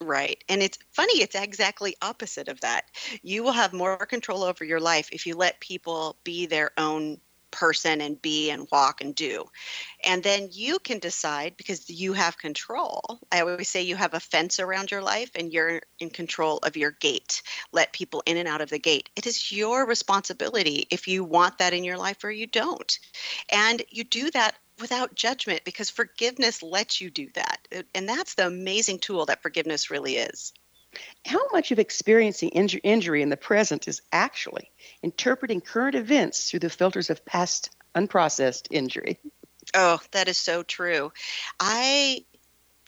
Right. 0.00 0.42
And 0.48 0.62
it's 0.62 0.78
funny, 0.92 1.22
it's 1.22 1.34
exactly 1.34 1.96
opposite 2.00 2.48
of 2.48 2.60
that. 2.60 2.84
You 3.22 3.42
will 3.42 3.52
have 3.52 3.72
more 3.72 3.96
control 4.06 4.44
over 4.44 4.64
your 4.64 4.80
life 4.80 5.08
if 5.12 5.26
you 5.26 5.34
let 5.34 5.60
people 5.60 6.16
be 6.24 6.46
their 6.46 6.70
own 6.78 7.18
person 7.50 8.00
and 8.00 8.20
be 8.20 8.50
and 8.50 8.68
walk 8.70 9.00
and 9.00 9.14
do. 9.14 9.44
And 10.04 10.22
then 10.22 10.48
you 10.52 10.78
can 10.78 10.98
decide 10.98 11.56
because 11.56 11.88
you 11.90 12.12
have 12.12 12.38
control. 12.38 13.20
I 13.32 13.40
always 13.40 13.68
say 13.68 13.82
you 13.82 13.96
have 13.96 14.14
a 14.14 14.20
fence 14.20 14.60
around 14.60 14.90
your 14.90 15.02
life 15.02 15.30
and 15.34 15.52
you're 15.52 15.82
in 15.98 16.10
control 16.10 16.58
of 16.58 16.76
your 16.76 16.92
gate. 16.92 17.42
Let 17.72 17.92
people 17.92 18.22
in 18.26 18.36
and 18.36 18.48
out 18.48 18.60
of 18.60 18.70
the 18.70 18.78
gate. 18.78 19.08
It 19.16 19.26
is 19.26 19.50
your 19.50 19.86
responsibility 19.86 20.86
if 20.90 21.08
you 21.08 21.24
want 21.24 21.58
that 21.58 21.72
in 21.72 21.84
your 21.84 21.98
life 21.98 22.22
or 22.24 22.30
you 22.30 22.46
don't. 22.46 22.98
And 23.50 23.82
you 23.90 24.04
do 24.04 24.30
that 24.30 24.54
without 24.80 25.14
judgment 25.14 25.64
because 25.64 25.90
forgiveness 25.90 26.62
lets 26.62 27.00
you 27.00 27.10
do 27.10 27.28
that. 27.34 27.66
And 27.94 28.08
that's 28.08 28.34
the 28.34 28.46
amazing 28.46 29.00
tool 29.00 29.26
that 29.26 29.42
forgiveness 29.42 29.90
really 29.90 30.16
is. 30.16 30.52
How 31.26 31.48
much 31.52 31.70
of 31.70 31.78
experiencing 31.78 32.50
inju- 32.50 32.80
injury 32.82 33.22
in 33.22 33.28
the 33.28 33.36
present 33.36 33.88
is 33.88 34.02
actually 34.12 34.70
interpreting 35.02 35.60
current 35.60 35.94
events 35.94 36.50
through 36.50 36.60
the 36.60 36.70
filters 36.70 37.10
of 37.10 37.24
past 37.24 37.70
unprocessed 37.94 38.68
injury? 38.70 39.18
Oh, 39.74 40.00
that 40.12 40.28
is 40.28 40.38
so 40.38 40.62
true. 40.62 41.12
I 41.60 42.24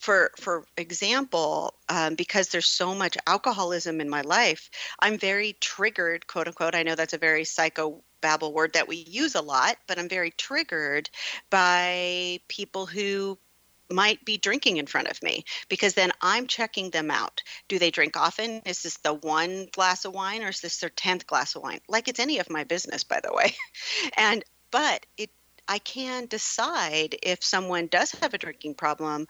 for 0.01 0.33
for 0.39 0.65
example 0.77 1.75
um, 1.89 2.15
because 2.15 2.49
there's 2.49 2.67
so 2.67 2.95
much 2.95 3.19
alcoholism 3.27 4.01
in 4.01 4.09
my 4.09 4.23
life 4.23 4.71
i'm 5.01 5.19
very 5.19 5.55
triggered 5.61 6.27
quote 6.27 6.47
unquote 6.47 6.75
i 6.75 6.83
know 6.83 6.95
that's 6.95 7.13
a 7.13 7.19
very 7.19 7.45
psycho 7.45 8.03
babble 8.23 8.53
word 8.53 8.73
that 8.73 8.89
we 8.89 8.97
use 8.97 9.35
a 9.35 9.43
lot 9.43 9.77
but 9.87 9.99
i'm 9.99 10.09
very 10.09 10.31
triggered 10.31 11.11
by 11.51 12.41
people 12.49 12.87
who 12.87 13.39
might 13.91 14.25
be 14.25 14.39
drinking 14.39 14.77
in 14.77 14.87
front 14.87 15.09
of 15.09 15.23
me 15.23 15.45
because 15.69 15.95
then 15.95 16.13
I'm 16.21 16.47
checking 16.47 16.91
them 16.91 17.11
out. 17.11 17.43
Do 17.69 17.79
they 17.79 17.91
drink 17.91 18.17
often? 18.17 18.63
Is 18.65 18.83
this 18.83 18.97
the 18.99 19.15
one 19.15 19.69
glass 19.73 20.05
of 20.05 20.15
wine 20.15 20.43
or 20.43 20.49
is 20.49 20.61
this 20.61 20.79
their 20.79 20.91
10th 20.91 21.27
glass 21.27 21.57
of 21.57 21.63
wine? 21.63 21.81
Like 21.89 22.09
it's 22.09 22.21
any 22.21 22.39
of 22.39 22.51
my 22.51 22.65
business, 22.65 23.05
by 23.05 23.21
the 23.21 23.33
way. 23.33 23.55
and, 24.17 24.45
but 24.71 25.05
it, 25.17 25.31
I 25.69 25.79
can 25.79 26.27
decide 26.27 27.17
if 27.23 27.45
someone 27.45 27.87
does 27.87 28.13
have 28.13 28.35
a 28.35 28.39
drinking 28.39 28.75
problem, 28.75 29.27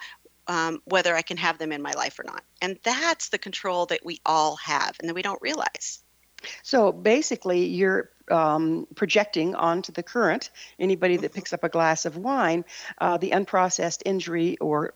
um, 0.46 0.80
whether 0.84 1.14
I 1.14 1.22
can 1.22 1.36
have 1.36 1.58
them 1.58 1.72
in 1.72 1.82
my 1.82 1.92
life 1.92 2.18
or 2.18 2.24
not. 2.24 2.42
And 2.60 2.78
that's 2.82 3.28
the 3.28 3.38
control 3.38 3.86
that 3.86 4.04
we 4.04 4.20
all 4.26 4.56
have 4.56 4.96
and 4.98 5.08
that 5.08 5.14
we 5.14 5.22
don't 5.22 5.40
realize. 5.42 6.02
So 6.62 6.92
basically, 6.92 7.66
you're 7.66 8.10
um, 8.30 8.86
projecting 8.94 9.54
onto 9.54 9.92
the 9.92 10.02
current, 10.02 10.50
anybody 10.78 11.16
that 11.16 11.34
picks 11.34 11.52
up 11.52 11.64
a 11.64 11.68
glass 11.68 12.04
of 12.04 12.16
wine, 12.16 12.64
uh, 12.98 13.16
the 13.16 13.30
unprocessed 13.30 14.02
injury 14.04 14.56
or 14.58 14.94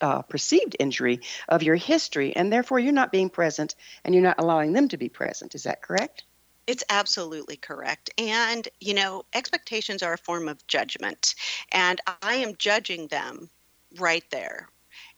uh, 0.00 0.22
perceived 0.22 0.76
injury 0.78 1.20
of 1.48 1.62
your 1.62 1.76
history, 1.76 2.34
and 2.36 2.52
therefore 2.52 2.78
you're 2.78 2.92
not 2.92 3.12
being 3.12 3.30
present 3.30 3.74
and 4.04 4.14
you're 4.14 4.22
not 4.22 4.38
allowing 4.38 4.72
them 4.72 4.88
to 4.88 4.96
be 4.96 5.08
present. 5.08 5.54
Is 5.54 5.62
that 5.64 5.82
correct? 5.82 6.24
It's 6.66 6.84
absolutely 6.88 7.56
correct. 7.56 8.10
And, 8.16 8.66
you 8.80 8.94
know, 8.94 9.24
expectations 9.34 10.02
are 10.02 10.14
a 10.14 10.18
form 10.18 10.48
of 10.48 10.66
judgment. 10.66 11.34
And 11.72 12.00
I 12.22 12.36
am 12.36 12.56
judging 12.56 13.08
them 13.08 13.50
right 13.98 14.24
there. 14.30 14.68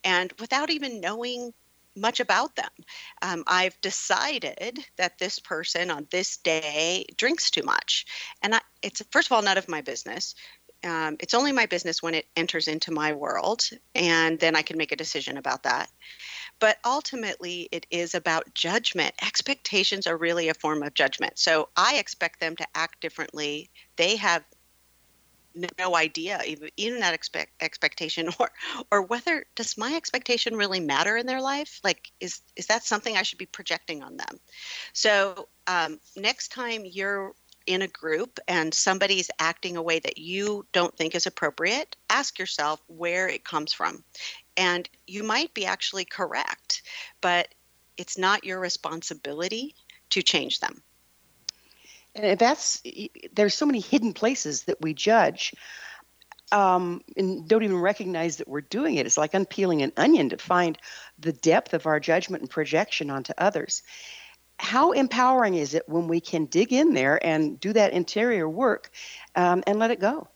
And 0.03 0.33
without 0.41 0.71
even 0.71 1.01
knowing 1.01 1.53
much 1.97 2.21
about 2.21 2.57
them. 2.57 2.71
Um, 3.23 3.45
I've 3.47 3.81
decided 3.81 4.79
that 4.97 5.19
this 5.19 5.39
person 5.39 5.91
on 5.91 6.07
this 6.11 6.37
day 6.39 7.07
drinks 7.17 7.51
too 7.51 7.63
much, 7.63 8.07
and 8.43 8.55
I, 8.55 8.61
it's 8.83 9.03
first 9.11 9.29
of 9.29 9.33
all 9.33 9.43
none 9.43 9.59
of 9.59 9.69
my 9.69 9.81
business. 9.81 10.35
Um, 10.85 11.17
it's 11.21 11.35
only 11.35 11.53
my 11.53 11.67
business 11.67 12.03
when 12.03 12.15
it 12.15 12.27
enters 12.37 12.69
into 12.69 12.93
my 12.93 13.13
world, 13.13 13.63
and 13.95 14.39
then 14.39 14.55
I 14.55 14.63
can 14.63 14.77
make 14.77 14.93
a 14.93 14.97
decision 14.97 15.37
about 15.37 15.63
that. 15.65 15.91
But 16.59 16.79
ultimately, 16.85 17.69
it 17.73 17.87
is 17.91 18.15
about 18.15 18.55
judgment. 18.55 19.15
Expectations 19.23 20.07
are 20.07 20.17
really 20.17 20.49
a 20.49 20.55
form 20.55 20.83
of 20.83 20.95
judgment. 20.95 21.39
So 21.39 21.69
I 21.77 21.97
expect 21.97 22.41
them 22.41 22.57
to 22.57 22.67
act 22.75 23.01
differently. 23.01 23.71
They 23.97 24.17
have 24.17 24.45
no 25.79 25.97
idea 25.97 26.41
even, 26.77 27.01
that 27.01 27.15
expect, 27.15 27.53
expectation 27.61 28.29
or 28.39 28.51
or 28.91 29.03
whether 29.03 29.45
does 29.55 29.77
my 29.77 29.95
expectation 29.95 30.57
really 30.57 30.81
matter 30.81 31.17
in 31.17 31.27
their 31.27 31.41
life? 31.41 31.81
Like 31.83 32.11
is 32.21 32.43
is 32.57 32.67
that 32.67 32.85
something 32.85 33.17
i 33.17 33.23
should 33.23 33.39
be 33.39 33.47
projecting 33.47 34.03
on 34.03 34.17
them? 34.17 34.41
So 34.93 35.49
um, 35.67 35.99
next 36.17 36.53
time 36.53 36.83
you're 36.85 37.33
in 37.67 37.83
a 37.83 37.89
group 37.89 38.39
and 38.47 38.73
somebody's 38.73 39.29
acting 39.41 39.77
a 39.77 39.83
way 39.83 39.99
that 39.99 40.19
you 40.19 40.65
don't 40.73 40.97
think 40.97 41.15
is 41.15 41.27
appropriate 41.27 41.97
ask 42.09 42.39
yourself 42.39 42.81
where 42.87 43.29
it 43.29 43.45
comes 43.45 43.73
from. 43.73 44.05
And 44.57 44.89
you 45.07 45.23
might 45.23 45.53
be 45.53 45.67
actually 45.67 46.05
correct 46.05 46.83
but 47.21 47.49
it's 47.97 48.19
not 48.19 48.45
your 48.45 48.61
responsibility 48.61 49.75
to 50.11 50.23
change 50.23 50.61
them 50.61 50.83
and 52.17 52.39
that's 52.39 52.83
there's 53.33 53.55
so 53.55 53.67
many 53.67 53.81
hidden 53.81 54.13
places 54.13 54.65
that 54.65 54.81
we 54.81 54.95
judge 54.95 55.55
um, 56.53 57.03
and 57.17 57.49
don't 57.49 57.65
even 57.65 57.79
recognize 57.79 58.37
that 58.37 58.49
we're 58.49 58.61
doing 58.61 58.97
it. 58.97 59.07
It's 59.07 59.19
like 59.19 59.35
unpeeling 59.35 59.83
an 59.83 59.93
onion 59.97 60.29
to 60.31 60.39
find 60.39 60.79
the 61.19 61.33
depth 61.33 61.75
of 61.75 61.87
our 61.87 62.01
judgment 62.01 62.43
and 62.43 62.51
projection 62.51 63.11
onto 63.11 63.33
others. 63.37 63.83
How 64.59 64.93
empowering 64.93 65.55
is 65.55 65.75
it 65.75 65.89
when 65.89 66.09
we 66.09 66.21
can 66.21 66.47
dig 66.47 66.73
in 66.73 66.95
there 66.95 67.25
and 67.25 67.61
do 67.61 67.73
that 67.73 67.93
interior 67.93 68.49
work 68.49 68.91
um, 69.35 69.63
and 69.67 69.79
let 69.79 69.91
it 69.91 70.01
go? 70.01 70.29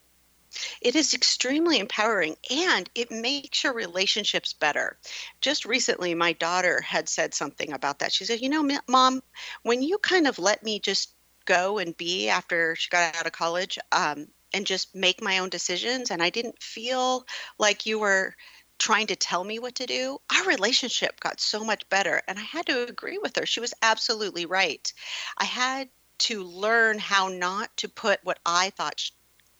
It 0.82 0.96
is 0.96 1.14
extremely 1.14 1.78
empowering 1.78 2.34
and 2.50 2.90
it 2.96 3.12
makes 3.12 3.62
your 3.62 3.72
relationships 3.72 4.52
better. 4.52 4.98
Just 5.40 5.64
recently, 5.64 6.12
my 6.14 6.32
daughter 6.32 6.80
had 6.80 7.08
said 7.08 7.34
something 7.34 7.72
about 7.72 8.00
that. 8.00 8.12
She 8.12 8.24
said, 8.24 8.40
You 8.40 8.48
know, 8.48 8.78
mom, 8.88 9.22
when 9.62 9.80
you 9.80 9.98
kind 9.98 10.26
of 10.26 10.40
let 10.40 10.64
me 10.64 10.80
just 10.80 11.14
go 11.44 11.78
and 11.78 11.96
be 11.96 12.28
after 12.28 12.76
she 12.76 12.88
got 12.90 13.16
out 13.16 13.26
of 13.26 13.32
college 13.32 13.78
um, 13.92 14.28
and 14.52 14.66
just 14.66 14.94
make 14.94 15.22
my 15.22 15.38
own 15.38 15.48
decisions, 15.48 16.10
and 16.10 16.22
I 16.22 16.30
didn't 16.30 16.62
feel 16.62 17.26
like 17.58 17.86
you 17.86 17.98
were 17.98 18.34
trying 18.78 19.06
to 19.08 19.16
tell 19.16 19.44
me 19.44 19.58
what 19.58 19.74
to 19.76 19.86
do, 19.86 20.18
our 20.34 20.46
relationship 20.46 21.20
got 21.20 21.38
so 21.38 21.62
much 21.62 21.86
better. 21.90 22.22
And 22.26 22.38
I 22.38 22.42
had 22.42 22.66
to 22.66 22.88
agree 22.88 23.18
with 23.18 23.36
her. 23.36 23.44
She 23.44 23.60
was 23.60 23.74
absolutely 23.82 24.46
right. 24.46 24.90
I 25.36 25.44
had 25.44 25.90
to 26.20 26.42
learn 26.42 26.98
how 26.98 27.28
not 27.28 27.74
to 27.78 27.88
put 27.88 28.20
what 28.24 28.38
I 28.44 28.70
thought 28.70 29.10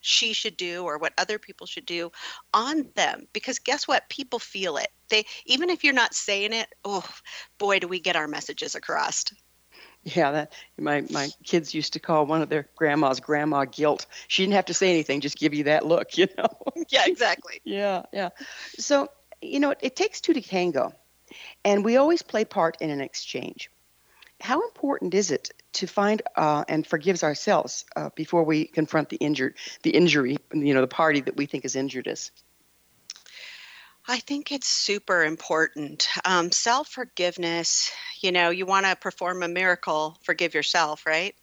she 0.01 0.33
should 0.33 0.57
do 0.57 0.85
or 0.85 0.99
what 0.99 1.13
other 1.19 1.39
people 1.39 1.67
should 1.67 1.87
do 1.87 2.11
on 2.55 2.89
them 2.95 3.27
because 3.33 3.59
guess 3.59 3.87
what 3.87 4.09
people 4.09 4.39
feel 4.39 4.79
it 4.79 4.89
they 5.11 5.27
even 5.45 5.69
if 5.69 5.85
you're 5.85 5.93
not 5.93 6.15
saying 6.15 6.55
it 6.55 6.69
oh 6.87 7.07
boy 7.59 7.79
do 7.79 7.87
we 7.87 8.01
get 8.01 8.17
our 8.17 8.27
messages 8.27 8.75
across 8.75 9.27
yeah 10.03 10.31
that 10.33 10.53
my 10.79 11.05
my 11.11 11.29
kids 11.45 11.75
used 11.75 11.93
to 11.95 12.01
call 12.01 12.27
one 12.27 12.43
of 12.43 12.49
their 12.49 12.69
grandmas 12.77 13.21
grandma 13.21 13.65
guilt. 13.65 14.07
She 14.29 14.43
didn't 14.43 14.55
have 14.55 14.67
to 14.67 14.75
say 14.75 14.91
anything 14.91 15.21
just 15.21 15.39
give 15.39 15.55
you 15.55 15.65
that 15.65 15.87
look 15.87 16.17
you 16.19 16.29
know? 16.37 16.49
Yeah 16.89 17.05
exactly. 17.07 17.61
Yeah 17.65 18.03
yeah. 18.13 18.31
So 18.79 19.09
you 19.43 19.61
know 19.61 19.71
it, 19.71 19.79
it 19.83 19.97
takes 19.97 20.21
two 20.21 20.33
to 20.33 20.41
tango 20.41 20.93
and 21.65 21.85
we 21.85 21.97
always 21.97 22.23
play 22.23 22.45
part 22.45 22.77
in 22.81 22.91
an 22.91 23.01
exchange. 23.01 23.71
How 24.41 24.63
important 24.63 25.13
is 25.13 25.31
it 25.31 25.51
to 25.75 25.87
find 25.87 26.23
uh, 26.35 26.65
and 26.67 26.87
forgives 26.87 27.23
ourselves 27.23 27.85
uh, 27.95 28.09
before 28.17 28.45
we 28.45 28.65
confront 28.65 29.11
the 29.11 29.19
injured, 29.19 29.57
the 29.83 29.91
injury, 29.91 30.39
you 30.55 30.73
know, 30.73 30.81
the 30.81 30.89
party 30.89 31.21
that 31.21 31.37
we 31.37 31.45
think 31.45 31.65
has 31.65 31.77
injured 31.77 32.09
us? 32.09 32.31
I 34.11 34.19
think 34.19 34.51
it's 34.51 34.67
super 34.67 35.23
important. 35.23 36.09
Um, 36.25 36.51
Self 36.51 36.89
forgiveness, 36.89 37.93
you 38.21 38.33
know, 38.33 38.51
you 38.51 38.67
want 38.67 38.85
to 38.85 38.97
perform 38.97 39.45
a 39.45 39.49
miracle, 39.49 40.19
forgive 40.25 40.53
yourself, 40.53 41.07
right? 41.07 41.37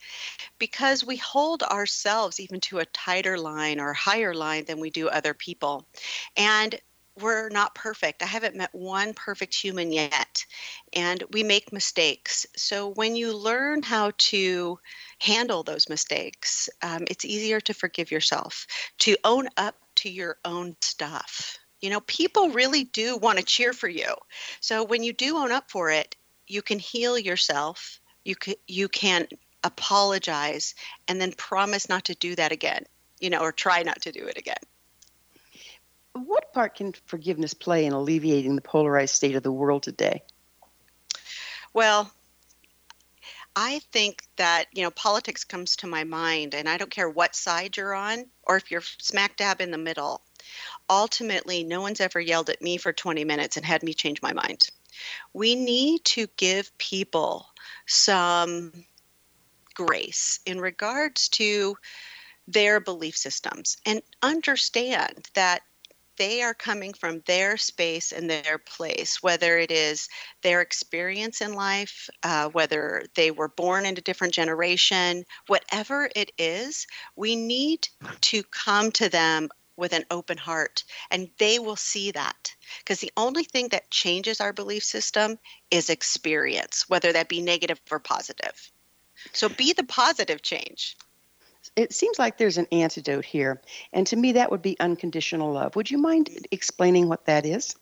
Because 0.59 1.05
we 1.05 1.15
hold 1.15 1.63
ourselves 1.63 2.41
even 2.41 2.59
to 2.61 2.79
a 2.79 2.85
tighter 2.87 3.37
line 3.37 3.79
or 3.79 3.93
higher 3.93 4.33
line 4.33 4.65
than 4.65 4.81
we 4.81 4.89
do 4.89 5.07
other 5.07 5.33
people. 5.33 5.87
And 6.35 6.77
we're 7.21 7.47
not 7.47 7.73
perfect. 7.73 8.21
I 8.21 8.25
haven't 8.25 8.57
met 8.57 8.75
one 8.75 9.13
perfect 9.13 9.55
human 9.55 9.93
yet. 9.93 10.45
And 10.91 11.23
we 11.31 11.43
make 11.43 11.71
mistakes. 11.71 12.45
So 12.57 12.89
when 12.89 13.15
you 13.15 13.31
learn 13.31 13.81
how 13.81 14.11
to 14.17 14.77
handle 15.19 15.63
those 15.63 15.87
mistakes, 15.87 16.67
um, 16.81 17.05
it's 17.09 17.23
easier 17.23 17.61
to 17.61 17.73
forgive 17.73 18.11
yourself, 18.11 18.67
to 18.99 19.15
own 19.23 19.47
up 19.55 19.75
to 19.95 20.09
your 20.09 20.35
own 20.43 20.75
stuff. 20.81 21.57
You 21.81 21.89
know, 21.89 22.01
people 22.01 22.49
really 22.49 22.85
do 22.85 23.17
want 23.17 23.37
to 23.39 23.45
cheer 23.45 23.73
for 23.73 23.87
you. 23.87 24.15
So 24.59 24.83
when 24.83 25.03
you 25.03 25.13
do 25.13 25.37
own 25.37 25.51
up 25.51 25.69
for 25.69 25.91
it, 25.91 26.15
you 26.47 26.61
can 26.61 26.79
heal 26.79 27.17
yourself. 27.17 27.99
You 28.23 28.35
can, 28.35 28.55
you 28.67 28.87
can 28.89 29.27
apologize 29.63 30.75
and 31.07 31.19
then 31.21 31.33
promise 31.33 31.89
not 31.89 32.05
to 32.05 32.15
do 32.15 32.35
that 32.35 32.51
again, 32.51 32.85
you 33.19 33.29
know, 33.29 33.39
or 33.39 33.51
try 33.51 33.83
not 33.83 34.01
to 34.03 34.11
do 34.11 34.25
it 34.25 34.37
again. 34.37 34.55
What 36.13 36.51
part 36.53 36.75
can 36.75 36.93
forgiveness 37.05 37.53
play 37.53 37.85
in 37.85 37.93
alleviating 37.93 38.55
the 38.55 38.61
polarized 38.61 39.15
state 39.15 39.35
of 39.35 39.43
the 39.43 39.51
world 39.51 39.83
today? 39.83 40.23
Well, 41.73 42.11
I 43.55 43.79
think 43.91 44.23
that, 44.35 44.65
you 44.71 44.83
know, 44.83 44.91
politics 44.91 45.43
comes 45.43 45.75
to 45.77 45.87
my 45.87 46.03
mind, 46.03 46.53
and 46.53 46.69
I 46.69 46.77
don't 46.77 46.91
care 46.91 47.09
what 47.09 47.35
side 47.35 47.77
you're 47.77 47.93
on 47.93 48.25
or 48.43 48.55
if 48.57 48.71
you're 48.71 48.81
smack 48.81 49.35
dab 49.35 49.61
in 49.61 49.71
the 49.71 49.77
middle. 49.77 50.21
Ultimately, 50.89 51.63
no 51.63 51.81
one's 51.81 52.01
ever 52.01 52.19
yelled 52.19 52.49
at 52.49 52.61
me 52.61 52.77
for 52.77 52.93
20 52.93 53.23
minutes 53.25 53.57
and 53.57 53.65
had 53.65 53.83
me 53.83 53.93
change 53.93 54.21
my 54.21 54.33
mind. 54.33 54.67
We 55.33 55.55
need 55.55 56.05
to 56.05 56.27
give 56.37 56.77
people 56.77 57.47
some 57.85 58.71
grace 59.73 60.39
in 60.45 60.59
regards 60.59 61.29
to 61.29 61.77
their 62.47 62.79
belief 62.79 63.17
systems 63.17 63.77
and 63.85 64.01
understand 64.21 65.27
that 65.33 65.61
they 66.17 66.41
are 66.41 66.53
coming 66.53 66.93
from 66.93 67.21
their 67.27 67.57
space 67.57 68.11
and 68.11 68.29
their 68.29 68.57
place, 68.57 69.21
whether 69.21 69.57
it 69.57 69.71
is 69.71 70.09
their 70.41 70.61
experience 70.61 71.41
in 71.41 71.53
life, 71.53 72.09
uh, 72.23 72.49
whether 72.49 73.03
they 73.15 73.29
were 73.31 73.49
born 73.49 73.85
in 73.85 73.97
a 73.97 74.01
different 74.01 74.33
generation, 74.33 75.23
whatever 75.45 76.09
it 76.15 76.31
is, 76.37 76.87
we 77.15 77.35
need 77.35 77.87
to 78.21 78.41
come 78.43 78.91
to 78.93 79.09
them 79.09 79.49
with 79.77 79.93
an 79.93 80.05
open 80.11 80.37
heart 80.37 80.83
and 81.11 81.29
they 81.37 81.59
will 81.59 81.75
see 81.75 82.11
that 82.11 82.53
because 82.79 82.99
the 82.99 83.11
only 83.15 83.43
thing 83.43 83.69
that 83.69 83.89
changes 83.89 84.41
our 84.41 84.53
belief 84.53 84.83
system 84.83 85.37
is 85.71 85.89
experience 85.89 86.89
whether 86.89 87.13
that 87.13 87.29
be 87.29 87.41
negative 87.41 87.79
or 87.91 87.99
positive 87.99 88.71
so 89.33 89.47
be 89.47 89.73
the 89.73 89.83
positive 89.83 90.41
change 90.41 90.97
it 91.75 91.93
seems 91.93 92.17
like 92.17 92.37
there's 92.37 92.57
an 92.57 92.67
antidote 92.71 93.25
here. 93.25 93.61
And 93.93 94.07
to 94.07 94.15
me, 94.15 94.33
that 94.33 94.51
would 94.51 94.61
be 94.61 94.79
unconditional 94.79 95.51
love. 95.51 95.75
Would 95.75 95.91
you 95.91 95.97
mind 95.97 96.47
explaining 96.51 97.07
what 97.07 97.25
that 97.25 97.45
is? 97.45 97.75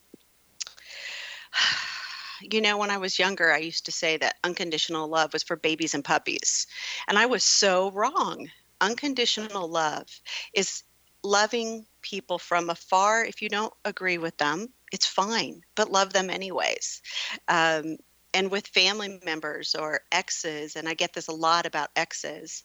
You 2.42 2.60
know, 2.60 2.78
when 2.78 2.92
I 2.92 2.98
was 2.98 3.18
younger, 3.18 3.52
I 3.52 3.60
used 3.60 3.86
to 3.86 3.94
say 3.94 4.18
that 4.18 4.36
unconditional 4.44 5.08
love 5.08 5.32
was 5.32 5.42
for 5.42 5.56
babies 5.56 5.94
and 5.94 6.04
puppies. 6.04 6.68
And 7.08 7.18
I 7.18 7.28
was 7.28 7.46
so 7.46 7.92
wrong. 7.92 8.52
Unconditional 8.82 9.70
love 9.70 10.06
is 10.54 10.84
loving 11.26 11.86
people 12.02 12.38
from 12.38 12.70
afar. 12.70 13.26
If 13.26 13.42
you 13.42 13.50
don't 13.50 13.74
agree 13.84 14.18
with 14.18 14.38
them, 14.38 14.68
it's 14.92 15.08
fine, 15.08 15.62
but 15.76 15.92
love 15.92 16.14
them 16.14 16.30
anyways. 16.30 17.02
Um, 17.48 17.98
and 18.34 18.52
with 18.52 18.68
family 18.68 19.20
members 19.26 19.76
or 19.76 20.02
exes, 20.12 20.76
and 20.76 20.88
I 20.88 20.94
get 20.94 21.14
this 21.14 21.28
a 21.28 21.34
lot 21.34 21.66
about 21.66 21.90
exes, 21.96 22.64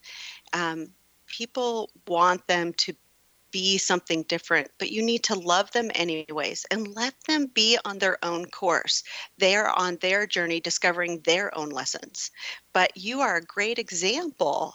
um, 0.52 0.88
people 1.26 1.90
want 2.06 2.46
them 2.46 2.72
to 2.74 2.94
be 3.50 3.78
something 3.78 4.22
different, 4.24 4.70
but 4.78 4.90
you 4.90 5.02
need 5.02 5.24
to 5.24 5.38
love 5.38 5.70
them 5.72 5.90
anyways 5.94 6.66
and 6.70 6.94
let 6.94 7.14
them 7.26 7.46
be 7.46 7.78
on 7.84 7.98
their 7.98 8.24
own 8.24 8.46
course. 8.46 9.02
They 9.38 9.56
are 9.56 9.70
on 9.70 9.96
their 9.96 10.26
journey 10.26 10.60
discovering 10.60 11.20
their 11.20 11.56
own 11.56 11.70
lessons. 11.70 12.30
But 12.72 12.96
you 12.96 13.20
are 13.20 13.36
a 13.36 13.44
great 13.44 13.78
example 13.78 14.74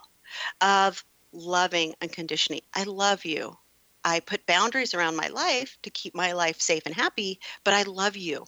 of 0.62 1.04
loving 1.32 1.94
unconditionally. 2.02 2.64
I 2.74 2.84
love 2.84 3.26
you. 3.26 3.58
I 4.06 4.22
put 4.22 4.45
boundaries 4.45 4.93
around 4.93 5.18
my 5.18 5.28
life 5.30 5.78
to 5.84 5.89
keep 5.89 6.16
my 6.16 6.34
life 6.34 6.62
safe 6.62 6.84
and 6.86 6.95
happy, 6.95 7.41
but 7.64 7.74
I 7.74 7.84
love 7.84 8.16
you. 8.16 8.45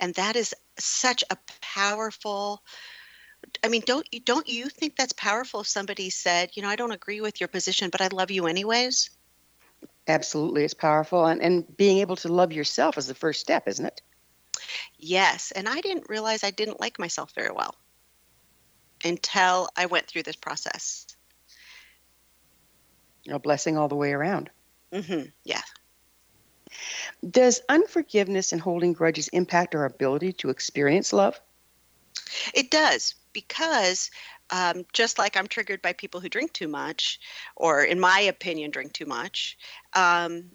And 0.00 0.14
that 0.14 0.34
is 0.34 0.54
such 0.78 1.22
a 1.30 1.36
powerful 1.60 2.62
I 3.64 3.68
mean, 3.68 3.82
don't 3.86 4.06
you 4.12 4.20
don't 4.20 4.48
you 4.48 4.68
think 4.68 4.96
that's 4.96 5.12
powerful 5.12 5.60
if 5.60 5.68
somebody 5.68 6.10
said, 6.10 6.50
you 6.54 6.62
know, 6.62 6.68
I 6.68 6.76
don't 6.76 6.92
agree 6.92 7.20
with 7.20 7.40
your 7.40 7.48
position, 7.48 7.90
but 7.90 8.00
I 8.00 8.08
love 8.08 8.30
you 8.30 8.46
anyways? 8.46 9.10
Absolutely, 10.08 10.64
it's 10.64 10.74
powerful, 10.74 11.26
and 11.26 11.42
and 11.42 11.76
being 11.76 11.98
able 11.98 12.16
to 12.16 12.28
love 12.32 12.52
yourself 12.52 12.98
is 12.98 13.06
the 13.06 13.14
first 13.14 13.40
step, 13.40 13.68
isn't 13.68 13.86
it? 13.86 14.00
Yes, 14.98 15.52
and 15.52 15.68
I 15.68 15.80
didn't 15.80 16.08
realize 16.08 16.44
I 16.44 16.50
didn't 16.50 16.80
like 16.80 16.98
myself 16.98 17.32
very 17.34 17.50
well 17.50 17.74
until 19.04 19.68
I 19.76 19.86
went 19.86 20.06
through 20.06 20.22
this 20.22 20.36
process. 20.36 21.06
A 23.28 23.38
blessing 23.38 23.76
all 23.76 23.88
the 23.88 23.96
way 23.96 24.12
around. 24.12 24.50
Mm-hmm. 24.92 25.28
Yeah. 25.44 25.62
Does 27.28 27.60
unforgiveness 27.68 28.52
and 28.52 28.60
holding 28.60 28.92
grudges 28.92 29.28
impact 29.28 29.74
our 29.74 29.84
ability 29.84 30.32
to 30.34 30.50
experience 30.50 31.12
love? 31.12 31.40
It 32.54 32.70
does 32.70 33.14
because 33.32 34.10
um, 34.50 34.84
just 34.92 35.18
like 35.18 35.36
I'm 35.36 35.46
triggered 35.46 35.82
by 35.82 35.94
people 35.94 36.20
who 36.20 36.28
drink 36.28 36.52
too 36.52 36.68
much, 36.68 37.20
or 37.56 37.82
in 37.82 37.98
my 37.98 38.20
opinion, 38.20 38.70
drink 38.70 38.92
too 38.92 39.06
much, 39.06 39.56
um, 39.94 40.50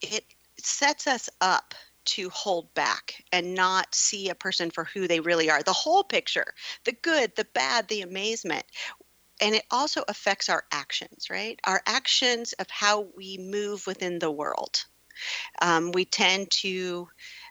it 0.00 0.24
sets 0.58 1.06
us 1.06 1.30
up 1.40 1.74
to 2.06 2.30
hold 2.30 2.72
back 2.74 3.24
and 3.32 3.54
not 3.54 3.94
see 3.94 4.28
a 4.28 4.34
person 4.34 4.70
for 4.70 4.84
who 4.84 5.08
they 5.08 5.20
really 5.20 5.50
are 5.50 5.62
the 5.62 5.72
whole 5.72 6.04
picture, 6.04 6.54
the 6.84 6.92
good, 6.92 7.34
the 7.36 7.46
bad, 7.52 7.88
the 7.88 8.02
amazement. 8.02 8.64
And 9.40 9.54
it 9.54 9.64
also 9.70 10.02
affects 10.08 10.48
our 10.48 10.64
actions, 10.72 11.28
right? 11.30 11.60
Our 11.64 11.82
actions 11.86 12.52
of 12.54 12.66
how 12.70 13.08
we 13.16 13.38
move 13.38 13.86
within 13.86 14.18
the 14.18 14.30
world. 14.30 14.84
Um, 15.62 15.92
we 15.92 16.04
tend 16.04 16.50
to 16.62 17.08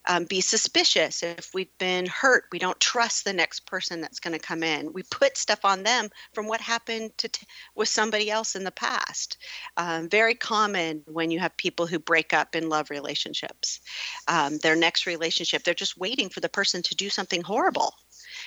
um, 0.07 0.25
be 0.25 0.41
suspicious. 0.41 1.23
If 1.23 1.51
we've 1.53 1.75
been 1.79 2.05
hurt, 2.05 2.45
we 2.51 2.59
don't 2.59 2.79
trust 2.79 3.25
the 3.25 3.33
next 3.33 3.65
person 3.65 4.01
that's 4.01 4.19
going 4.19 4.38
to 4.38 4.45
come 4.45 4.63
in. 4.63 4.93
We 4.93 5.03
put 5.03 5.38
stuff 5.38 5.65
on 5.65 5.83
them 5.83 6.09
from 6.33 6.47
what 6.47 6.61
happened 6.61 7.17
to 7.17 7.29
t- 7.29 7.47
with 7.75 7.89
somebody 7.89 8.29
else 8.29 8.55
in 8.55 8.63
the 8.63 8.71
past. 8.71 9.38
Um, 9.77 10.09
very 10.09 10.36
common 10.36 11.03
when 11.07 11.31
you 11.31 11.39
have 11.39 11.57
people 11.57 11.88
who 11.88 11.99
break 11.99 12.33
up 12.33 12.55
in 12.55 12.69
love 12.69 12.89
relationships. 12.89 13.79
Um, 14.27 14.57
their 14.59 14.75
next 14.75 15.07
relationship, 15.07 15.63
they're 15.63 15.73
just 15.73 15.97
waiting 15.97 16.29
for 16.29 16.39
the 16.39 16.49
person 16.49 16.83
to 16.83 16.95
do 16.95 17.09
something 17.09 17.41
horrible 17.41 17.93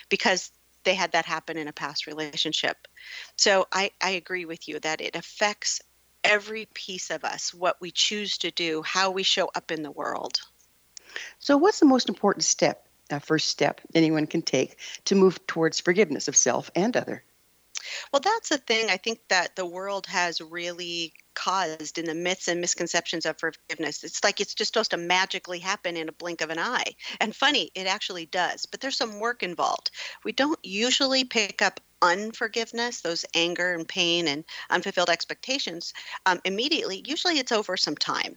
because 0.09 0.53
they 0.89 0.95
had 0.95 1.13
that 1.13 1.27
happen 1.27 1.59
in 1.59 1.69
a 1.69 1.73
past 1.73 2.07
relationship. 2.07 2.89
So 3.37 3.67
I, 3.71 3.91
I 4.03 4.13
agree 4.13 4.47
with 4.47 4.67
you 4.69 4.81
that 4.81 5.03
it 5.03 5.17
affects 5.17 5.83
every 6.25 6.67
piece 6.73 7.11
of 7.11 7.25
us, 7.25 7.53
what 7.53 7.79
we 7.79 7.91
choose 7.91 8.39
to 8.39 8.51
do, 8.51 8.81
how 8.83 9.11
we 9.11 9.23
show 9.23 9.51
up 9.55 9.71
in 9.71 9.83
the 9.83 9.91
world. 9.91 10.41
So, 11.41 11.59
what's 11.59 11.81
the 11.81 11.85
most 11.85 12.09
important 12.09 12.45
step, 12.45 12.89
uh, 13.11 13.19
first 13.19 13.49
step 13.49 13.83
anyone 13.95 14.27
can 14.27 14.41
take 14.41 14.79
to 15.05 15.15
move 15.15 15.47
towards 15.47 15.79
forgiveness 15.79 16.27
of 16.27 16.35
self 16.35 16.71
and 16.75 16.97
other? 16.97 17.23
Well, 18.11 18.21
that's 18.21 18.49
the 18.49 18.57
thing 18.57 18.89
I 18.89 18.97
think 18.97 19.21
that 19.29 19.57
the 19.57 19.67
world 19.67 20.07
has 20.07 20.41
really 20.41 21.13
caused 21.39 21.99
in 21.99 22.05
the 22.05 22.15
myths 22.15 22.49
and 22.49 22.61
misconceptions 22.61 23.25
of 23.25 23.39
forgiveness. 23.39 24.03
It's 24.03 24.25
like 24.25 24.41
it's 24.41 24.55
just 24.55 24.73
supposed 24.73 24.91
to 24.91 24.97
magically 24.97 25.61
happen 25.61 25.97
in 25.97 26.09
a 26.09 26.13
blink 26.13 26.41
of 26.41 26.51
an 26.51 26.59
eye. 26.59 26.97
And 27.21 27.35
funny, 27.35 27.71
it 27.77 27.87
actually 27.87 28.27
does, 28.27 28.67
but 28.67 28.81
there's 28.81 28.97
some 28.97 29.21
work 29.21 29.45
involved. 29.45 29.93
We 30.25 30.33
don't 30.33 30.59
usually 30.65 31.23
pick 31.25 31.63
up 31.63 31.79
unforgiveness, 32.03 33.03
those 33.03 33.25
anger 33.35 33.73
and 33.73 33.87
pain 33.87 34.27
and 34.27 34.45
unfulfilled 34.69 35.11
expectations, 35.11 35.95
um, 36.27 36.41
immediately. 36.45 37.05
Usually 37.07 37.39
it's 37.39 37.53
over 37.53 37.77
some 37.77 37.97
time. 37.97 38.37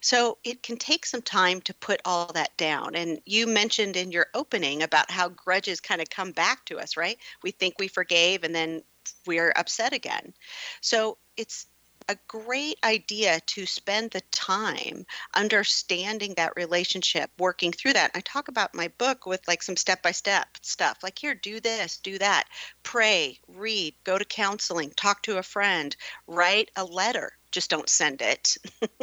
So 0.00 0.38
it 0.44 0.62
can 0.62 0.76
take 0.76 1.04
some 1.04 1.22
time 1.22 1.60
to 1.62 1.74
put 1.74 2.00
all 2.04 2.32
that 2.32 2.56
down. 2.56 2.94
And 2.94 3.20
you 3.26 3.46
mentioned 3.46 3.96
in 3.96 4.12
your 4.12 4.28
opening 4.34 4.82
about 4.82 5.10
how 5.10 5.28
grudges 5.28 5.80
kind 5.80 6.00
of 6.00 6.08
come 6.08 6.30
back 6.30 6.64
to 6.66 6.78
us, 6.78 6.96
right? 6.96 7.18
We 7.42 7.50
think 7.50 7.74
we 7.78 7.88
forgave 7.88 8.44
and 8.44 8.54
then 8.54 8.82
we're 9.26 9.52
upset 9.54 9.92
again. 9.92 10.32
So 10.80 11.18
it's 11.36 11.66
a 12.08 12.16
great 12.28 12.78
idea 12.84 13.40
to 13.46 13.66
spend 13.66 14.10
the 14.10 14.20
time 14.30 15.04
understanding 15.34 16.34
that 16.34 16.56
relationship, 16.56 17.30
working 17.38 17.72
through 17.72 17.94
that. 17.94 18.10
I 18.14 18.20
talk 18.20 18.48
about 18.48 18.74
my 18.74 18.88
book 18.98 19.26
with 19.26 19.46
like 19.48 19.62
some 19.62 19.76
step 19.76 20.02
by 20.02 20.12
step 20.12 20.46
stuff 20.62 20.98
like 21.02 21.18
here, 21.18 21.34
do 21.34 21.60
this, 21.60 21.98
do 21.98 22.18
that, 22.18 22.44
pray, 22.82 23.38
read, 23.48 23.94
go 24.04 24.18
to 24.18 24.24
counseling, 24.24 24.90
talk 24.96 25.22
to 25.22 25.38
a 25.38 25.42
friend, 25.42 25.96
write 26.26 26.70
a 26.76 26.84
letter. 26.84 27.32
Just 27.52 27.70
don't 27.70 27.88
send 27.88 28.20
it, 28.20 28.56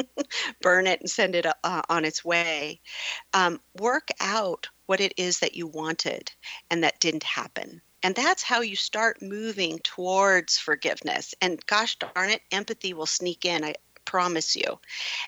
burn 0.62 0.86
it 0.86 1.00
and 1.00 1.10
send 1.10 1.36
it 1.36 1.46
uh, 1.46 1.82
on 1.90 2.06
its 2.06 2.24
way. 2.24 2.82
Um, 3.34 3.60
work 3.80 4.10
out 4.20 4.70
what 4.86 5.02
it 5.02 5.14
is 5.18 5.40
that 5.40 5.56
you 5.56 5.66
wanted 5.66 6.32
and 6.70 6.84
that 6.84 7.00
didn't 7.00 7.24
happen 7.24 7.82
and 8.04 8.14
that's 8.14 8.44
how 8.44 8.62
you 8.62 8.76
start 8.76 9.22
moving 9.22 9.80
towards 9.80 10.58
forgiveness. 10.58 11.34
And 11.42 11.66
gosh 11.66 11.98
darn 11.98 12.30
it, 12.30 12.42
empathy 12.52 12.94
will 12.94 13.06
sneak 13.06 13.46
in. 13.46 13.64
I 13.64 13.76
promise 14.06 14.56
you. 14.56 14.80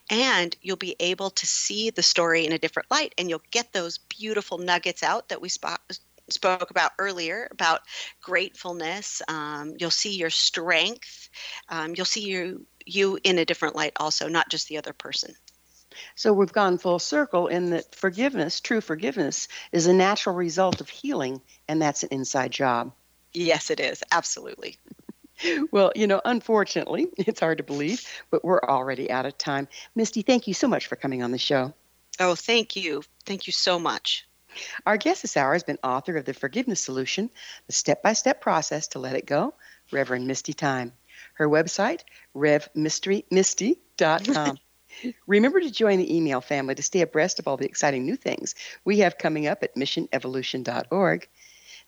And 0.10 0.56
you'll 0.62 0.76
be 0.76 0.96
able 1.00 1.32
to 1.32 1.46
see 1.48 1.90
the 1.90 2.04
story 2.04 2.46
in 2.46 2.52
a 2.52 2.60
different 2.60 2.92
light 2.92 3.16
and 3.18 3.30
you'll 3.30 3.42
get 3.52 3.74
those 3.74 3.98
beautiful 3.98 4.58
nuggets 4.58 5.02
out 5.02 5.30
that 5.30 5.42
we 5.42 5.50
spot 5.50 5.82
spoke 6.30 6.72
about 6.72 6.92
earlier 6.98 7.48
about 7.52 7.82
gratefulness. 8.22 9.22
Um, 9.28 9.76
you'll 9.78 9.92
see 9.92 10.16
your 10.16 10.30
strength. 10.30 11.30
Um, 11.70 11.94
you'll 11.96 12.06
see 12.06 12.22
you 12.22 12.66
you 12.86 13.18
in 13.24 13.40
a 13.40 13.46
different 13.46 13.76
light 13.76 13.94
also, 14.00 14.28
not 14.28 14.50
just 14.50 14.68
the 14.68 14.78
other 14.78 14.94
person. 14.94 15.34
So 16.16 16.34
we've 16.34 16.52
gone 16.52 16.78
full 16.78 17.00
circle 17.00 17.48
in 17.48 17.72
that 17.72 17.96
forgiveness, 17.96 18.62
true 18.62 18.82
forgiveness, 18.82 19.48
is 19.72 19.88
a 19.88 19.93
natural 19.93 20.36
result 20.36 20.82
of 20.82 20.89
healing, 20.89 21.41
and 21.68 21.82
that's 21.82 22.04
an 22.04 22.10
inside 22.12 22.52
job. 22.52 22.93
Yes, 23.34 23.70
it 23.70 23.80
is. 23.80 24.04
Absolutely. 24.12 24.78
well, 25.72 25.91
you 25.96 26.08
know, 26.08 26.22
unfortunately, 26.24 27.08
it's 27.18 27.39
hard 27.39 27.58
to 27.60 27.64
believe, 27.64 28.06
but 28.32 28.43
we're 28.43 28.62
already 28.62 29.12
out 29.12 29.26
of 29.26 29.38
time. 29.38 29.68
Misty, 29.96 30.22
thank 30.22 30.48
you 30.48 30.54
so 30.54 30.68
much 30.68 30.88
for 30.88 30.96
coming 30.96 31.24
on 31.24 31.32
the 31.32 31.38
show. 31.38 31.74
Oh, 32.20 32.36
thank 32.36 32.76
you. 32.76 33.04
Thank 33.26 33.48
you 33.48 33.54
so 33.54 33.80
much. 33.80 34.28
Our 34.86 34.98
guest 34.98 35.22
this 35.22 35.36
hour 35.36 35.52
has 35.54 35.64
been 35.64 35.80
author 35.84 36.16
of 36.16 36.24
The 36.26 36.34
Forgiveness 36.34 36.80
Solution, 36.80 37.30
the 37.68 37.74
step 37.74 38.02
by 38.02 38.14
step 38.14 38.39
process 38.39 38.88
to 38.89 39.00
let 39.00 39.18
it 39.18 39.26
go, 39.26 39.54
Reverend 39.91 40.28
Misty 40.28 40.54
Tyme. 40.54 40.93
Her 41.34 41.50
website, 41.50 42.04
revmysterymisty.com. 42.36 44.58
Remember 45.28 45.60
to 45.60 45.72
join 45.72 46.00
the 46.00 46.16
email 46.16 46.41
family 46.41 46.76
to 46.76 46.84
stay 46.84 47.02
abreast 47.02 47.39
of 47.39 47.48
all 47.48 47.58
the 47.58 47.66
exciting 47.66 48.06
new 48.06 48.16
things 48.16 48.56
we 48.84 49.00
have 49.00 49.18
coming 49.18 49.48
up 49.48 49.64
at 49.64 49.76
missionevolution.org. 49.76 51.28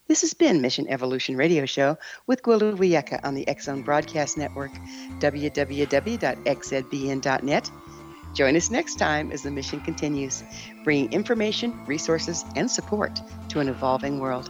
This 0.07 0.21
has 0.21 0.33
been 0.33 0.61
Mission 0.61 0.87
Evolution 0.87 1.35
Radio 1.35 1.65
Show 1.65 1.97
with 2.27 2.41
Gwilda 2.41 2.77
Wiyaka 2.77 3.19
on 3.25 3.35
the 3.35 3.45
Zone 3.59 3.81
Broadcast 3.81 4.37
Network, 4.37 4.71
www.xzbn.net. 5.19 5.81
Join 8.33 8.55
us 8.55 8.69
next 8.69 8.95
time 8.95 9.31
as 9.31 9.41
the 9.41 9.51
mission 9.51 9.81
continues, 9.81 10.43
bringing 10.83 11.11
information, 11.11 11.85
resources, 11.85 12.45
and 12.55 12.71
support 12.71 13.19
to 13.49 13.59
an 13.59 13.67
evolving 13.67 14.19
world. 14.19 14.49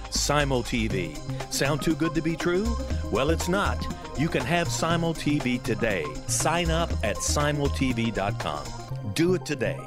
Simul 0.13 0.63
TV. 0.63 1.17
Sound 1.51 1.81
too 1.81 1.95
good 1.95 2.13
to 2.15 2.21
be 2.21 2.35
true? 2.35 2.77
Well, 3.11 3.29
it's 3.29 3.49
not. 3.49 3.85
You 4.17 4.27
can 4.27 4.43
have 4.43 4.67
Simul 4.67 5.13
TV 5.13 5.61
today. 5.61 6.05
Sign 6.27 6.69
up 6.69 6.91
at 7.03 7.17
simultv.com. 7.17 8.63
Do 9.13 9.33
it 9.33 9.45
today. 9.45 9.79